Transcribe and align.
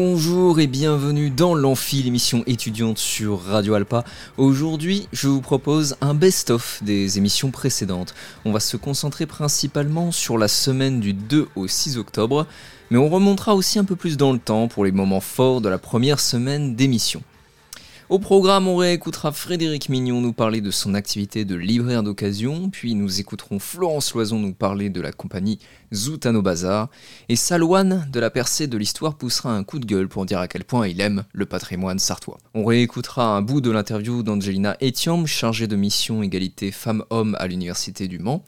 Bonjour 0.00 0.60
et 0.60 0.68
bienvenue 0.68 1.28
dans 1.28 1.56
l'Amphi, 1.56 2.04
l'émission 2.04 2.44
étudiante 2.46 2.98
sur 2.98 3.42
Radio 3.42 3.74
Alpa. 3.74 4.04
Aujourd'hui, 4.36 5.08
je 5.12 5.26
vous 5.26 5.40
propose 5.40 5.96
un 6.00 6.14
best-of 6.14 6.80
des 6.84 7.18
émissions 7.18 7.50
précédentes. 7.50 8.14
On 8.44 8.52
va 8.52 8.60
se 8.60 8.76
concentrer 8.76 9.26
principalement 9.26 10.12
sur 10.12 10.38
la 10.38 10.46
semaine 10.46 11.00
du 11.00 11.14
2 11.14 11.48
au 11.56 11.66
6 11.66 11.98
octobre, 11.98 12.46
mais 12.90 12.98
on 12.98 13.08
remontera 13.08 13.56
aussi 13.56 13.80
un 13.80 13.84
peu 13.84 13.96
plus 13.96 14.16
dans 14.16 14.32
le 14.32 14.38
temps 14.38 14.68
pour 14.68 14.84
les 14.84 14.92
moments 14.92 15.18
forts 15.18 15.60
de 15.60 15.68
la 15.68 15.78
première 15.78 16.20
semaine 16.20 16.76
d'émission. 16.76 17.20
Au 18.10 18.18
programme, 18.18 18.68
on 18.68 18.76
réécoutera 18.76 19.32
Frédéric 19.32 19.90
Mignon 19.90 20.22
nous 20.22 20.32
parler 20.32 20.62
de 20.62 20.70
son 20.70 20.94
activité 20.94 21.44
de 21.44 21.54
libraire 21.54 22.02
d'occasion, 22.02 22.70
puis 22.70 22.94
nous 22.94 23.20
écouterons 23.20 23.58
Florence 23.58 24.14
Loison 24.14 24.38
nous 24.38 24.54
parler 24.54 24.88
de 24.88 25.02
la 25.02 25.12
compagnie 25.12 25.58
Zoutano 25.92 26.40
Bazar, 26.40 26.88
et 27.28 27.36
Salouane 27.36 28.08
de 28.10 28.18
la 28.18 28.30
percée 28.30 28.66
de 28.66 28.78
l'histoire 28.78 29.18
poussera 29.18 29.54
un 29.54 29.62
coup 29.62 29.78
de 29.78 29.84
gueule 29.84 30.08
pour 30.08 30.24
dire 30.24 30.38
à 30.38 30.48
quel 30.48 30.64
point 30.64 30.88
il 30.88 31.02
aime 31.02 31.24
le 31.34 31.44
patrimoine 31.44 31.98
sartois. 31.98 32.38
On 32.54 32.64
réécoutera 32.64 33.36
un 33.36 33.42
bout 33.42 33.60
de 33.60 33.70
l'interview 33.70 34.22
d'Angelina 34.22 34.78
Etiam, 34.80 35.26
chargée 35.26 35.66
de 35.66 35.76
mission 35.76 36.22
égalité 36.22 36.70
femmes-hommes 36.70 37.36
à 37.38 37.46
l'Université 37.46 38.08
du 38.08 38.18
Mans, 38.18 38.42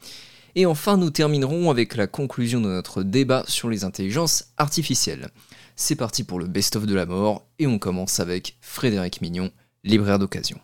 et 0.55 0.65
enfin 0.65 0.97
nous 0.97 1.11
terminerons 1.11 1.69
avec 1.69 1.97
la 1.97 2.07
conclusion 2.07 2.61
de 2.61 2.67
notre 2.67 3.03
débat 3.03 3.43
sur 3.47 3.69
les 3.69 3.83
intelligences 3.83 4.45
artificielles. 4.57 5.29
C'est 5.75 5.95
parti 5.95 6.23
pour 6.23 6.39
le 6.39 6.47
best-of 6.47 6.85
de 6.85 6.95
la 6.95 7.05
mort 7.05 7.47
et 7.59 7.67
on 7.67 7.79
commence 7.79 8.19
avec 8.19 8.57
Frédéric 8.61 9.21
Mignon, 9.21 9.51
libraire 9.83 10.19
d'occasion. 10.19 10.59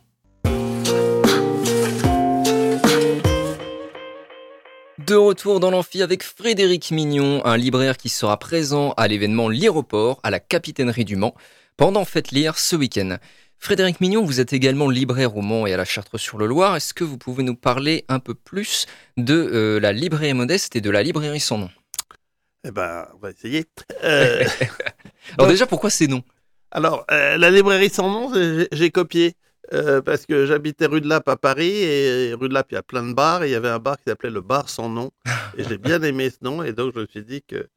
De 5.08 5.16
retour 5.16 5.62
dans 5.62 5.72
l'amphi 5.72 6.02
avec 6.02 6.22
Frédéric 6.22 6.92
Mignon, 6.92 7.42
un 7.46 7.56
libraire 7.56 7.96
qui 7.96 8.10
sera 8.10 8.38
présent 8.38 8.94
à 8.98 9.08
l'événement 9.08 9.48
L'Aéroport 9.48 10.20
à 10.24 10.32
la 10.32 10.42
capitainerie 10.42 11.06
du 11.06 11.16
Mans 11.16 11.34
pendant 11.78 12.04
Faites 12.04 12.32
Lire 12.32 12.58
ce 12.58 12.76
week-end. 12.76 13.18
Frédéric 13.58 14.02
Mignon, 14.02 14.26
vous 14.26 14.40
êtes 14.42 14.54
également 14.54 14.90
libraire 14.90 15.38
au 15.38 15.42
Mans 15.42 15.66
et 15.66 15.74
à 15.74 15.78
la 15.78 15.86
Chartre-sur-le-Loir. 15.86 16.76
Est-ce 16.76 16.94
que 16.94 17.04
vous 17.04 17.18
pouvez 17.18 17.44
nous 17.44 17.56
parler 17.56 18.04
un 18.10 18.20
peu 18.20 18.34
plus 18.34 18.86
de 19.16 19.34
euh, 19.34 19.80
la 19.80 19.94
librairie 19.94 20.34
modeste 20.34 20.76
et 20.76 20.82
de 20.82 20.90
la 20.90 21.04
librairie 21.04 21.40
sans 21.40 21.58
nom? 21.58 21.70
Eh 22.68 22.72
ben, 22.72 23.08
on 23.16 23.18
va 23.20 23.30
essayer. 23.32 23.66
Euh, 24.04 24.44
Alors 25.38 25.48
déjà, 25.50 25.66
pourquoi 25.66 25.90
ces 25.90 26.08
noms? 26.08 26.24
Alors, 26.72 27.06
euh, 27.12 27.38
la 27.38 27.50
librairie 27.52 27.90
sans 27.90 28.10
nom, 28.10 28.32
j'ai- 28.72 28.92
copié. 28.92 29.34
euh, 29.74 30.02
parce 30.02 30.26
que 30.26 30.46
j'habitais 30.46 30.86
rue 30.86 31.02
de 31.02 31.10
Lappe 31.10 31.28
à 31.28 31.36
Paris 31.36 31.70
et 31.84 32.34
rue 32.34 32.48
de 32.48 32.54
Lappe, 32.54 32.68
il 32.72 32.76
y 32.76 32.78
a 32.78 32.84
plein 32.84 33.04
de 33.04 33.14
bars 33.14 33.44
et 33.44 33.50
il 33.50 33.52
y 33.52 33.56
avait 33.56 33.68
un 33.68 33.80
bar 33.80 33.98
qui 33.98 34.04
s'appelait 34.08 34.30
le 34.30 34.40
bar 34.40 34.70
sans 34.70 34.88
nom 34.88 35.12
et 35.58 35.64
j'ai 35.66 35.78
bien 35.78 36.02
aimé 36.04 36.30
ce 36.30 36.38
nom 36.42 36.64
et 36.64 36.72
donc 36.72 36.94
je 36.96 37.02
me 37.02 37.06
suis 37.06 37.26
dit 37.26 37.42
que 37.42 37.56
euh, 37.58 37.68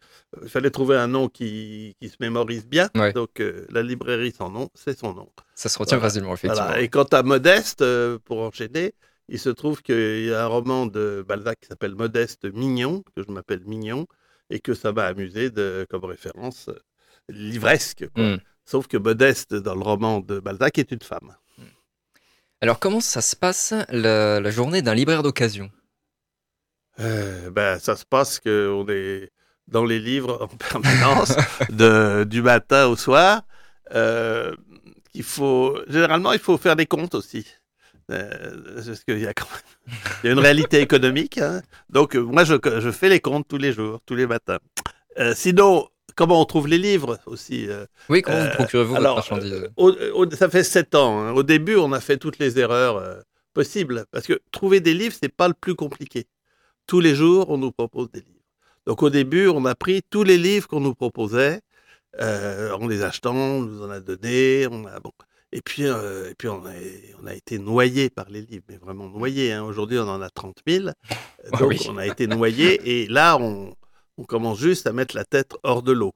il 0.44 0.48
fallait 0.48 0.70
trouver 0.70 0.96
un 0.96 1.08
nom 1.08 1.28
qui, 1.28 1.96
qui 2.00 2.08
se 2.08 2.14
mémorise 2.20 2.64
bien. 2.66 2.88
Ouais. 2.94 3.12
Donc 3.12 3.40
euh, 3.40 3.66
la 3.70 3.82
librairie 3.82 4.30
sans 4.36 4.50
nom, 4.50 4.68
c'est 4.74 4.96
son 4.96 5.14
nom. 5.14 5.28
Ça 5.56 5.68
se 5.68 5.76
retient 5.80 5.96
Voilà. 5.96 6.10
facilement, 6.10 6.34
effectivement. 6.34 6.64
Voilà. 6.68 6.80
Et 6.80 6.88
quant 6.88 7.02
à 7.10 7.24
Modeste, 7.24 7.84
pour 8.24 8.38
enchaîner, 8.42 8.94
il 9.28 9.40
se 9.40 9.50
trouve 9.50 9.82
qu'il 9.82 10.26
y 10.26 10.32
a 10.32 10.44
un 10.44 10.46
roman 10.46 10.86
de 10.86 11.24
Balzac 11.26 11.58
qui 11.60 11.66
s'appelle 11.66 11.96
Modeste 11.96 12.44
Mignon, 12.54 13.02
que 13.16 13.22
je 13.26 13.32
m'appelle 13.32 13.62
Mignon, 13.66 14.06
et 14.50 14.60
que 14.60 14.74
ça 14.74 14.92
m'a 14.92 15.06
amusé 15.06 15.50
de, 15.50 15.86
comme 15.88 16.04
référence 16.04 16.68
euh, 16.68 16.78
livresque. 17.28 18.08
quoi. 18.14 18.24
Hmm. 18.24 18.38
Sauf 18.64 18.86
que 18.86 18.96
Modeste, 18.96 19.54
dans 19.54 19.74
le 19.74 19.82
roman 19.82 20.20
de 20.20 20.38
Balzac, 20.38 20.78
est 20.78 20.92
une 20.92 21.02
femme. 21.02 21.34
Alors 22.60 22.78
comment 22.78 23.00
ça 23.00 23.22
se 23.22 23.34
passe 23.34 23.72
la, 23.88 24.38
la 24.38 24.50
journée 24.50 24.82
d'un 24.82 24.94
libraire 24.94 25.22
d'occasion? 25.22 25.70
Euh, 26.98 27.50
ben, 27.50 27.78
ça 27.78 27.96
se 27.96 28.04
passe 28.04 28.38
qu'on 28.38 28.86
est 28.88 29.30
dans 29.68 29.84
les 29.84 29.98
livres 29.98 30.38
en 30.42 30.48
permanence, 30.70 31.34
de, 31.70 32.24
du 32.24 32.42
matin 32.42 32.86
au 32.86 32.96
soir. 32.96 33.42
Euh, 33.94 34.54
il 35.14 35.22
faut, 35.22 35.78
généralement, 35.88 36.32
il 36.32 36.38
faut 36.38 36.58
faire 36.58 36.76
des 36.76 36.86
comptes 36.86 37.14
aussi. 37.14 37.46
Euh, 38.10 38.82
parce 38.84 39.04
qu'il 39.04 39.18
y 39.20 39.26
a 39.26 39.34
quand 39.34 39.46
même 39.50 39.96
il 40.22 40.26
y 40.26 40.28
a 40.30 40.32
une 40.32 40.38
réalité 40.38 40.80
économique. 40.80 41.38
hein. 41.38 41.62
Donc, 41.90 42.16
euh, 42.16 42.20
moi, 42.20 42.44
je, 42.44 42.54
je 42.80 42.90
fais 42.90 43.08
les 43.08 43.20
comptes 43.20 43.46
tous 43.48 43.58
les 43.58 43.72
jours, 43.72 44.00
tous 44.06 44.14
les 44.16 44.26
matins. 44.26 44.58
Euh, 45.18 45.32
sinon, 45.36 45.88
comment 46.16 46.40
on 46.40 46.44
trouve 46.44 46.66
les 46.68 46.78
livres 46.78 47.18
aussi 47.26 47.68
euh, 47.68 47.86
Oui, 48.08 48.22
comment 48.22 48.42
vous 48.44 48.50
procurez-vous 48.50 48.94
votre 48.94 49.14
marchandise? 49.14 49.68
au- 49.76 49.92
au- 50.14 50.30
ça 50.30 50.48
fait 50.48 50.64
sept 50.64 50.94
ans. 50.94 51.20
hein. 51.20 51.32
Au 51.32 51.42
début, 51.42 51.76
on 51.76 51.92
a 51.92 52.00
fait 52.00 52.16
toutes 52.18 52.38
les 52.38 52.58
erreurs 52.58 53.22
possibles. 53.54 54.04
Parce 54.10 54.26
que 54.26 54.40
trouver 54.52 54.80
des 54.80 54.94
livres, 54.94 55.16
c'est 55.20 55.34
pas 55.34 55.48
le 55.48 55.54
plus 55.54 55.74
compliqué. 55.74 56.26
Tous 56.86 57.00
les 57.00 57.14
jours, 57.14 57.50
on 57.50 57.58
nous 57.58 57.72
propose 57.72 58.10
des 58.10 58.20
livres. 58.20 58.44
Donc 58.86 59.02
au 59.02 59.10
début, 59.10 59.46
on 59.48 59.64
a 59.66 59.74
pris 59.74 60.02
tous 60.10 60.24
les 60.24 60.38
livres 60.38 60.66
qu'on 60.68 60.80
nous 60.80 60.94
proposait. 60.94 61.60
en 62.20 62.86
les 62.88 63.02
achetant, 63.02 63.34
on 63.34 63.60
nous 63.62 63.82
en 63.82 63.90
a 63.90 64.00
donné. 64.00 64.66
On 64.70 64.84
a, 64.86 64.98
bon. 65.00 65.12
Et 65.52 65.62
puis, 65.62 65.84
euh, 65.86 66.30
et 66.30 66.34
puis 66.34 66.48
on, 66.48 66.64
a, 66.64 66.70
on 67.22 67.26
a 67.26 67.34
été 67.34 67.58
noyé 67.58 68.08
par 68.10 68.28
les 68.30 68.42
livres, 68.42 68.64
mais 68.68 68.76
vraiment 68.76 69.08
noyé. 69.08 69.52
hein. 69.52 69.64
Aujourd'hui, 69.64 69.98
on 69.98 70.08
en 70.08 70.22
a 70.22 70.30
30 70.30 70.58
000. 70.66 70.88
Ah 71.52 71.58
Donc, 71.58 71.70
oui. 71.70 71.86
on 71.88 71.96
a 71.98 72.06
été 72.06 72.26
noyé. 72.26 72.80
Et 73.02 73.06
là, 73.08 73.36
on, 73.38 73.74
on 74.16 74.24
commence 74.24 74.58
juste 74.60 74.86
à 74.86 74.92
mettre 74.92 75.16
la 75.16 75.24
tête 75.24 75.52
hors 75.64 75.82
de 75.82 75.92
l'eau. 75.92 76.12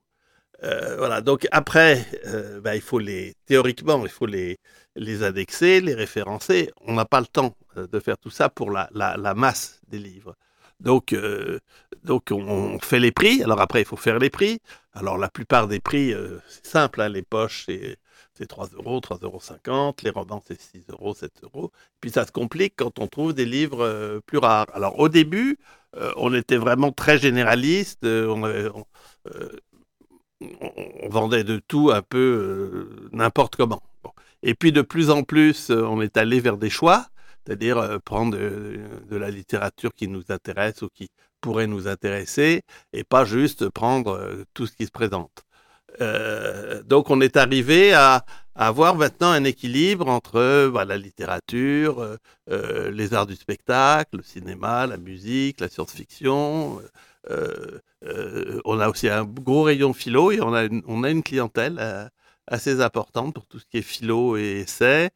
Euh, 0.63 0.97
voilà. 0.99 1.21
Donc 1.21 1.47
après, 1.51 2.07
euh, 2.27 2.61
bah, 2.61 2.77
il 2.77 2.81
faut 2.83 2.99
les 3.01 3.35
théoriquement, 3.47 4.05
il 4.05 4.11
faut 4.11 4.27
les 4.27 4.59
les 4.97 5.25
indexer, 5.25 5.81
les 5.81 5.95
référencer. 5.95 6.71
On 6.83 6.95
n'a 6.95 7.05
pas 7.05 7.21
le 7.21 7.27
temps 7.27 7.57
de 7.77 8.01
faire 8.01 8.17
tout 8.19 8.31
ça 8.31 8.49
pour 8.49 8.71
la, 8.71 8.89
la, 8.95 9.17
la 9.17 9.35
masse 9.35 9.81
des 9.89 9.99
livres. 9.99 10.37
Donc, 10.81 11.13
euh, 11.13 11.59
donc 12.05 12.29
on, 12.31 12.37
on 12.49 12.79
fait 12.79 13.01
les 13.01 13.11
prix. 13.13 13.43
Alors 13.43 13.61
après, 13.61 13.81
il 13.83 13.85
faut 13.87 13.97
faire 13.97 14.19
les 14.21 14.31
prix. 14.31 14.61
Alors 14.93 15.19
la 15.19 15.29
plupart 15.29 15.67
des 15.69 15.81
prix, 15.81 16.15
euh, 16.15 16.39
c'est 16.49 16.67
simple. 16.67 17.01
hein. 17.01 17.09
les 17.09 17.23
poches, 17.23 17.65
c'est 17.67 17.97
c'est 18.35 18.47
3 18.47 18.69
euros, 18.75 19.01
3,50 19.01 19.25
euros. 19.25 19.95
Les 20.03 20.11
romans, 20.11 20.43
c'est 20.47 20.61
6 20.61 20.85
euros, 20.91 21.15
7 21.15 21.33
euros. 21.43 21.73
Puis 22.01 22.11
ça 22.11 22.27
se 22.27 22.33
complique 22.33 22.75
quand 22.77 22.99
on 22.99 23.07
trouve 23.07 23.33
des 23.33 23.45
livres 23.45 23.85
euh, 23.85 24.21
plus 24.27 24.39
rares. 24.39 24.67
Alors 24.75 24.99
au 24.99 25.09
début, 25.09 25.59
euh, 25.97 26.13
on 26.17 26.35
était 26.35 26.57
vraiment 26.57 26.93
très 26.93 27.19
généraliste. 27.19 28.05
euh, 28.05 28.71
on, 30.41 31.09
vendait 31.09 31.45
de 31.45 31.59
tout 31.59 31.91
un 31.93 32.03
peu 32.03 33.09
n'importe 33.13 33.57
comment. 33.57 33.83
Et 34.43 34.55
puis 34.55 34.73
de 34.73 34.83
plus 34.83 35.11
en 35.11 35.23
plus, 35.23 35.71
on 35.71 36.01
est 36.03 36.17
allé 36.17 36.41
vers 36.41 36.59
des 36.59 36.71
choix, 36.71 37.07
c'est-à-dire 37.47 38.01
prendre 38.05 38.37
de 38.37 39.17
la 39.17 39.31
littérature 39.31 39.95
qui 39.95 40.09
nous 40.09 40.25
intéresse 40.29 40.83
ou 40.83 40.89
qui 40.89 41.09
pourrait 41.41 41.67
nous 41.67 41.89
intéresser, 41.89 42.63
et 42.93 43.05
pas 43.05 43.25
juste 43.25 43.69
prendre 43.71 44.45
tout 44.55 44.67
ce 44.67 44.73
qui 44.73 44.87
se 44.87 44.91
présente. 44.91 45.45
Euh, 46.01 46.83
donc 46.83 47.11
on 47.11 47.21
est 47.21 47.37
arrivé 47.37 47.93
à, 47.95 48.25
avoir 48.57 48.95
maintenant 48.95 49.31
un 49.31 49.45
équilibre 49.45 50.09
entre 50.09 50.71
bah, 50.73 50.85
la 50.85 50.97
littérature, 50.97 52.01
euh, 52.01 52.17
euh, 52.51 52.91
les 52.91 53.13
arts 53.15 53.27
du 53.27 53.35
spectacle, 53.35 54.19
le 54.19 54.23
cinéma, 54.23 54.87
la 54.87 54.97
musique, 54.97 55.61
la 55.61 55.69
science-fiction. 55.69 56.81
on 58.65 58.81
a 58.81 58.89
aussi 58.89 59.09
un 59.09 59.25
gros 59.25 59.65
rayon 59.65 59.93
philo 59.93 60.31
et 60.31 60.41
on 60.41 60.53
a 60.55 60.65
une, 60.65 61.23
clientèle 61.23 62.11
assez 62.47 62.81
importante 62.81 63.35
pour 63.35 63.47
tout 63.47 63.59
ce 63.59 63.65
qui 63.67 63.79
est 63.79 63.83
philo 63.83 64.37
et 64.37 64.61
essai. 64.61 65.11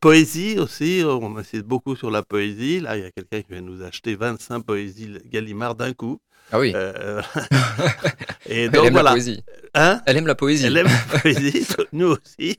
Poésie 0.00 0.58
aussi, 0.58 1.02
on 1.04 1.36
insiste 1.36 1.64
beaucoup 1.64 1.96
sur 1.96 2.10
la 2.10 2.22
poésie. 2.22 2.80
Là, 2.80 2.96
il 2.96 3.02
y 3.04 3.06
a 3.06 3.10
quelqu'un 3.12 3.42
qui 3.42 3.52
vient 3.52 3.60
nous 3.62 3.82
acheter 3.82 4.16
25 4.16 4.60
poésies 4.64 5.18
Gallimard 5.26 5.76
d'un 5.76 5.92
coup. 5.92 6.18
Ah 6.52 6.58
oui, 6.60 6.72
Euh, 6.74 7.22
et 8.46 8.64
elle 8.64 8.70
donc 8.70 8.86
aime 8.86 8.94
la 8.94 9.00
voilà. 9.02 9.10
poésie. 9.12 9.42
Hein? 9.74 10.00
Elle 10.06 10.16
aime 10.16 10.26
la 10.26 10.34
poésie. 10.34 10.66
elle 10.66 10.76
aime 10.76 10.86
la 10.86 11.18
poésie, 11.20 11.66
nous 11.92 12.16
aussi. 12.16 12.58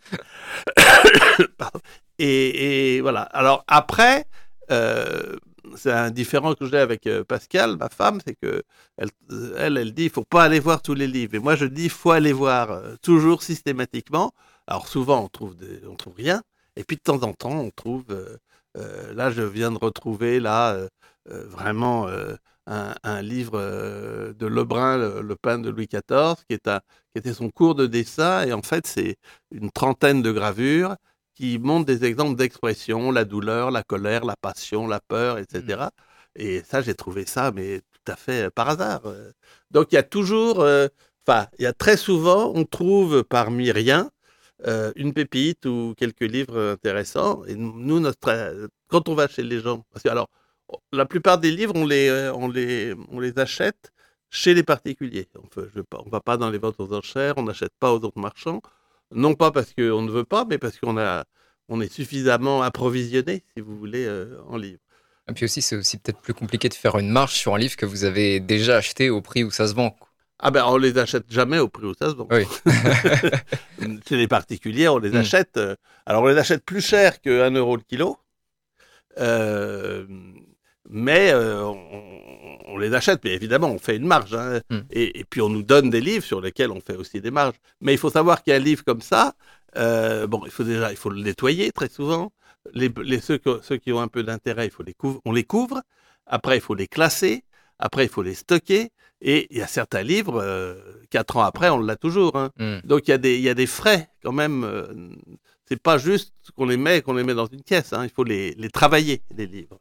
Pardon. 1.57 1.79
Et, 2.19 2.95
et 2.97 3.01
voilà. 3.01 3.21
Alors 3.21 3.63
après, 3.67 4.25
euh, 4.71 5.35
c'est 5.75 5.91
un 5.91 6.11
différent 6.11 6.53
que 6.53 6.65
j'ai 6.65 6.77
avec 6.77 7.07
euh, 7.07 7.23
Pascal, 7.23 7.77
ma 7.77 7.89
femme, 7.89 8.19
c'est 8.25 8.35
que 8.35 8.63
elle, 8.97 9.09
elle, 9.57 9.77
elle 9.77 9.93
dit, 9.93 10.05
il 10.05 10.09
faut 10.09 10.23
pas 10.23 10.43
aller 10.43 10.59
voir 10.59 10.81
tous 10.81 10.93
les 10.93 11.07
livres. 11.07 11.35
Et 11.35 11.39
moi, 11.39 11.55
je 11.55 11.65
dis, 11.65 11.85
il 11.85 11.89
faut 11.89 12.11
aller 12.11 12.33
voir 12.33 12.71
euh, 12.71 12.95
toujours 13.01 13.43
systématiquement. 13.43 14.31
Alors 14.67 14.87
souvent, 14.87 15.23
on 15.23 15.27
trouve, 15.29 15.55
des, 15.55 15.81
on 15.89 15.95
trouve 15.95 16.15
rien. 16.17 16.41
Et 16.75 16.83
puis 16.83 16.97
de 16.97 17.01
temps 17.01 17.21
en 17.23 17.33
temps, 17.33 17.51
on 17.59 17.69
trouve. 17.71 18.03
euh, 18.11 18.37
euh, 18.77 19.13
là, 19.15 19.31
je 19.31 19.41
viens 19.41 19.71
de 19.71 19.77
retrouver 19.79 20.39
là 20.39 20.73
euh, 20.73 20.87
euh, 21.31 21.45
vraiment 21.47 22.07
euh, 22.07 22.35
un, 22.67 22.95
un 23.03 23.21
livre 23.23 23.59
euh, 23.59 24.33
de 24.33 24.45
Lebrun, 24.47 24.97
le, 24.97 25.21
le 25.21 25.35
pain 25.35 25.59
de 25.59 25.69
Louis 25.69 25.87
XIV, 25.87 26.35
qui 26.49 26.53
est 26.55 26.67
un, 26.67 26.79
qui 27.13 27.19
était 27.19 27.33
son 27.33 27.49
cours 27.51 27.75
de 27.75 27.87
dessin. 27.87 28.43
Et 28.45 28.53
en 28.53 28.61
fait, 28.61 28.87
c'est 28.87 29.17
une 29.51 29.71
trentaine 29.71 30.21
de 30.21 30.31
gravures 30.31 30.95
qui 31.35 31.59
montrent 31.59 31.85
des 31.85 32.05
exemples 32.05 32.35
d'expression, 32.37 33.11
la 33.11 33.25
douleur, 33.25 33.71
la 33.71 33.83
colère, 33.83 34.25
la 34.25 34.35
passion, 34.37 34.87
la 34.87 34.99
peur, 35.01 35.37
etc. 35.39 35.91
Et 36.35 36.63
ça, 36.63 36.81
j'ai 36.81 36.95
trouvé 36.95 37.25
ça, 37.25 37.51
mais 37.51 37.81
tout 37.81 38.11
à 38.11 38.15
fait 38.15 38.47
euh, 38.47 38.49
par 38.51 38.69
hasard. 38.69 39.01
euh. 39.05 39.31
Donc, 39.71 39.91
il 39.91 39.95
y 39.95 39.97
a 39.99 40.03
toujours, 40.03 40.61
euh, 40.61 40.87
enfin, 41.27 41.47
il 41.59 41.63
y 41.63 41.65
a 41.67 41.73
très 41.73 41.97
souvent, 41.97 42.51
on 42.55 42.65
trouve 42.65 43.23
parmi 43.23 43.71
rien 43.71 44.09
euh, 44.67 44.91
une 44.95 45.13
pépite 45.13 45.65
ou 45.65 45.93
quelques 45.97 46.21
livres 46.21 46.71
intéressants. 46.73 47.43
Et 47.45 47.55
nous, 47.55 47.99
notre, 47.99 48.69
quand 48.87 49.09
on 49.09 49.15
va 49.15 49.27
chez 49.27 49.43
les 49.43 49.59
gens, 49.61 49.85
parce 49.91 50.03
que 50.03 50.09
alors, 50.09 50.29
la 50.91 51.05
plupart 51.05 51.37
des 51.37 51.51
livres, 51.51 51.73
on 51.75 51.85
les, 51.85 52.07
euh, 52.09 52.33
on 52.33 52.47
les, 52.49 52.93
on 53.09 53.19
les 53.19 53.37
achète 53.39 53.91
chez 54.29 54.53
les 54.53 54.63
particuliers. 54.63 55.27
On 55.35 55.43
ne 56.05 56.09
va 56.11 56.19
pas 56.19 56.37
dans 56.37 56.49
les 56.49 56.57
ventes 56.57 56.79
aux 56.79 56.93
enchères, 56.93 57.35
on 57.37 57.43
n'achète 57.43 57.73
pas 57.79 57.93
aux 57.93 57.99
autres 58.03 58.19
marchands. 58.19 58.61
Non 59.13 59.35
pas 59.35 59.51
parce 59.51 59.73
qu'on 59.73 60.01
ne 60.01 60.11
veut 60.11 60.25
pas, 60.25 60.45
mais 60.49 60.57
parce 60.57 60.77
qu'on 60.79 60.97
a, 60.97 61.23
on 61.69 61.79
est 61.79 61.91
suffisamment 61.91 62.61
approvisionné, 62.61 63.43
si 63.55 63.61
vous 63.61 63.77
voulez, 63.77 64.05
euh, 64.05 64.37
en 64.47 64.57
livres. 64.57 64.81
Et 65.29 65.33
puis 65.33 65.45
aussi, 65.45 65.61
c'est 65.61 65.75
aussi 65.75 65.97
peut-être 65.97 66.19
plus 66.21 66.33
compliqué 66.33 66.67
de 66.69 66.73
faire 66.73 66.97
une 66.97 67.09
marge 67.09 67.33
sur 67.33 67.53
un 67.55 67.57
livre 67.57 67.75
que 67.75 67.85
vous 67.85 68.03
avez 68.05 68.39
déjà 68.39 68.77
acheté 68.77 69.09
au 69.09 69.21
prix 69.21 69.43
où 69.43 69.51
ça 69.51 69.67
se 69.67 69.73
vend. 69.75 69.95
Ah 70.39 70.51
ben, 70.51 70.63
on 70.67 70.77
les 70.77 70.97
achète 70.97 71.25
jamais 71.29 71.57
au 71.59 71.67
prix 71.67 71.85
où 71.87 71.93
ça 71.93 72.09
se 72.11 72.15
vend. 72.15 72.27
Oui. 72.31 72.45
Chez 74.07 74.17
les 74.17 74.27
particuliers, 74.27 74.87
on 74.87 74.99
les 74.99 75.09
Mm. 75.11 75.15
achète. 75.17 75.57
euh, 75.57 75.75
alors, 76.05 76.23
on 76.23 76.27
les 76.27 76.37
achète 76.37 76.63
plus 76.63 76.81
cher 76.85 77.21
que 77.21 77.41
1 77.43 77.51
euro 77.55 77.75
le 77.75 77.81
kilo. 77.81 78.17
Euh, 79.19 80.05
mais 80.89 81.31
euh, 81.31 81.63
on, 81.65 81.77
on 82.73 82.77
les 82.77 82.93
achète. 82.93 83.21
Mais 83.23 83.33
évidemment, 83.33 83.69
on 83.69 83.79
fait 83.79 83.95
une 83.97 84.05
marge. 84.07 84.33
hein. 84.33 84.61
Mm. 84.69 84.77
Et, 84.91 85.19
et 85.19 85.23
puis, 85.23 85.41
on 85.41 85.49
nous 85.49 85.63
donne 85.63 85.89
des 85.89 86.01
livres 86.01 86.23
sur 86.25 86.41
lesquels 86.41 86.71
on 86.71 86.81
fait 86.81 86.95
aussi 86.95 87.21
des 87.21 87.31
marges. 87.31 87.55
Mais 87.81 87.93
il 87.93 87.97
faut 87.97 88.09
savoir 88.09 88.43
qu'un 88.43 88.59
livre 88.59 88.83
comme 88.83 89.01
ça, 89.01 89.33
euh, 89.77 90.27
bon, 90.27 90.41
il 90.45 90.51
faut 90.51 90.63
déjà, 90.63 90.91
il 90.91 90.97
faut 90.97 91.09
le 91.09 91.21
nettoyer 91.21 91.71
très 91.71 91.89
souvent. 91.89 92.31
Les, 92.73 92.91
les- 93.03 93.19
ceux, 93.19 93.37
que- 93.37 93.59
ceux 93.63 93.77
qui 93.77 93.91
ont 93.93 93.99
un 94.01 94.07
peu 94.07 94.23
d'intérêt, 94.23 94.65
il 94.65 94.71
faut 94.71 94.83
les 94.83 94.93
couvre, 94.93 95.21
on 95.25 95.31
les 95.31 95.43
couvre. 95.43 95.81
Après, 96.25 96.57
il 96.57 96.61
faut 96.61 96.75
les 96.75 96.87
classer. 96.87 97.43
Après, 97.79 98.03
il 98.05 98.09
faut 98.09 98.23
les 98.23 98.33
stocker. 98.33 98.89
Et 99.21 99.47
il 99.49 99.57
y 99.57 99.61
a 99.61 99.67
certains 99.67 100.03
livres, 100.03 100.39
euh, 100.43 100.75
quatre 101.09 101.37
ans 101.37 101.43
après, 101.43 101.69
on 101.69 101.79
l'a 101.79 101.95
toujours. 101.95 102.35
hein. 102.35 102.51
Hmm. 102.59 102.79
Donc 102.83 103.07
il 103.07 103.11
y 103.11 103.13
a 103.13 103.17
des, 103.17 103.35
il 103.37 103.41
y 103.41 103.49
a 103.49 103.55
des 103.55 103.65
frais 103.65 104.09
quand 104.23 104.31
même. 104.31 104.63
euh, 104.63 104.85
c'est 105.67 105.81
pas 105.81 105.97
juste 105.97 106.33
qu'on 106.55 106.65
les 106.65 106.77
met, 106.77 107.01
qu'on 107.01 107.13
les 107.13 107.23
met 107.23 107.33
dans 107.33 107.47
une 107.47 107.63
caisse. 107.63 107.93
hein. 107.93 108.03
Il 108.03 108.09
faut 108.11 108.23
les, 108.23 108.53
les 108.57 108.69
travailler, 108.69 109.21
les 109.35 109.47
livres. 109.47 109.79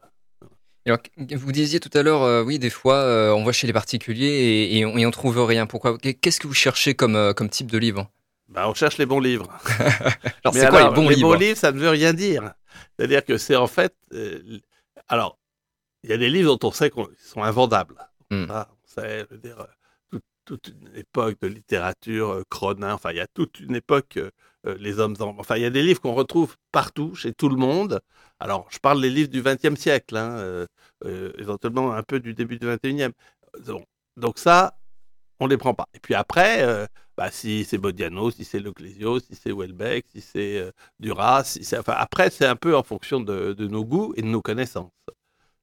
Alors, 0.87 0.99
vous 1.17 1.51
disiez 1.53 1.81
tout 1.81 1.91
à 1.95 2.03
l'heure, 2.03 2.23
euh, 2.23 2.45
oui, 2.45 2.61
des 2.61 2.71
fois, 2.71 2.95
euh, 2.97 3.33
on 3.33 3.45
va 3.45 3.51
chez 3.51 3.67
les 3.67 3.73
particuliers 3.73 4.27
et, 4.27 4.79
et 4.79 4.87
on, 4.87 4.95
on 4.97 5.11
trouve 5.11 5.45
rien. 5.45 5.67
Pourquoi 5.67 5.99
Qu'est-ce 5.99 6.39
que 6.39 6.47
vous 6.47 6.55
cherchez 6.55 6.95
comme, 6.95 7.17
euh, 7.17 7.33
comme 7.33 7.49
type 7.49 7.71
de 7.71 7.79
livre? 7.79 8.09
Ben, 8.49 8.69
on 8.69 8.75
cherche 8.75 8.97
les 8.99 9.07
bons 9.07 9.19
livres. 9.19 9.49
Alors, 10.45 10.55
c'est 10.55 10.69
quoi 10.69 10.79
alors, 10.79 10.91
les 10.91 10.95
bons 10.95 11.09
livres? 11.09 11.37
livres, 11.37 11.59
ça 11.59 11.73
ne 11.73 11.81
veut 11.81 11.91
rien 11.91 12.15
dire. 12.15 12.55
C'est-à-dire 12.97 13.25
que 13.25 13.37
c'est 13.37 13.57
en 13.57 13.67
fait. 13.67 13.95
alors, 15.09 15.39
il 16.05 16.11
y 16.11 16.13
a 16.13 16.17
des 16.19 16.31
livres 16.31 16.57
dont 16.57 16.69
on 16.69 16.73
sait 16.73 16.91
qu'ils 16.91 17.05
sont 17.19 17.43
invendables. 17.43 17.97
Hmm. 18.31 18.47
Ça, 18.47 18.69
on 18.71 19.01
sait, 19.01 19.27
je 19.29 19.35
veux 19.35 19.41
dire, 19.41 19.67
toute, 20.11 20.23
toute 20.45 20.69
une 20.69 20.97
époque 20.97 21.41
de 21.43 21.49
littérature, 21.49 22.43
Cronin, 22.49 22.95
enfin, 22.95 23.11
il 23.11 23.17
y 23.17 23.21
a 23.21 23.27
toute 23.27 23.59
une 23.59 23.75
époque, 23.75 24.21
les 24.79 24.99
hommes. 25.01 25.17
en- 25.21 25.37
Enfin, 25.39 25.57
il 25.57 25.63
y 25.63 25.65
a 25.65 25.71
des 25.71 25.83
livres 25.83 26.01
qu'on 26.01 26.15
retrouve 26.15 26.57
partout, 26.73 27.15
chez 27.15 27.33
tout 27.33 27.49
le 27.49 27.57
monde. 27.57 28.01
Alors, 28.41 28.67
je 28.71 28.79
parle 28.79 29.01
des 29.01 29.11
livres 29.11 29.31
du 29.31 29.43
XXe 29.43 29.77
siècle, 29.77 30.17
hein, 30.17 30.37
euh, 30.39 30.67
euh, 31.05 31.33
éventuellement 31.39 31.93
un 31.95 32.03
peu 32.03 32.21
du 32.21 32.35
début 32.35 32.59
du 32.59 32.67
XXIe. 32.67 33.15
Donc, 33.65 33.85
donc 34.17 34.39
ça, 34.39 34.79
on 35.41 35.47
les 35.47 35.57
prend 35.57 35.75
pas. 35.75 35.87
Et 35.95 36.01
puis 36.01 36.15
après, 36.15 36.63
euh, 36.63 36.87
bah, 37.17 37.31
si 37.31 37.65
c'est 37.65 37.79
Bodiano, 37.79 38.31
si 38.31 38.45
c'est 38.45 38.61
Leclésio, 38.61 39.21
si 39.21 39.35
c'est 39.35 39.53
Welbeck, 39.53 40.07
si 40.15 40.21
c'est 40.21 40.59
euh, 40.59 40.71
Duras, 41.01 41.45
si 41.45 41.61
enfin, 41.79 41.95
après, 41.97 42.31
c'est 42.31 42.47
un 42.47 42.57
peu 42.57 42.77
en 42.77 42.83
fonction 42.83 43.21
de, 43.21 43.53
de 43.55 43.67
nos 43.69 43.85
goûts 43.85 44.15
et 44.17 44.23
de 44.23 44.27
nos 44.29 44.43
connaissances. 44.43 44.93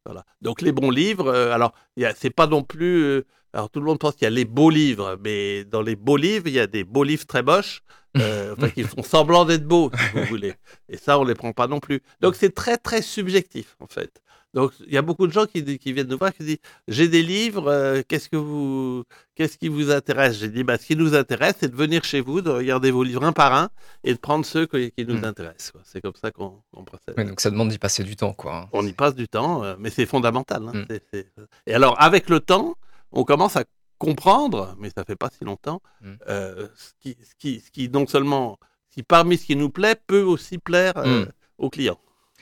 Voilà. 0.05 0.25
Donc 0.41 0.61
les 0.61 0.71
bons 0.71 0.89
livres, 0.89 1.27
euh, 1.27 1.51
alors 1.53 1.73
c'est 2.15 2.29
pas 2.29 2.47
non 2.47 2.63
plus. 2.63 3.03
euh, 3.03 3.25
alors 3.53 3.69
tout 3.69 3.79
le 3.79 3.85
monde 3.85 4.00
pense 4.00 4.15
qu'il 4.15 4.23
y 4.23 4.27
a 4.27 4.31
les 4.31 4.45
beaux 4.45 4.69
livres, 4.69 5.17
mais 5.23 5.63
dans 5.65 5.81
les 5.81 5.95
beaux 5.95 6.17
livres, 6.17 6.47
il 6.47 6.53
y 6.53 6.59
a 6.59 6.67
des 6.67 6.83
beaux 6.83 7.03
livres 7.03 7.25
très 7.25 7.44
moches, 7.44 7.83
euh, 8.17 8.53
enfin, 8.57 8.69
qui 8.69 8.83
font 8.83 9.03
semblant 9.03 9.45
d'être 9.45 9.65
beaux, 9.65 9.91
si 9.95 10.17
vous 10.19 10.25
voulez. 10.25 10.55
Et 10.89 10.97
ça, 10.97 11.19
on 11.19 11.23
les 11.23 11.35
prend 11.35 11.53
pas 11.53 11.67
non 11.67 11.79
plus. 11.79 12.01
Donc 12.21 12.35
c'est 12.35 12.53
très 12.53 12.77
très 12.77 13.01
subjectif 13.01 13.75
en 13.79 13.88
fait. 13.88 14.21
Donc 14.53 14.71
il 14.85 14.94
y 14.94 14.97
a 14.97 15.01
beaucoup 15.01 15.25
de 15.25 15.31
gens 15.33 15.45
qui, 15.47 15.61
viennent 15.63 16.07
nous 16.07 16.17
voir 16.17 16.31
qui 16.33 16.44
disent 16.44 16.57
j'ai 16.88 17.07
des 17.07 17.23
livres, 17.23 17.67
euh, 17.71 18.01
qu'est-ce 18.07 18.29
que 18.29 18.35
vous, 18.38 19.03
qu'est-ce 19.35 19.57
qui 19.57 19.67
vous 19.67 19.89
intéresse? 19.91 20.38
J'ai 20.38 20.50
dit 20.50 20.63
bah 20.63 20.77
ce 20.77 20.85
qui 20.85 20.95
nous 20.95 21.15
intéresse, 21.15 21.55
c'est 21.59 21.69
de 21.71 21.75
venir 21.75 22.03
chez 22.03 22.21
vous, 22.21 22.41
de 22.41 22.51
regarder 22.51 22.91
vos 22.91 23.03
livres 23.03 23.23
un 23.23 23.33
par 23.33 23.53
un 23.55 23.69
et 24.03 24.13
de 24.13 24.19
prendre 24.19 24.45
ceux 24.45 24.67
qui 24.67 24.91
nous 25.07 25.17
Mm. 25.19 25.23
intéressent. 25.25 25.71
quoi. 25.71 25.81
C'est 25.83 26.01
comme 26.01 26.13
ça 26.21 26.29
qu'on 26.31 26.61
qu'on 26.71 26.83
procède. 26.85 27.15
Ouais, 27.17 27.25
Donc 27.25 27.39
ça 27.41 27.50
demande 27.50 27.69
d'y 27.69 27.79
passer 27.79 28.03
du 28.03 28.15
temps, 28.15 28.33
quoi. 28.33 28.55
hein. 28.57 28.69
On 28.73 28.85
y 28.85 28.94
passe 28.94 29.15
du 29.15 29.27
temps, 29.27 29.63
euh, 29.63 29.75
mais 29.79 29.89
c'est 29.89 30.05
fondamental. 30.05 30.63
hein. 30.67 30.71
Mm. 30.73 30.85
C'est- 30.89 31.03
c'est- 31.11 31.27
Et 31.65 31.73
alors, 31.73 31.99
avec 31.99 32.29
le 32.29 32.39
temps, 32.39 32.75
on 33.11 33.23
commence 33.23 33.56
à 33.56 33.63
comprendre, 33.97 34.75
mais 34.79 34.89
ça 34.95 35.03
fait 35.06 35.15
pas 35.15 35.29
si 35.35 35.44
longtemps, 35.45 35.81
Mm. 36.01 36.11
euh, 36.29 36.67
ce, 36.75 36.91
qui, 37.01 37.17
ce, 37.23 37.33
qui, 37.39 37.59
ce 37.59 37.71
qui, 37.71 37.89
non 37.89 38.06
seulement, 38.06 38.59
qui 38.91 39.01
parmi 39.01 39.38
ce 39.38 39.45
qui 39.45 39.56
nous 39.56 39.69
plaît, 39.71 39.95
peut 40.06 40.21
aussi 40.21 40.57
plaire 40.59 40.94
euh, 40.97 41.25
aux 41.57 41.69
clients. 41.71 41.97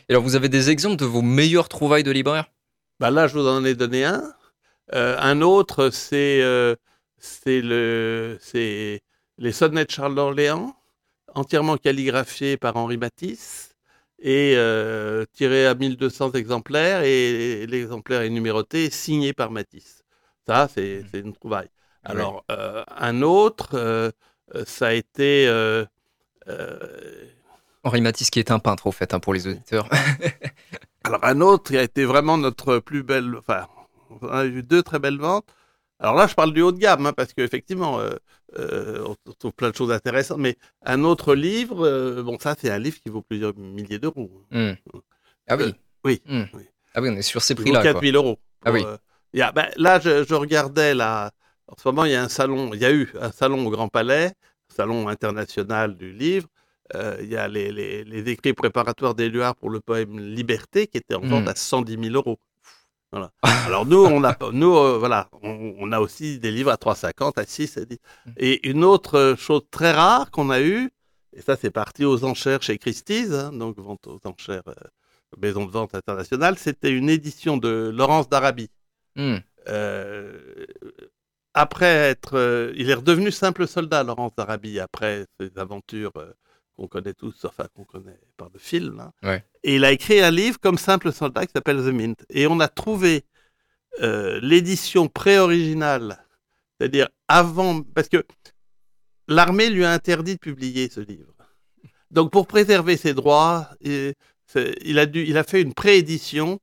Et 0.09 0.13
alors, 0.13 0.23
vous 0.23 0.35
avez 0.35 0.49
des 0.49 0.69
exemples 0.69 0.97
de 0.97 1.05
vos 1.05 1.21
meilleures 1.21 1.69
trouvailles 1.69 2.03
de 2.03 2.11
libraires 2.11 2.51
Bah 2.99 3.11
là, 3.11 3.27
je 3.27 3.37
vous 3.37 3.47
en 3.47 3.63
ai 3.65 3.75
donné 3.75 4.05
un. 4.05 4.33
Euh, 4.93 5.17
un 5.19 5.41
autre, 5.41 5.89
c'est 5.89 6.41
euh, 6.41 6.75
le, 7.45 8.37
les 9.37 9.51
sonnets 9.51 9.85
de 9.85 9.91
Charles 9.91 10.15
d'Orléans, 10.15 10.75
entièrement 11.33 11.77
calligraphiés 11.77 12.57
par 12.57 12.75
Henri 12.75 12.97
Matisse 12.97 13.75
et 14.19 14.53
euh, 14.55 15.25
tirés 15.33 15.65
à 15.65 15.75
1200 15.75 16.33
exemplaires 16.33 17.03
et 17.03 17.65
l'exemplaire 17.67 18.21
est 18.21 18.29
numéroté 18.29 18.89
signé 18.89 19.33
par 19.33 19.49
Matisse. 19.49 20.03
Ça, 20.45 20.67
c'est 20.73 21.03
c'est 21.11 21.19
une 21.19 21.33
trouvaille. 21.33 21.69
Alors, 22.03 22.43
euh, 22.51 22.83
un 22.97 23.21
autre, 23.21 24.11
ça 24.65 24.87
a 24.87 24.93
été... 24.93 25.47
Henri 27.83 28.01
Matisse, 28.01 28.29
qui 28.29 28.39
est 28.39 28.51
un 28.51 28.59
peintre, 28.59 28.87
au 28.87 28.91
fait, 28.91 29.13
hein, 29.13 29.19
pour 29.19 29.33
les 29.33 29.47
auditeurs. 29.47 29.87
Alors 31.03 31.23
un 31.25 31.41
autre 31.41 31.71
qui 31.71 31.77
a 31.77 31.83
été 31.83 32.05
vraiment 32.05 32.37
notre 32.37 32.79
plus 32.79 33.03
belle, 33.03 33.35
enfin, 33.39 33.67
on 34.21 34.27
a 34.27 34.45
eu 34.45 34.61
deux 34.63 34.83
très 34.83 34.99
belles 34.99 35.17
ventes. 35.17 35.47
Alors 35.99 36.15
là, 36.15 36.27
je 36.27 36.33
parle 36.33 36.53
du 36.53 36.61
haut 36.61 36.71
de 36.71 36.79
gamme, 36.79 37.05
hein, 37.05 37.13
parce 37.13 37.33
qu'effectivement, 37.33 37.99
euh, 37.99 38.11
euh, 38.57 39.05
on 39.27 39.33
trouve 39.33 39.53
plein 39.53 39.69
de 39.69 39.75
choses 39.75 39.91
intéressantes. 39.91 40.39
Mais 40.39 40.57
un 40.83 41.03
autre 41.03 41.35
livre, 41.35 41.85
euh, 41.85 42.23
bon, 42.23 42.37
ça, 42.39 42.55
c'est 42.59 42.71
un 42.71 42.79
livre 42.79 42.97
qui 43.03 43.09
vaut 43.11 43.21
plusieurs 43.21 43.55
milliers 43.55 43.99
d'euros. 43.99 44.31
Hmm. 44.51 44.71
Ah 45.47 45.55
oui. 45.57 45.63
Euh, 45.65 45.71
oui, 46.05 46.21
Hmm. 46.27 46.43
oui. 46.53 46.63
Ah 46.95 47.01
oui, 47.01 47.09
on 47.11 47.15
est 47.15 47.21
sur 47.21 47.41
ces 47.41 47.55
prix-là. 47.55 47.83
4 47.83 47.93
quoi. 47.99 48.01
000 48.01 48.15
euros. 48.15 48.39
Ah 48.65 48.71
oui. 48.71 48.83
Il 49.33 49.39
y 49.39 49.43
a- 49.43 49.51
ben, 49.51 49.67
là, 49.77 49.99
je, 49.99 50.23
je 50.27 50.33
regardais, 50.33 50.93
là, 50.93 51.31
en 51.67 51.75
ce 51.77 51.87
moment, 51.87 52.05
il 52.05 52.11
y 52.11 52.15
a 52.15 52.23
un 52.23 52.29
salon, 52.29 52.71
il 52.73 52.79
y 52.81 52.85
a 52.85 52.91
eu 52.91 53.11
un 53.19 53.31
salon 53.31 53.65
au 53.65 53.69
Grand 53.69 53.87
Palais, 53.87 54.33
salon 54.75 55.07
international 55.07 55.95
du 55.95 56.11
livre. 56.11 56.47
Euh, 56.95 57.17
il 57.21 57.29
y 57.29 57.37
a 57.37 57.47
les, 57.47 57.71
les- 57.71 58.03
les 58.03 58.29
écrits 58.31 58.53
préparatoires 58.53 59.15
d'Éluard 59.15 59.55
pour 59.55 59.69
le 59.69 59.79
poème 59.79 60.19
Liberté 60.19 60.87
qui 60.87 60.97
était 60.97 61.15
en 61.15 61.21
vente 61.21 61.45
Mm. 61.45 61.49
à 61.49 61.55
110 61.55 61.97
000 62.03 62.15
euros. 62.15 62.39
Voilà. 63.11 63.31
Alors 63.67 63.85
nous, 63.85 63.97
on 64.03 64.23
a, 64.23 64.37
nous, 64.51 64.75
euh, 64.75 64.97
voilà, 64.97 65.29
on, 65.41 65.75
on 65.77 65.91
a 65.91 65.99
aussi 65.99 66.39
des 66.39 66.51
livres 66.51 66.71
à 66.71 66.75
3,50, 66.77 67.39
à 67.39 67.45
6, 67.45 67.77
à 67.77 67.85
10. 67.85 67.97
Et 68.37 68.69
une 68.69 68.83
autre 68.83 69.15
euh, 69.17 69.35
chose 69.35 69.61
très 69.71 69.91
rare 69.91 70.31
qu'on 70.31 70.49
a 70.49 70.61
eue, 70.61 70.89
et 71.33 71.41
ça 71.41 71.55
c'est 71.55 71.71
parti 71.71 72.03
aux 72.05 72.23
enchères 72.25 72.61
chez 72.63 72.77
Christie's, 72.77 73.31
hein, 73.31 73.51
donc 73.53 73.77
vente 73.79 74.07
aux 74.07 74.19
enchères, 74.25 74.63
euh, 74.67 74.73
maison 75.41 75.65
de 75.65 75.71
vente 75.71 75.93
internationale, 75.95 76.57
c'était 76.57 76.91
une 76.91 77.09
édition 77.09 77.57
de 77.57 77.91
Laurence 77.93 78.27
d'Arabie. 78.29 78.69
Hmm. 79.15 79.37
Euh, 79.69 80.65
après 81.53 81.85
être, 81.85 82.71
il 82.75 82.89
est 82.89 82.93
redevenu 82.93 83.31
simple 83.31 83.67
soldat, 83.67 84.03
Laurence 84.03 84.33
d'Arabie, 84.35 84.79
après 84.79 85.25
ses 85.39 85.51
aventures 85.57 86.13
qu'on 86.81 86.87
connaît 86.87 87.13
tous, 87.13 87.45
enfin 87.45 87.67
qu'on 87.75 87.83
connaît 87.83 88.19
par 88.37 88.49
le 88.51 88.59
film. 88.59 88.99
hein. 88.99 89.11
Ouais. 89.23 89.45
Et 89.63 89.75
il 89.75 89.85
a 89.85 89.91
écrit 89.91 90.19
un 90.21 90.31
livre 90.31 90.59
comme 90.59 90.77
simple 90.79 91.11
soldat 91.13 91.45
qui 91.45 91.51
s'appelle 91.53 91.77
The 91.77 91.93
Mint. 91.93 92.25
Et 92.29 92.47
on 92.47 92.59
a 92.59 92.67
trouvé 92.67 93.23
euh, 94.01 94.39
l'édition 94.41 95.07
pré-originale, 95.07 96.25
c'est-à-dire 96.79 97.07
avant, 97.27 97.81
parce 97.83 98.09
que 98.09 98.25
l'armée 99.27 99.69
lui 99.69 99.85
a 99.85 99.91
interdit 99.91 100.35
de 100.35 100.39
publier 100.39 100.89
ce 100.89 101.01
livre. 101.01 101.33
Donc 102.09 102.31
pour 102.31 102.47
préserver 102.47 102.97
ses 102.97 103.13
droits, 103.13 103.69
il 103.81 104.99
a, 104.99 105.05
dû, 105.05 105.23
il 105.25 105.37
a 105.37 105.43
fait 105.43 105.61
une 105.61 105.73
préédition 105.73 106.59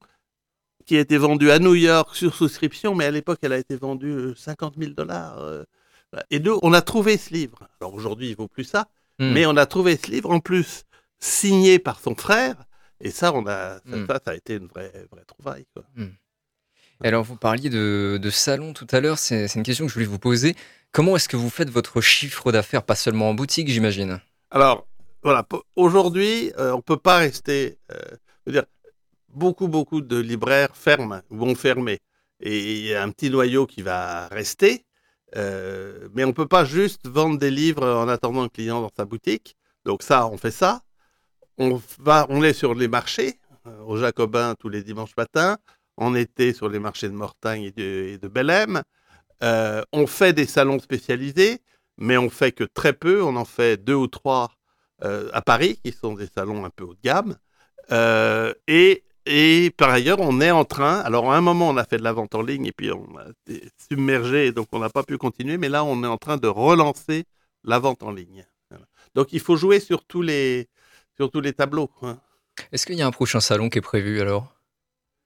qui 0.85 0.97
a 0.97 1.01
été 1.01 1.17
vendue 1.17 1.51
à 1.51 1.59
New 1.59 1.75
York 1.75 2.17
sur 2.17 2.35
souscription, 2.35 2.95
mais 2.95 3.05
à 3.05 3.11
l'époque, 3.11 3.39
elle 3.43 3.53
a 3.53 3.59
été 3.59 3.77
vendue 3.77 4.11
euh, 4.11 4.35
50 4.35 4.75
000 4.79 4.93
dollars. 4.93 5.39
euh. 5.39 5.63
Et 6.31 6.41
nous, 6.41 6.59
on 6.63 6.73
a 6.73 6.81
trouvé 6.83 7.19
ce 7.19 7.33
livre. 7.35 7.69
Alors 7.81 7.93
aujourd'hui, 7.95 8.31
il 8.31 8.37
vaut 8.37 8.49
plus 8.49 8.65
ça, 8.65 8.89
Hmm. 9.19 9.33
mais 9.33 9.47
on 9.47 9.57
a 9.57 9.67
trouvé 9.67 9.97
ce 9.97 10.11
livre 10.11 10.31
en 10.31 10.41
plus 10.41 10.85
signé 11.19 11.79
par 11.79 11.99
son 12.01 12.15
frère. 12.15 12.55
Et 13.01 13.11
ça, 13.11 13.33
on 13.35 13.47
a, 13.47 13.77
ça, 13.77 13.83
Hmm. 13.97 14.07
ça, 14.07 14.21
ça 14.25 14.31
a 14.33 14.35
été 14.35 14.55
une 14.55 14.67
vraie, 14.67 14.93
vraie 15.11 15.25
trouvaille. 15.25 15.67
Quoi. 15.75 15.85
Et 17.05 17.07
alors, 17.09 17.23
vous 17.25 17.37
parliez 17.37 17.71
de, 17.71 18.19
de 18.21 18.31
salon 18.31 18.73
tout 18.73 18.87
à 18.91 19.01
l'heure. 19.01 19.19
C'est 19.19 19.55
une 19.55 19.63
question 19.63 19.85
que 19.87 19.91
je 19.91 19.95
voulais 19.95 20.07
vous 20.07 20.19
poser. 20.19 20.57
Comment 20.91 21.15
est-ce 21.17 21.29
que 21.29 21.37
vous 21.37 21.51
faites 21.51 21.71
votre 21.71 22.01
chiffre 22.01 22.51
d'affaires 22.51 22.83
Pas 22.83 22.97
seulement 22.97 23.29
en 23.31 23.35
boutique, 23.35 23.69
j'imagine? 23.69 24.21
Alors, 24.51 24.89
voilà, 25.23 25.47
aujourd'hui, 25.77 26.53
euh, 26.59 26.73
on 26.73 26.81
peut 26.81 26.97
pas 26.97 27.19
rester. 27.19 27.79
euh, 27.93 27.97
je 28.47 28.53
veux 28.53 28.53
dire, 28.53 28.65
beaucoup, 29.29 29.69
beaucoup 29.69 30.01
de 30.01 30.17
libraires 30.19 30.75
ferment 30.77 31.21
ou 31.31 31.37
vont 31.39 31.55
fermer. 31.55 31.99
Et 32.41 32.73
il 32.79 32.85
y 32.87 32.95
a 32.95 33.03
un 33.03 33.11
petit 33.11 33.31
noyau 33.31 33.67
qui 33.67 33.83
va 33.83 34.27
rester. 34.29 34.85
Euh, 35.37 36.09
mais 36.15 36.25
on 36.25 36.33
peut 36.33 36.47
pas 36.47 36.65
juste 36.65 37.07
vendre 37.07 37.39
des 37.39 37.51
livres 37.51 37.87
en 37.87 38.09
attendant 38.09 38.43
un 38.43 38.49
client 38.49 38.81
dans 38.81 38.91
sa 38.97 39.05
boutique. 39.05 39.57
Donc 39.85 40.03
ça, 40.03 40.27
on 40.29 40.39
fait 40.39 40.51
ça. 40.51 40.83
On 41.59 41.81
va, 41.99 42.27
on 42.29 42.43
est 42.43 42.53
sur 42.53 42.75
les 42.75 42.89
marchés, 42.89 43.39
euh, 43.67 43.81
au 43.83 43.97
Jacobin 43.97 44.55
tous 44.59 44.69
les 44.69 44.83
dimanches 44.83 45.17
matins. 45.17 45.59
En 45.97 46.15
été 46.15 46.53
sur 46.53 46.69
les 46.69 46.79
marchés 46.79 47.09
de 47.09 47.15
Mortagne 47.15 47.65
et 47.65 47.73
de, 47.73 48.19
et 48.23 48.29
Bellem. 48.29 48.83
Euh, 49.43 49.83
on 49.93 50.07
fait 50.07 50.33
des 50.33 50.47
salons 50.47 50.79
spécialisés, 50.79 51.61
mais 51.97 52.17
on 52.17 52.31
fait 52.31 52.53
que 52.53 52.65
très 52.65 52.93
peu. 52.93 53.23
On 53.23 53.35
en 53.37 53.45
fait 53.45 53.83
deux 53.83 53.95
ou 53.95 54.07
trois 54.07 54.51
à 55.01 55.43
Paris, 55.43 55.79
qui 55.85 55.93
sont 55.93 56.15
des 56.15 56.27
salons 56.27 56.65
un 56.65 56.71
peu 56.71 56.83
haut 56.83 56.95
de 56.95 57.01
gamme. 57.05 57.37
Et, 58.67 59.05
et 59.29 59.71
par 59.77 59.91
ailleurs, 59.91 60.19
on 60.21 60.41
est 60.41 60.51
en 60.51 60.65
train. 60.65 61.01
Alors, 61.01 61.31
à 61.33 61.37
un 61.37 61.41
moment, 61.41 61.69
on 61.69 61.77
a 61.77 61.85
fait 61.85 61.99
de 61.99 62.03
la 62.03 62.13
vente 62.13 62.35
en 62.35 62.43
ligne 62.43 62.67
et 62.67 62.73
puis 62.73 62.91
on 62.91 63.17
a 63.19 63.27
été 63.29 63.69
submergé, 63.91 64.53
donc 64.53 64.69
on 64.73 64.79
n'a 64.79 64.89
pas 64.91 65.03
pu 65.03 65.19
continuer. 65.19 65.59
Mais 65.59 65.69
là, 65.69 65.85
on 65.85 66.03
est 66.03 66.07
en 66.07 66.17
train 66.17 66.37
de 66.37 66.49
relancer 66.49 67.25
la 67.65 67.79
vente 67.79 68.03
en 68.03 68.11
ligne. 68.11 68.47
Voilà. 68.71 68.87
Donc, 69.15 69.33
il 69.33 69.41
faut 69.41 69.57
jouer 69.57 69.81
sur 69.81 70.05
tous 70.05 70.23
les, 70.23 70.69
sur 71.17 71.31
tous 71.31 71.41
les 71.41 71.53
tableaux. 71.53 71.91
hein. 72.03 72.19
Est-ce 72.73 72.87
qu'il 72.87 72.97
y 72.97 73.03
a 73.03 73.07
un 73.07 73.13
prochain 73.13 73.41
salon 73.41 73.69
qui 73.69 73.79
est 73.79 73.83
prévu 73.83 74.21
alors? 74.21 74.55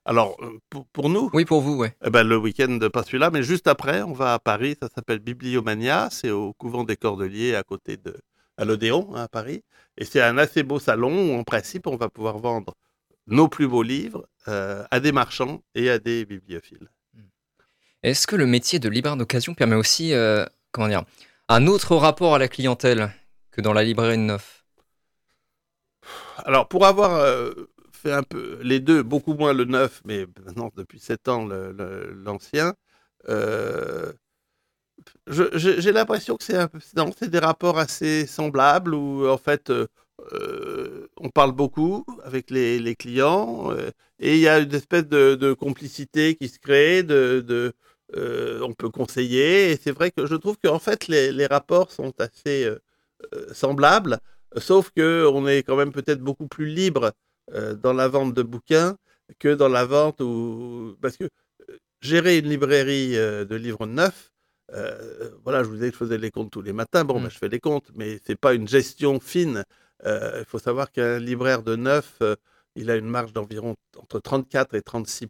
Alors, 0.05 0.37
euh, 0.43 0.59
pour, 0.69 0.87
pour 0.89 1.09
nous, 1.09 1.31
Oui, 1.33 1.45
pour 1.45 1.61
vous, 1.61 1.77
ouais. 1.77 1.97
Eh 2.05 2.11
ben, 2.11 2.25
le 2.25 2.37
week-end, 2.37 2.77
pas 2.93 3.05
celui-là, 3.05 3.31
mais 3.31 3.43
juste 3.43 3.69
après, 3.69 4.03
on 4.03 4.13
va 4.13 4.35
à 4.35 4.39
Paris. 4.39 4.77
Ça 4.83 4.89
s'appelle 4.95 5.21
Bibliomania. 5.21 6.09
C'est 6.11 6.31
au 6.31 6.53
couvent 6.55 6.85
des 6.85 6.97
Cordeliers, 6.97 7.55
à 7.55 7.63
côté 7.63 7.97
de 7.97 8.17
à 8.59 8.65
l'Odéon, 8.65 9.15
hein, 9.15 9.23
à 9.23 9.29
Paris. 9.29 9.63
Et 9.97 10.05
c'est 10.05 10.21
un 10.21 10.39
assez 10.39 10.63
beau 10.63 10.79
salon 10.79 11.31
où, 11.31 11.39
en 11.39 11.45
principe, 11.45 11.87
on 11.87 11.97
va 11.97 12.09
pouvoir 12.09 12.39
vendre 12.39 12.75
nos 13.27 13.49
plus 13.49 13.69
beaux 13.69 13.83
livres 13.83 14.29
euh, 14.49 14.85
à 14.91 15.01
des 15.01 15.13
marchands 15.13 15.63
et 15.75 15.91
à 15.91 15.99
des 15.99 16.25
bibliophiles. 16.25 16.89
Est-ce 18.03 18.27
que 18.27 18.35
le 18.37 18.47
métier 18.47 18.79
de 18.79 18.89
libraire 18.89 19.17
d'occasion 19.17 19.55
permet 19.55 19.77
aussi, 19.77 20.13
euh, 20.13 20.45
comment 20.73 20.89
dire, 20.89 21.05
un 21.49 21.67
autre 21.67 21.95
rapport 21.97 22.35
à 22.35 22.39
la 22.39 22.49
clientèle 22.49 23.13
que 23.53 23.61
dans 23.61 23.73
la 23.73 23.85
librairie 23.85 24.17
de 24.17 24.23
neuf? 24.23 24.65
Alors, 26.39 26.69
pour 26.69 26.85
avoir 26.85 27.15
euh, 27.15 27.53
fait 27.93 28.13
un 28.13 28.25
peu 28.25 28.59
les 28.63 28.81
deux, 28.81 29.03
beaucoup 29.05 29.35
moins 29.35 29.53
le 29.53 29.65
neuf, 29.65 30.03
mais 30.05 30.27
maintenant, 30.45 30.71
depuis 30.77 30.99
sept 30.99 31.29
ans, 31.29 31.47
l'ancien, 31.47 32.75
euh, 33.29 34.13
j'ai 35.29 35.93
l'impression 35.93 36.37
que 36.37 36.43
c'est 36.45 36.57
un 36.57 36.69
peu- 36.69 36.81
non, 36.97 37.11
c'est 37.17 37.31
des 37.31 37.39
rapports 37.39 37.79
assez 37.79 38.27
semblables 38.27 38.95
où, 38.95 39.29
en 39.29 39.39
fait, 39.39 39.73
euh, 40.33 41.09
on 41.17 41.31
parle 41.31 41.53
beaucoup 41.53 42.05
avec 42.25 42.51
les, 42.51 42.79
les 42.79 42.95
clients 42.95 43.73
euh, 43.73 43.91
et 44.19 44.35
il 44.35 44.41
y 44.41 44.49
a 44.49 44.59
une 44.61 44.75
espèce 44.75 45.07
de, 45.07 45.35
de 45.35 45.53
complicité 45.53 46.37
qui 46.37 46.49
se 46.49 46.59
crée, 46.59 47.03
de, 47.03 47.45
de, 47.47 47.73
euh, 48.17 48.61
on 48.63 48.73
peut 48.75 48.91
conseiller 48.91 49.73
et 49.73 49.77
c'est 49.77 49.91
vrai 49.93 50.11
que 50.11 50.27
je 50.27 50.37
trouve 50.37 50.57
qu'en 50.63 50.79
fait, 50.79 51.09
les, 51.09 51.33
les 51.33 51.47
rapports 51.47 51.91
sont 51.91 52.13
assez 52.21 52.69
semblables, 53.53 54.19
sauf 54.57 54.91
que 54.91 55.27
on 55.33 55.47
est 55.47 55.63
quand 55.63 55.77
même 55.77 55.93
peut-être 55.93 56.21
beaucoup 56.21 56.49
plus 56.49 56.67
libre 56.67 57.13
dans 57.83 57.93
la 57.93 58.09
vente 58.09 58.35
de 58.35 58.43
bouquins 58.43 58.97
que 59.39 59.55
dans 59.55 59.69
la 59.69 59.85
vente 59.87 60.21
où 60.21 60.97
parce 61.01 61.17
que 61.17 61.29
gérer 62.01 62.39
une 62.39 62.49
librairie 62.49 63.13
de 63.15 63.55
livres 63.57 63.87
neufs 63.87 64.33
euh, 64.75 65.31
voilà, 65.45 65.63
je 65.63 65.69
vous 65.69 65.75
disais 65.75 65.89
que 65.89 65.95
je 65.95 65.99
faisais 65.99 66.19
les 66.19 66.31
comptes 66.31 66.51
tous 66.51 66.63
les 66.63 66.73
matins. 66.73 67.05
Bon, 67.05 67.19
Mm. 67.19 67.25
ben, 67.25 67.31
je 67.31 67.39
fais 67.39 67.49
les 67.49 67.61
comptes, 67.61 67.91
mais 67.95 68.21
c'est 68.25 68.37
pas 68.39 68.55
une 68.55 68.69
gestion 68.69 69.21
fine. 69.21 69.65
Euh, 70.05 70.39
Il 70.41 70.45
faut 70.47 70.59
savoir 70.59 70.91
qu'un 70.91 71.19
libraire 71.19 71.63
de 71.63 71.77
neuf, 71.77 72.17
euh, 72.23 72.37
il 72.77 72.91
a 72.91 72.97
une 72.97 73.09
marge 73.09 73.33
d'environ 73.33 73.77
entre 73.99 74.21
34 74.21 74.75
et 74.75 74.83
36 74.83 75.29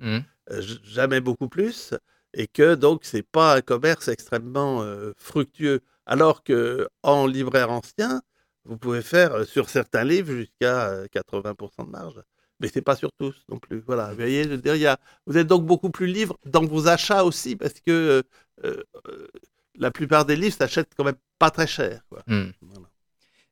Mhm. 0.00 0.22
euh, 0.50 0.62
jamais 0.84 1.20
beaucoup 1.20 1.48
plus, 1.48 1.92
et 2.32 2.46
que 2.46 2.74
donc 2.76 3.04
c'est 3.04 3.22
pas 3.24 3.56
un 3.56 3.60
commerce 3.60 4.08
extrêmement 4.08 4.84
fructueux. 5.16 5.80
Alors 6.06 6.42
que 6.42 6.88
en 7.02 7.26
libraire 7.26 7.70
ancien, 7.70 8.22
vous 8.64 8.78
pouvez 8.78 9.02
faire 9.02 9.44
sur 9.44 9.68
certains 9.68 10.04
livres 10.04 10.32
jusqu'à 10.32 10.88
euh, 10.90 11.06
80% 11.08 11.84
de 11.84 11.90
marge. 11.90 12.20
Mais 12.60 12.68
c'est 12.68 12.82
pas 12.82 12.96
sur 12.96 13.10
tous 13.18 13.36
non 13.48 13.58
plus. 13.58 13.80
Voilà, 13.86 14.10
vous 14.10 14.16
voyez, 14.16 14.44
je 14.44 14.48
veux 14.50 14.58
dire, 14.58 14.74
il 14.74 14.80
y 14.82 14.86
a, 14.86 14.98
vous 15.26 15.36
êtes 15.38 15.46
donc 15.46 15.64
beaucoup 15.64 15.90
plus 15.90 16.06
libre 16.06 16.38
dans 16.44 16.64
vos 16.64 16.88
achats 16.88 17.24
aussi, 17.24 17.56
parce 17.56 17.74
que 17.74 17.90
euh, 17.90 18.22
euh, 18.64 18.82
euh, 19.08 19.28
la 19.76 19.90
plupart 19.90 20.24
des 20.24 20.34
livres 20.36 20.56
s'achètent 20.56 20.92
quand 20.96 21.04
même 21.04 21.16
pas 21.38 21.50
très 21.50 21.66
cher. 21.66 22.02
Quoi. 22.08 22.22
Voilà. 22.62 22.88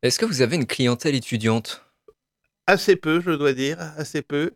Est-ce 0.07 0.19
que 0.21 0.25
vous 0.25 0.41
avez 0.41 0.57
une 0.57 0.67
clientèle 0.67 1.15
étudiante? 1.17 1.85
Assez 2.67 2.95
peu, 2.97 3.21
je 3.21 3.33
dois 3.33 3.53
dire, 3.53 3.77
assez 3.97 4.23
peu. 4.23 4.53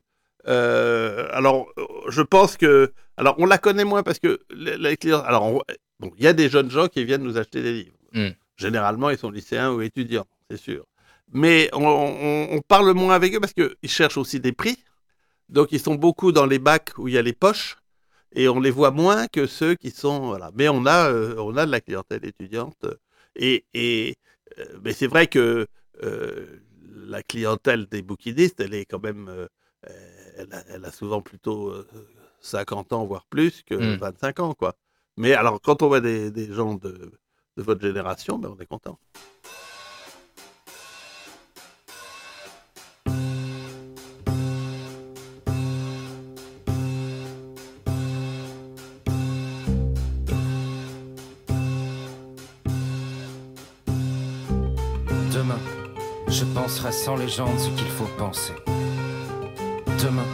Euh, 0.47 1.29
alors, 1.33 1.67
je 2.09 2.23
pense 2.23 2.57
que, 2.57 2.93
alors, 3.17 3.35
on 3.39 3.47
la 3.47 3.59
connaît 3.59 3.85
moins 3.85 4.03
parce 4.03 4.19
que 4.21 4.39
les 4.53 4.97
clients, 4.97 5.21
alors, 5.23 5.63
bon, 5.99 6.13
il 6.17 6.25
y 6.25 6.27
a 6.29 6.33
des 6.33 6.49
jeunes 6.49 6.71
gens 6.71 6.87
qui 6.89 7.05
viennent 7.05 7.23
nous 7.23 7.37
acheter 7.37 7.63
des 7.63 7.73
livres. 7.73 7.97
Mm. 8.13 8.29
Généralement, 8.57 9.11
ils 9.11 9.19
sont 9.19 9.31
lycéens 9.31 9.73
ou 9.73 9.81
étudiants, 9.83 10.27
c'est 10.51 10.57
sûr. 10.57 10.85
Mais 11.33 11.69
on, 11.73 11.85
on- 11.85 12.49
on 12.57 12.61
parle 12.61 12.93
moins 12.95 13.15
avec 13.15 13.35
eux 13.35 13.41
parce 13.41 13.53
qu'ils 13.53 13.75
cherchent 13.91 14.19
aussi 14.19 14.39
des 14.41 14.53
prix. 14.53 14.77
Donc, 15.49 15.69
ils 15.73 15.81
sont 15.81 15.97
beaucoup 15.97 16.31
dans 16.33 16.47
les 16.47 16.59
bacs 16.61 16.91
où 16.97 17.09
il 17.09 17.15
y 17.15 17.19
a 17.19 17.23
les 17.23 17.33
poches 17.33 17.77
et 18.35 18.49
on 18.49 18.61
les 18.61 18.71
voit 18.71 18.93
moins 18.93 19.27
que 19.27 19.47
ceux 19.47 19.75
qui 19.75 19.91
sont, 19.91 20.27
voilà. 20.29 20.51
Mais 20.55 20.69
on 20.69 20.87
a, 20.87 21.11
euh, 21.11 21.35
on 21.39 21.57
a 21.57 21.67
de 21.67 21.71
la 21.73 21.81
clientèle 21.81 22.25
étudiante 22.25 22.87
et, 23.37 23.65
et 23.75 24.15
mais 24.83 24.93
c'est 24.93 25.07
vrai 25.07 25.27
que 25.27 25.67
euh, 26.03 26.47
la 27.07 27.23
clientèle 27.23 27.87
des 27.87 28.03
bouquinistes, 28.03 28.61
elle 28.61 28.75
est 28.75 28.85
quand 28.85 29.03
même, 29.03 29.29
euh, 29.29 29.47
elle, 30.37 30.53
a, 30.53 30.63
elle 30.69 30.85
a 30.85 30.91
souvent 30.93 31.23
plutôt 31.23 31.69
euh, 31.69 31.87
50 32.41 32.93
ans, 32.93 33.05
voire 33.07 33.27
plus, 33.27 33.63
que 33.63 33.75
Mm. 33.75 33.99
25 33.99 34.41
ans, 34.41 34.55
quoi. 34.55 34.77
Mais 35.17 35.35
alors, 35.35 35.61
quand 35.61 35.83
on 35.83 35.89
voit 35.89 36.01
des, 36.01 36.31
des 36.31 36.53
gens 36.53 36.75
de, 36.75 37.13
de 37.57 37.63
votre 37.63 37.81
génération, 37.81 38.39
ben, 38.39 38.55
on 38.57 38.61
est 38.61 38.67
content. 38.67 38.99
Je 56.61 56.65
penserai 56.65 56.93
sans 56.93 57.17
légende 57.17 57.59
ce 57.59 57.69
qu'il 57.71 57.89
faut 57.89 58.09
penser. 58.19 58.53
Demain, 60.03 60.27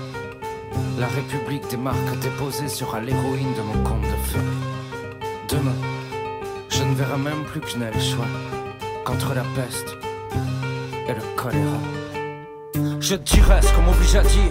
la 0.99 1.06
République 1.06 1.68
des 1.68 1.76
marques 1.76 2.18
déposées 2.21 2.68
sera 2.68 3.00
l'héroïne 3.00 3.54
de 3.54 3.62
mon 3.62 3.85
conte 3.85 4.02
de 4.02 4.16
fées. 4.25 4.38
Demain, 5.49 5.76
je 6.68 6.83
ne 6.83 6.95
verrai 6.95 7.18
même 7.18 7.45
plus 7.45 7.61
que 7.61 7.78
le 7.78 8.00
choix 8.00 8.26
qu'entre 9.04 9.35
la 9.35 9.45
peste 9.54 9.97
et 11.09 11.14
le 11.14 11.23
choléra. 11.37 11.78
Je 13.00 13.14
dirai 13.14 13.62
ce 13.62 13.73
qu'on 13.75 13.83
m'oblige 13.83 14.16
à 14.16 14.23
dire. 14.23 14.50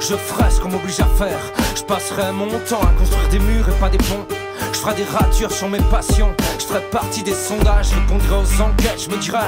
Je 0.00 0.14
ferai 0.14 0.50
ce 0.50 0.60
qu'on 0.60 0.70
m'oblige 0.70 1.00
à 1.00 1.06
faire. 1.06 1.40
Je 1.74 1.82
passerai 1.82 2.30
mon 2.32 2.46
temps 2.68 2.82
à 2.82 2.98
construire 2.98 3.28
des 3.30 3.40
murs 3.40 3.68
et 3.68 3.80
pas 3.80 3.88
des 3.88 3.98
ponts. 3.98 4.26
Je 4.72 4.78
ferai 4.78 4.94
des 4.94 5.04
ratures 5.04 5.50
sur 5.50 5.68
mes 5.68 5.82
passions. 5.90 6.32
Je 6.58 6.66
ferai 6.66 6.82
partie 6.90 7.24
des 7.24 7.34
sondages, 7.34 7.90
je 7.90 7.94
répondrai 7.96 8.36
aux 8.36 8.62
enquêtes. 8.62 9.02
Je 9.04 9.10
me 9.10 9.16
dirai, 9.20 9.38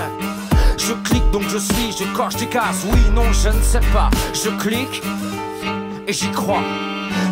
je 0.78 0.92
clique 1.08 1.30
donc 1.30 1.42
je 1.48 1.58
suis, 1.58 1.92
je 1.98 2.04
coche 2.16 2.36
des 2.36 2.46
cases. 2.46 2.84
Oui, 2.90 2.98
non, 3.14 3.32
je 3.32 3.48
ne 3.48 3.62
sais 3.62 3.80
pas. 3.92 4.10
Je 4.32 4.50
clique 4.50 5.02
et 6.06 6.12
j'y 6.12 6.30
crois. 6.30 6.62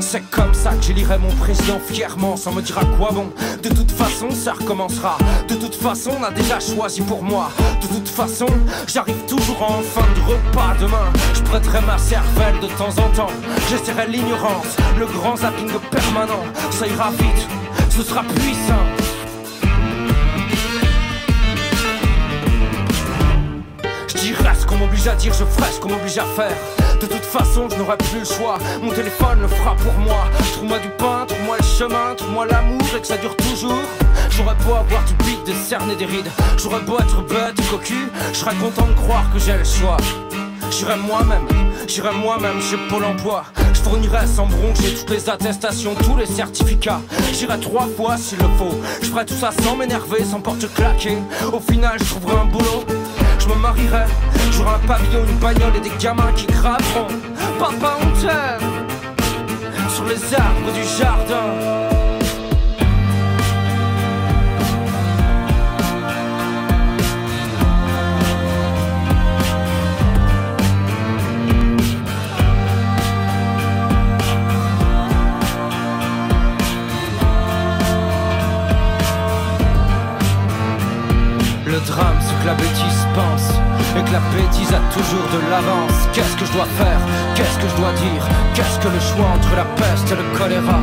C'est 0.01 0.23
comme 0.31 0.53
ça 0.55 0.71
que 0.71 0.83
j'élirai 0.83 1.19
mon 1.19 1.31
président 1.37 1.79
fièrement 1.79 2.37
sans 2.37 2.53
me 2.53 2.63
dire 2.63 2.79
à 2.79 2.85
quoi 2.97 3.11
bon. 3.13 3.31
De 3.63 3.69
toute 3.69 3.91
façon, 3.91 4.31
ça 4.31 4.53
recommencera. 4.53 5.19
De 5.49 5.55
toute 5.55 5.75
façon, 5.75 6.13
on 6.19 6.23
a 6.23 6.31
déjà 6.31 6.59
choisi 6.61 7.01
pour 7.03 7.23
moi. 7.23 7.51
De 7.83 7.87
toute 7.87 8.09
façon, 8.09 8.47
j'arrive 8.87 9.25
toujours 9.27 9.63
en 9.63 9.83
fin 9.83 10.07
de 10.15 10.21
repas 10.33 10.75
demain. 10.81 11.13
Je 11.35 11.43
prêterai 11.43 11.81
ma 11.83 11.99
cervelle 11.99 12.59
de 12.61 12.67
temps 12.79 12.91
en 13.03 13.09
temps. 13.15 13.33
J'essaierai 13.71 14.09
l'ignorance, 14.09 14.77
le 14.99 15.07
grand 15.07 15.37
zapping 15.37 15.71
permanent. 15.91 16.45
Ça 16.71 16.87
ira 16.87 17.11
vite, 17.11 17.49
ce 17.91 18.03
sera 18.03 18.23
puissant. 18.23 19.04
M'oblige 24.85 25.09
à 25.09 25.15
dire, 25.15 25.33
je 25.33 25.45
ferai 25.45 25.73
ce 25.73 25.81
qu'on 25.81 25.89
m'oblige 25.89 26.19
à 26.19 26.25
faire. 26.25 26.57
De 27.01 27.07
toute 27.07 27.25
façon, 27.25 27.69
je 27.71 27.77
n'aurai 27.77 27.97
plus 27.97 28.21
le 28.21 28.25
choix. 28.25 28.59
Mon 28.83 28.91
téléphone 28.91 29.41
le 29.41 29.49
fera 29.49 29.75
pour 29.77 29.93
moi. 29.95 30.25
Trouve-moi 30.53 30.79
du 30.79 30.89
pain, 30.91 31.25
trouve-moi 31.27 31.57
le 31.59 31.65
chemin, 31.65 32.15
trouve-moi 32.17 32.47
l'amour 32.47 32.83
et 32.97 33.01
que 33.01 33.07
ça 33.07 33.17
dure 33.17 33.37
toujours. 33.37 33.83
J'aurais 34.31 34.55
beau 34.67 34.75
avoir 34.75 35.05
du 35.05 35.15
pic, 35.15 35.43
des 35.45 35.55
cernes 35.55 35.91
et 35.91 35.97
des 35.97 36.05
rides. 36.05 36.31
J'aurais 36.59 36.81
beau 36.81 36.99
être 36.99 37.23
bête 37.23 37.55
ou 37.59 37.77
cocu. 37.77 38.11
Je 38.33 38.39
serais 38.39 38.55
content 38.57 38.87
de 38.87 38.93
croire 38.93 39.25
que 39.33 39.39
j'ai 39.39 39.57
le 39.57 39.65
choix. 39.65 39.97
J'irai 40.71 40.97
moi-même, 40.97 41.47
j'irai 41.87 42.13
moi-même 42.13 42.61
chez 42.61 42.77
Pôle 42.89 43.05
emploi. 43.05 43.45
Je 43.73 43.81
fournirai 43.81 44.27
sans 44.27 44.47
broncher 44.47 44.95
toutes 44.95 45.11
les 45.11 45.29
attestations, 45.31 45.95
tous 45.95 46.17
les 46.17 46.27
certificats. 46.27 47.01
J'irai 47.33 47.61
trois 47.61 47.87
fois 47.97 48.17
s'il 48.17 48.39
le 48.39 48.49
faut. 48.59 48.75
Je 49.01 49.09
ferai 49.09 49.25
tout 49.25 49.35
ça 49.35 49.51
sans 49.63 49.77
m'énerver, 49.77 50.25
sans 50.25 50.41
porte 50.41 50.67
claquer. 50.75 51.19
Au 51.53 51.61
final, 51.61 51.97
je 51.99 52.05
trouverai 52.05 52.41
un 52.41 52.47
boulot. 52.47 52.85
Je 53.45 53.49
me 53.51 53.57
marierai. 53.57 54.05
J'aurai 54.53 54.77
un 54.77 54.87
pavillon, 54.87 55.23
une 55.29 55.39
bagnole 55.39 55.77
et 55.77 55.81
des 55.81 55.93
gamins 55.99 56.33
qui 56.35 56.47
graveront. 56.47 57.09
Papa, 57.59 57.99
on 58.01 58.21
t'aime. 58.21 58.71
Sur 59.91 60.07
les 60.07 60.35
arbres 60.35 60.73
du 60.73 60.83
jardin. 60.99 61.94
Toujours 84.95 85.27
de 85.35 85.41
l'avance. 85.51 85.99
Qu'est-ce 86.13 86.37
que 86.39 86.47
je 86.47 86.53
dois 86.53 86.71
faire? 86.79 87.01
Qu'est-ce 87.35 87.59
que 87.59 87.69
je 87.69 87.77
dois 87.77 87.93
dire? 87.99 88.23
Qu'est-ce 88.55 88.79
que 88.79 88.89
le 88.89 89.01
choix 89.03 89.27
entre 89.35 89.53
la 89.57 89.67
peste 89.75 90.07
et 90.13 90.19
le 90.23 90.27
choléra? 90.39 90.81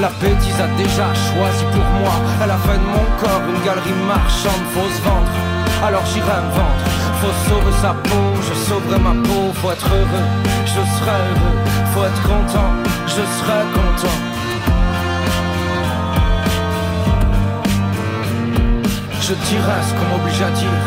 La 0.00 0.08
bêtise 0.20 0.60
a 0.60 0.68
déjà 0.80 1.08
choisi 1.28 1.64
pour 1.74 1.86
moi. 2.00 2.14
Elle 2.42 2.50
a 2.50 2.60
fait 2.64 2.80
de 2.80 2.88
mon 2.96 3.06
corps 3.20 3.44
une 3.52 3.60
galerie 3.60 4.00
marchande, 4.08 4.64
faut 4.72 4.88
se 4.88 5.00
vendre. 5.04 5.34
Alors 5.84 6.04
j'irai 6.08 6.40
me 6.40 6.52
vendre. 6.56 6.84
Faut 7.20 7.36
sauver 7.48 7.74
sa 7.84 7.92
peau, 8.08 8.24
je 8.48 8.54
sauverai 8.66 8.98
ma 8.98 9.14
peau. 9.28 9.52
Faut 9.60 9.72
être 9.72 9.88
heureux, 9.92 10.28
je 10.64 10.80
serai 10.96 11.16
heureux. 11.28 11.56
Faut 11.92 12.04
être 12.04 12.22
content, 12.22 12.72
je 13.06 13.22
serai 13.36 13.60
content. 13.76 14.18
Je 19.20 19.34
dirai 19.48 19.78
ce 19.86 19.92
qu'on 19.94 20.08
m'oblige 20.16 20.42
à 20.42 20.50
dire. 20.50 20.82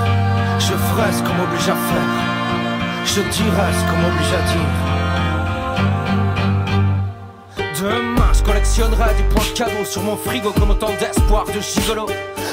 Je 0.60 0.74
ferai 0.74 1.12
ce 1.13 1.22
qu'on 1.22 1.36
m'oblige 1.36 1.70
à 1.70 1.77
faire. 1.89 2.23
Je 3.06 3.22
dirai 3.22 3.74
ce 3.74 3.84
qu'on 3.90 3.98
m'oblige 3.98 4.34
à 4.34 4.42
dire. 4.52 4.72
Demain, 7.80 8.32
je 8.34 8.44
collectionnerai 8.44 9.14
des 9.16 9.24
points 9.24 9.54
cadeaux 9.56 9.86
sur 9.86 10.02
mon 10.04 10.16
frigo 10.16 10.52
comme 10.52 10.72
autant 10.72 10.92
d'espoir 11.00 11.46
de 11.46 11.60
gigolo. 11.60 12.08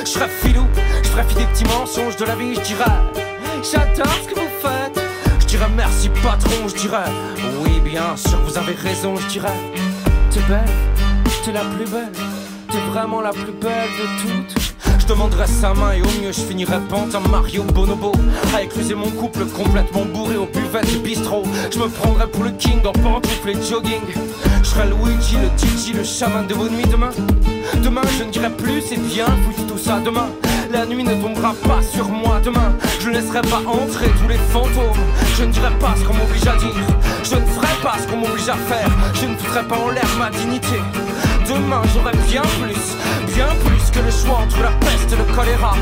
Je 0.05 0.09
serai 0.09 0.29
filou, 0.29 0.67
je 1.03 1.09
ferai 1.09 1.25
fi 1.25 1.35
des 1.37 1.47
petits 1.47 1.65
mensonges 1.65 2.17
de 2.17 2.25
la 2.25 2.35
vie. 2.35 2.55
Je 2.57 2.61
dirai, 2.61 2.85
j'adore 3.63 4.13
ce 4.23 4.29
que 4.29 4.35
vous 4.35 4.51
faites. 4.61 5.01
Je 5.41 5.47
dirai 5.47 5.67
merci 5.77 6.09
patron, 6.23 6.69
je 6.69 6.75
dirai, 6.75 7.05
oui, 7.63 7.81
bien 7.81 8.17
sûr, 8.17 8.39
vous 8.41 8.59
avez 8.59 8.75
raison. 8.75 9.17
Je 9.17 9.27
dirai, 9.29 9.53
t'es 10.31 10.41
belle, 10.41 10.65
t'es 11.45 11.53
la 11.53 11.61
plus 11.61 11.87
belle, 11.87 12.13
t'es 12.69 12.81
vraiment 12.91 13.21
la 13.21 13.31
plus 13.31 13.53
belle 13.53 13.91
de 13.99 14.07
toutes. 14.23 14.60
Je 15.11 15.15
demanderai 15.17 15.49
sa 15.49 15.75
main 15.75 15.91
et 15.91 16.03
au 16.03 16.23
mieux 16.23 16.31
je 16.31 16.41
finirai 16.41 16.79
pantin 16.89 17.19
Mario 17.29 17.65
Bonobo. 17.65 18.13
À 18.55 18.63
écluser 18.63 18.95
mon 18.95 19.11
couple 19.11 19.45
complètement 19.47 20.05
bourré 20.05 20.37
au 20.37 20.47
buvet 20.47 20.87
du 20.87 20.99
bistrot. 20.99 21.43
Je 21.73 21.81
me 21.81 21.89
prendrai 21.89 22.29
pour 22.29 22.45
le 22.45 22.53
king 22.53 22.79
en 22.87 22.93
pantoufles 22.93 23.51
et 23.51 23.55
jogging. 23.55 24.07
Je 24.63 24.69
serai 24.69 24.87
Luigi, 24.87 25.35
le 25.35 25.51
Gigi, 25.59 25.95
le 25.95 26.05
chaman 26.05 26.47
de 26.47 26.55
vos 26.55 26.69
nuits 26.69 26.87
demain. 26.89 27.11
Demain 27.83 28.03
je 28.17 28.23
ne 28.23 28.31
dirai 28.31 28.51
plus 28.51 28.83
c'est 28.83 29.01
bien 29.01 29.27
foutu 29.27 29.67
tout 29.67 29.79
ça 29.79 29.99
demain. 29.99 30.29
La 30.71 30.87
nuit 30.87 31.03
ne 31.03 31.15
tombera 31.15 31.55
pas 31.67 31.83
sur 31.83 32.09
moi 32.09 32.41
demain. 32.45 32.73
Je 33.01 33.09
ne 33.09 33.15
laisserai 33.15 33.41
pas 33.41 33.63
entrer 33.67 34.11
tous 34.23 34.29
les 34.29 34.39
fantômes. 34.53 35.03
Je 35.37 35.43
ne 35.43 35.51
dirai 35.51 35.71
pas 35.81 35.93
ce 35.99 36.05
qu'on 36.05 36.15
m'oblige 36.15 36.47
à 36.47 36.55
dire. 36.55 36.87
Je 37.25 37.35
ne 37.35 37.41
ferai 37.47 37.75
pas 37.83 37.97
ce 38.01 38.07
qu'on 38.07 38.19
m'oblige 38.19 38.49
à 38.49 38.55
faire. 38.55 38.91
Je 39.15 39.27
ne 39.27 39.35
foutrai 39.35 39.65
pas 39.65 39.77
en 39.77 39.91
l'air 39.91 40.09
ma 40.21 40.31
dignité. 40.31 40.79
Demain 41.49 41.83
j'aurai 41.93 42.17
bien 42.29 42.43
plus, 42.43 42.95
bien 43.35 43.49
plus 43.65 43.91
que 43.91 43.99
le 43.99 44.11
choix 44.13 44.39
entre 44.45 44.63
la 44.63 44.71
peste 45.11 45.19
le 45.19 45.35
choléra. 45.35 45.73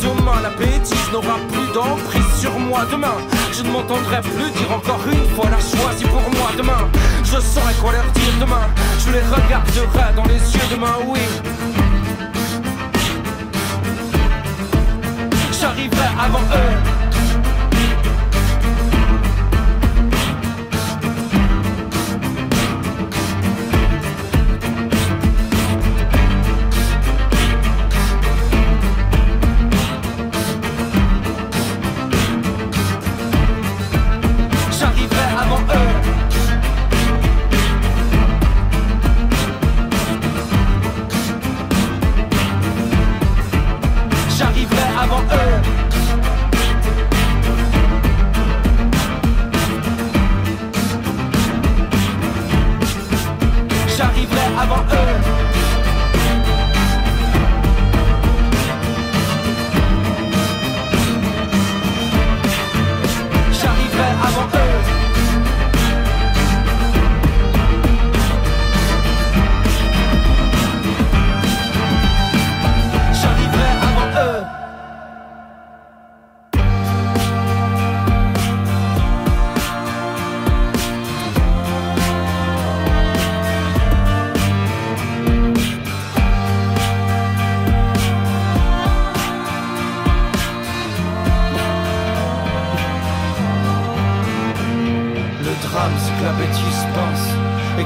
Demain 0.00 0.40
la 0.42 0.50
bêtise 0.50 1.10
n'aura 1.12 1.38
plus 1.52 1.72
d'emprise 1.72 2.40
sur 2.40 2.58
moi. 2.58 2.86
Demain 2.90 3.16
je 3.52 3.62
ne 3.62 3.70
m'entendrai 3.70 4.20
plus 4.20 4.50
dire 4.52 4.72
encore 4.72 5.00
une 5.06 5.28
fois 5.34 5.50
la 5.50 5.58
choisie 5.58 6.04
pour 6.04 6.22
moi. 6.38 6.50
Demain 6.56 6.88
je 7.24 7.40
saurai 7.40 7.74
quoi 7.80 7.92
leur 7.92 8.04
dire. 8.12 8.34
Demain 8.40 8.68
je 8.98 9.12
les 9.12 9.20
regarderai 9.20 10.14
dans 10.16 10.24
les 10.24 10.54
yeux. 10.54 10.68
Demain 10.70 10.96
oui. 11.06 11.20
J'arriverai 15.60 16.08
avant 16.18 16.40
eux. 16.40 16.99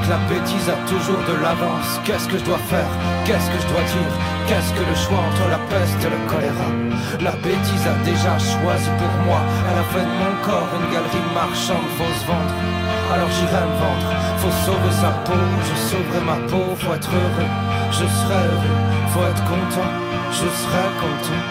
La 0.09 0.19
bêtise 0.29 0.69
a 0.69 0.77
toujours 0.89 1.23
de 1.25 1.35
l'avance. 1.43 2.01
Qu'est-ce 2.05 2.29
que 2.29 2.39
je 2.39 2.45
dois 2.45 2.61
faire? 2.69 2.91
Qu'est-ce 3.25 3.49
que 3.51 3.59
je 3.61 3.69
dois 3.73 3.85
dire? 3.89 4.13
Qu'est-ce 4.47 4.73
que 4.77 4.85
le 4.85 4.97
choix 4.97 5.19
entre 5.19 5.49
la 5.49 5.61
peste 5.73 5.97
et 6.05 6.13
le 6.13 6.21
choléra? 6.29 6.69
La 7.21 7.33
bêtise 7.41 7.85
a 7.89 7.97
déjà 8.05 8.37
choisi 8.39 8.91
pour 9.01 9.15
moi. 9.25 9.41
Elle 9.69 9.79
a 9.81 9.87
fait 9.93 10.05
de 10.05 10.15
mon 10.21 10.35
corps 10.45 10.69
une 10.77 10.89
galerie 10.93 11.29
marchande, 11.33 11.89
faut 11.97 12.15
se 12.21 12.27
vendre. 12.27 12.55
Alors 13.13 13.31
j'irai 13.31 13.65
me 13.65 13.77
vendre. 13.81 14.09
Faut 14.41 14.55
sauver 14.67 14.93
sa 14.93 15.11
peau, 15.25 15.41
je 15.69 15.75
sauverai 15.89 16.21
ma 16.25 16.39
peau. 16.49 16.77
Faut 16.77 16.95
être 16.95 17.11
heureux, 17.11 17.51
je 17.91 18.05
serai 18.05 18.41
heureux. 18.53 18.79
Faut 19.13 19.25
être 19.25 19.45
content, 19.45 19.93
je 20.31 20.49
serai 20.61 20.85
content. 21.01 21.45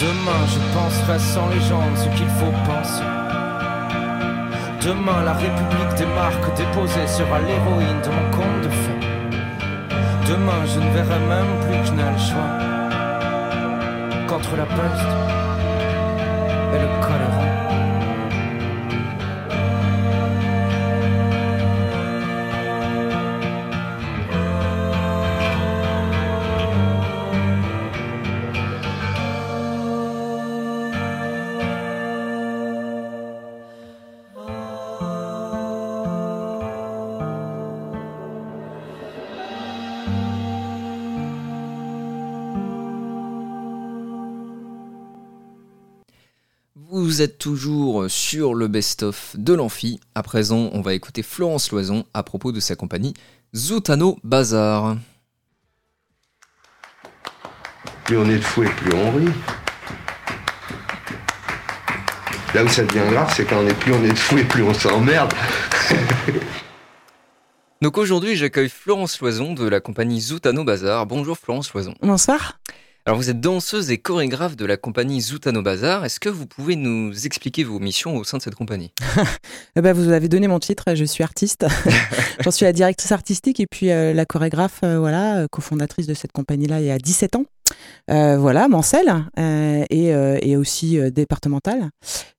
Demain, 0.00 0.42
je 0.52 0.58
penserai 0.76 1.18
sans 1.18 1.48
légende 1.48 1.96
ce 1.96 2.08
qu'il 2.16 2.28
faut 2.28 2.52
penser. 2.66 3.23
Demain, 4.84 5.22
la 5.24 5.32
République 5.32 5.94
des 5.96 6.04
marques 6.04 6.54
déposées 6.58 7.06
sera 7.06 7.38
l'héroïne 7.40 8.02
de 8.04 8.10
mon 8.10 8.30
conte 8.36 8.60
de 8.64 8.68
fées. 8.68 9.00
Demain, 10.28 10.66
je 10.66 10.78
ne 10.78 10.90
verrai 10.90 11.20
même 11.20 11.58
plus 11.62 11.78
que 11.80 11.86
je 11.86 11.92
n'ai 11.92 12.02
le 12.02 12.18
choix 12.18 12.50
qu'entre 14.26 14.56
la 14.56 14.66
peste 14.66 15.14
et 16.74 16.78
le 16.80 16.88
choléra. 17.00 17.33
Vous 47.14 47.22
êtes 47.22 47.38
toujours 47.38 48.06
sur 48.10 48.54
le 48.54 48.66
best-of 48.66 49.36
de 49.38 49.54
l'Amphi. 49.54 50.00
À 50.16 50.24
présent, 50.24 50.68
on 50.72 50.80
va 50.80 50.94
écouter 50.94 51.22
Florence 51.22 51.70
Loison 51.70 52.04
à 52.12 52.24
propos 52.24 52.50
de 52.50 52.58
sa 52.58 52.74
compagnie 52.74 53.14
Zoutano 53.54 54.18
Bazar. 54.24 54.96
Plus 58.04 58.16
on 58.18 58.28
est 58.28 58.38
de 58.38 58.40
fou 58.40 58.64
et 58.64 58.68
plus 58.68 58.92
on 58.94 59.12
rit. 59.12 59.28
Là 62.52 62.64
où 62.64 62.68
ça 62.68 62.82
devient 62.82 63.08
grave, 63.08 63.32
c'est 63.36 63.44
quand 63.44 63.60
on 63.62 63.68
est 63.68 63.78
plus 63.78 63.92
on 63.92 64.02
est 64.02 64.08
de 64.08 64.18
fou 64.18 64.36
et 64.36 64.44
plus 64.44 64.64
on 64.64 64.74
s'emmerde. 64.74 65.32
Donc 67.80 67.96
aujourd'hui, 67.96 68.34
j'accueille 68.34 68.68
Florence 68.68 69.20
Loison 69.20 69.54
de 69.54 69.68
la 69.68 69.78
compagnie 69.78 70.20
Zoutano 70.20 70.64
Bazar. 70.64 71.06
Bonjour 71.06 71.38
Florence 71.38 71.72
Loison. 71.74 71.94
Bonsoir. 72.02 72.58
Alors 73.06 73.18
vous 73.18 73.28
êtes 73.28 73.38
danseuse 73.38 73.90
et 73.90 73.98
chorégraphe 73.98 74.56
de 74.56 74.64
la 74.64 74.78
compagnie 74.78 75.20
Zoutano 75.20 75.60
Bazar. 75.60 76.06
Est-ce 76.06 76.18
que 76.18 76.30
vous 76.30 76.46
pouvez 76.46 76.74
nous 76.74 77.26
expliquer 77.26 77.62
vos 77.62 77.78
missions 77.78 78.16
au 78.16 78.24
sein 78.24 78.38
de 78.38 78.42
cette 78.42 78.54
compagnie? 78.54 78.92
Eh 79.76 79.82
ben, 79.82 79.92
vous 79.92 80.08
avez 80.10 80.28
donné 80.28 80.46
mon 80.46 80.58
titre, 80.60 80.94
je 80.94 81.04
suis 81.04 81.22
artiste. 81.22 81.66
J'en 82.40 82.50
suis 82.50 82.64
la 82.64 82.72
directrice 82.72 83.12
artistique 83.12 83.60
et 83.60 83.66
puis 83.66 83.90
euh, 83.90 84.14
la 84.14 84.24
chorégraphe, 84.24 84.80
euh, 84.84 84.98
voilà, 84.98 85.40
euh, 85.40 85.46
cofondatrice 85.50 86.06
de 86.06 86.14
cette 86.14 86.32
compagnie-là 86.32 86.80
il 86.80 86.86
y 86.86 86.90
a 86.90 86.98
17 86.98 87.36
ans. 87.36 87.44
Euh, 88.10 88.36
voilà, 88.36 88.68
Mancel 88.68 89.06
euh, 89.38 89.84
et, 89.88 90.14
euh, 90.14 90.38
et, 90.42 90.56
aussi 90.56 90.98
départementale. 91.10 91.88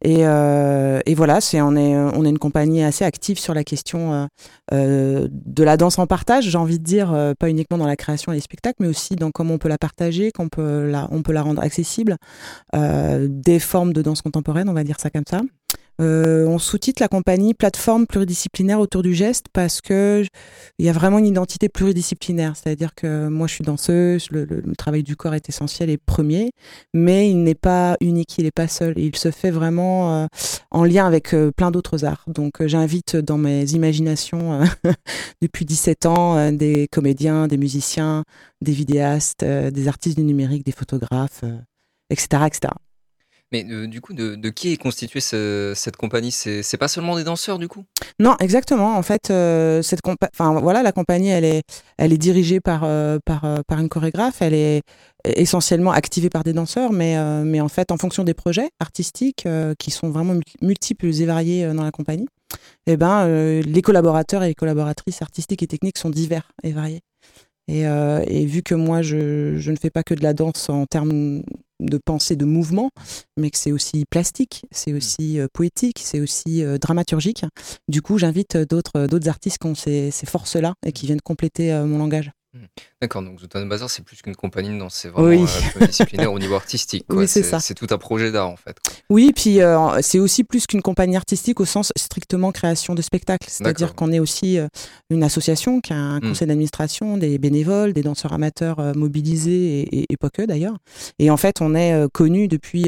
Et, 0.03 0.21
et 0.21 1.15
voilà, 1.15 1.41
c'est 1.41 1.59
on 1.61 1.75
est 1.75 1.95
on 1.95 2.23
est 2.23 2.29
une 2.29 2.37
compagnie 2.37 2.83
assez 2.83 3.03
active 3.03 3.39
sur 3.39 3.53
la 3.53 3.63
question 3.63 4.27
de 4.71 5.63
la 5.63 5.77
danse 5.77 5.97
en 5.97 6.07
partage. 6.07 6.49
J'ai 6.49 6.57
envie 6.57 6.79
de 6.79 6.83
dire 6.83 7.33
pas 7.39 7.49
uniquement 7.49 7.77
dans 7.77 7.87
la 7.87 7.95
création 7.95 8.31
et 8.31 8.35
les 8.35 8.41
spectacles, 8.41 8.77
mais 8.79 8.87
aussi 8.87 9.15
dans 9.15 9.31
comment 9.31 9.55
on 9.55 9.57
peut 9.57 9.69
la 9.69 9.77
partager, 9.77 10.31
qu'on 10.31 10.49
peut 10.49 10.89
la 10.89 11.07
on 11.11 11.23
peut 11.23 11.33
la 11.33 11.41
rendre 11.41 11.61
accessible. 11.61 12.17
des 12.73 13.59
formes 13.59 13.93
de 13.93 14.01
danse 14.01 14.21
contemporaine, 14.21 14.69
on 14.69 14.73
va 14.73 14.83
dire 14.83 14.99
ça 14.99 15.09
comme 15.09 15.25
ça. 15.27 15.41
Euh, 16.01 16.45
on 16.45 16.59
sous-titre 16.59 17.01
la 17.01 17.07
compagnie 17.07 17.53
plateforme 17.53 18.05
pluridisciplinaire 18.05 18.79
autour 18.79 19.01
du 19.01 19.13
geste 19.13 19.45
parce 19.53 19.79
que 19.79 20.25
il 20.77 20.85
y 20.85 20.89
a 20.89 20.91
vraiment 20.91 21.19
une 21.19 21.27
identité 21.27 21.69
pluridisciplinaire. 21.69 22.55
C'est-à-dire 22.55 22.93
que 22.95 23.27
moi, 23.29 23.47
je 23.47 23.53
suis 23.53 23.63
danseuse, 23.63 24.27
le, 24.31 24.45
travail 24.77 25.03
du 25.03 25.15
corps 25.15 25.35
est 25.35 25.47
essentiel 25.47 25.89
et 25.89 25.97
premier, 25.97 26.51
mais 26.93 27.29
il 27.29 27.43
n'est 27.43 27.55
pas 27.55 27.95
unique, 28.01 28.37
il 28.37 28.43
n'est 28.43 28.51
pas 28.51 28.67
seul. 28.67 28.93
Il 28.97 29.15
se 29.15 29.31
fait 29.31 29.51
vraiment 29.51 30.23
euh, 30.23 30.27
en 30.71 30.83
lien 30.83 31.05
avec 31.07 31.33
euh, 31.33 31.51
plein 31.51 31.71
d'autres 31.71 32.03
arts. 32.03 32.25
Donc, 32.27 32.65
j'invite 32.65 33.15
dans 33.15 33.37
mes 33.37 33.63
imaginations 33.71 34.61
depuis 35.41 35.65
17 35.65 36.05
ans 36.05 36.51
des 36.51 36.87
comédiens, 36.91 37.47
des 37.47 37.57
musiciens, 37.57 38.23
des 38.61 38.73
vidéastes, 38.73 39.45
des 39.45 39.87
artistes 39.87 40.17
du 40.17 40.23
numérique, 40.23 40.65
des 40.65 40.71
photographes, 40.71 41.43
etc., 42.09 42.43
etc. 42.47 42.73
Mais 43.55 43.65
euh, 43.69 43.87
du 43.87 44.01
coup, 44.01 44.13
de, 44.13 44.49
qui 44.49 44.73
est 44.73 44.77
constituée 44.77 45.21
cette 45.21 45.95
compagnie? 45.95 46.31
C'est 46.31 46.77
pas 46.77 46.89
seulement 46.89 47.15
des 47.15 47.23
danseurs, 47.23 47.57
du 47.57 47.69
coup? 47.69 47.85
Non, 48.19 48.35
exactement. 48.39 48.97
En 48.97 49.01
fait, 49.01 49.29
euh, 49.29 49.81
cette 49.81 50.01
enfin, 50.05 50.59
voilà, 50.59 50.83
la 50.83 50.91
compagnie, 50.91 51.29
elle 51.29 51.45
est, 51.45 51.63
elle 51.97 52.11
est 52.11 52.17
dirigée 52.17 52.59
par, 52.59 52.81
euh, 52.83 53.19
par, 53.25 53.79
une 53.79 53.87
chorégraphe. 53.87 54.41
Elle 54.41 54.53
est 54.53 54.81
essentiellement 55.23 55.91
activée 55.91 56.29
par 56.29 56.43
des 56.43 56.51
danseurs, 56.51 56.91
mais, 56.91 57.15
mais 57.43 57.61
en 57.61 57.69
fait, 57.69 57.91
en 57.91 57.97
fonction 57.97 58.23
des 58.23 58.33
projets 58.33 58.69
artistiques 58.79 59.47
qui 59.79 59.91
sont 59.91 60.09
vraiment 60.09 60.35
multiples 60.61 61.07
et 61.07 61.25
variés 61.25 61.73
dans 61.73 61.83
la 61.83 61.91
compagnie, 61.91 62.27
eh 62.85 62.97
ben, 62.97 63.27
les 63.61 63.81
collaborateurs 63.81 64.43
et 64.43 64.49
les 64.49 64.55
collaboratrices 64.55 65.21
artistiques 65.21 65.63
et 65.63 65.67
techniques 65.67 65.97
sont 65.97 66.11
divers 66.11 66.51
et 66.61 66.73
variés. 66.73 67.01
Et, 67.67 67.81
et, 67.81 68.45
vu 68.45 68.61
que 68.61 68.75
moi, 68.75 69.01
je, 69.01 69.57
je, 69.57 69.71
ne 69.71 69.77
fais 69.77 69.89
pas 69.89 70.03
que 70.03 70.13
de 70.13 70.21
la 70.21 70.35
danse 70.35 70.69
en 70.69 70.85
termes 70.85 71.41
de 71.79 71.97
pensée, 71.97 72.35
de 72.35 72.45
mouvement, 72.45 72.89
mais 73.37 73.49
que 73.49 73.57
c'est 73.57 73.71
aussi 73.71 74.05
plastique, 74.09 74.65
c'est 74.71 74.93
mmh. 74.93 74.97
aussi 74.97 75.39
euh, 75.39 75.47
poétique, 75.51 76.01
c'est 76.03 76.19
aussi 76.19 76.63
euh, 76.63 76.77
dramaturgique. 76.77 77.45
Du 77.87 78.01
coup, 78.01 78.17
j'invite 78.17 78.57
d'autres 78.57 79.07
d'autres 79.07 79.29
artistes 79.29 79.57
qui 79.59 79.67
ont 79.67 79.75
ces, 79.75 80.11
ces 80.11 80.25
forces-là 80.25 80.73
et 80.85 80.91
qui 80.91 81.05
viennent 81.05 81.21
compléter 81.21 81.73
euh, 81.73 81.85
mon 81.85 81.97
langage. 81.97 82.31
Mmh. 82.55 82.65
D'accord, 83.01 83.21
donc 83.21 83.39
Zoutano 83.39 83.67
Bazar, 83.67 83.89
c'est 83.89 84.03
plus 84.03 84.21
qu'une 84.21 84.35
compagnie 84.35 84.77
danse, 84.77 84.95
c'est 84.95 85.09
vraiment 85.09 85.45
euh, 85.45 85.85
disciplinaire 85.87 86.31
au 86.31 86.39
niveau 86.39 86.55
artistique. 86.55 87.05
Oui, 87.09 87.27
c'est 87.27 87.43
ça. 87.43 87.59
C'est 87.59 87.73
tout 87.73 87.87
un 87.89 87.97
projet 87.97 88.31
d'art 88.31 88.49
en 88.49 88.55
fait. 88.55 88.77
Oui, 89.09 89.31
puis 89.35 89.61
euh, 89.61 90.01
c'est 90.01 90.19
aussi 90.19 90.43
plus 90.43 90.67
qu'une 90.67 90.81
compagnie 90.81 91.15
artistique 91.15 91.59
au 91.59 91.65
sens 91.65 91.91
strictement 91.95 92.51
création 92.51 92.95
de 92.95 93.01
spectacle. 93.01 93.47
C'est-à-dire 93.49 93.95
qu'on 93.95 94.11
est 94.11 94.19
aussi 94.19 94.57
euh, 94.57 94.67
une 95.09 95.23
association 95.23 95.81
qui 95.81 95.93
a 95.93 95.97
un 95.97 96.17
mmh. 96.17 96.21
conseil 96.21 96.47
d'administration, 96.47 97.17
des 97.17 97.37
bénévoles, 97.37 97.93
des 97.93 98.01
danseurs 98.01 98.33
amateurs 98.33 98.95
mobilisés 98.95 99.81
et, 99.81 100.05
et, 100.09 100.17
pas 100.17 100.29
que 100.29 100.41
d'ailleurs. 100.41 100.77
Et 101.19 101.29
en 101.29 101.37
fait, 101.37 101.61
on 101.61 101.75
est 101.75 102.09
connu 102.11 102.47
depuis, 102.47 102.85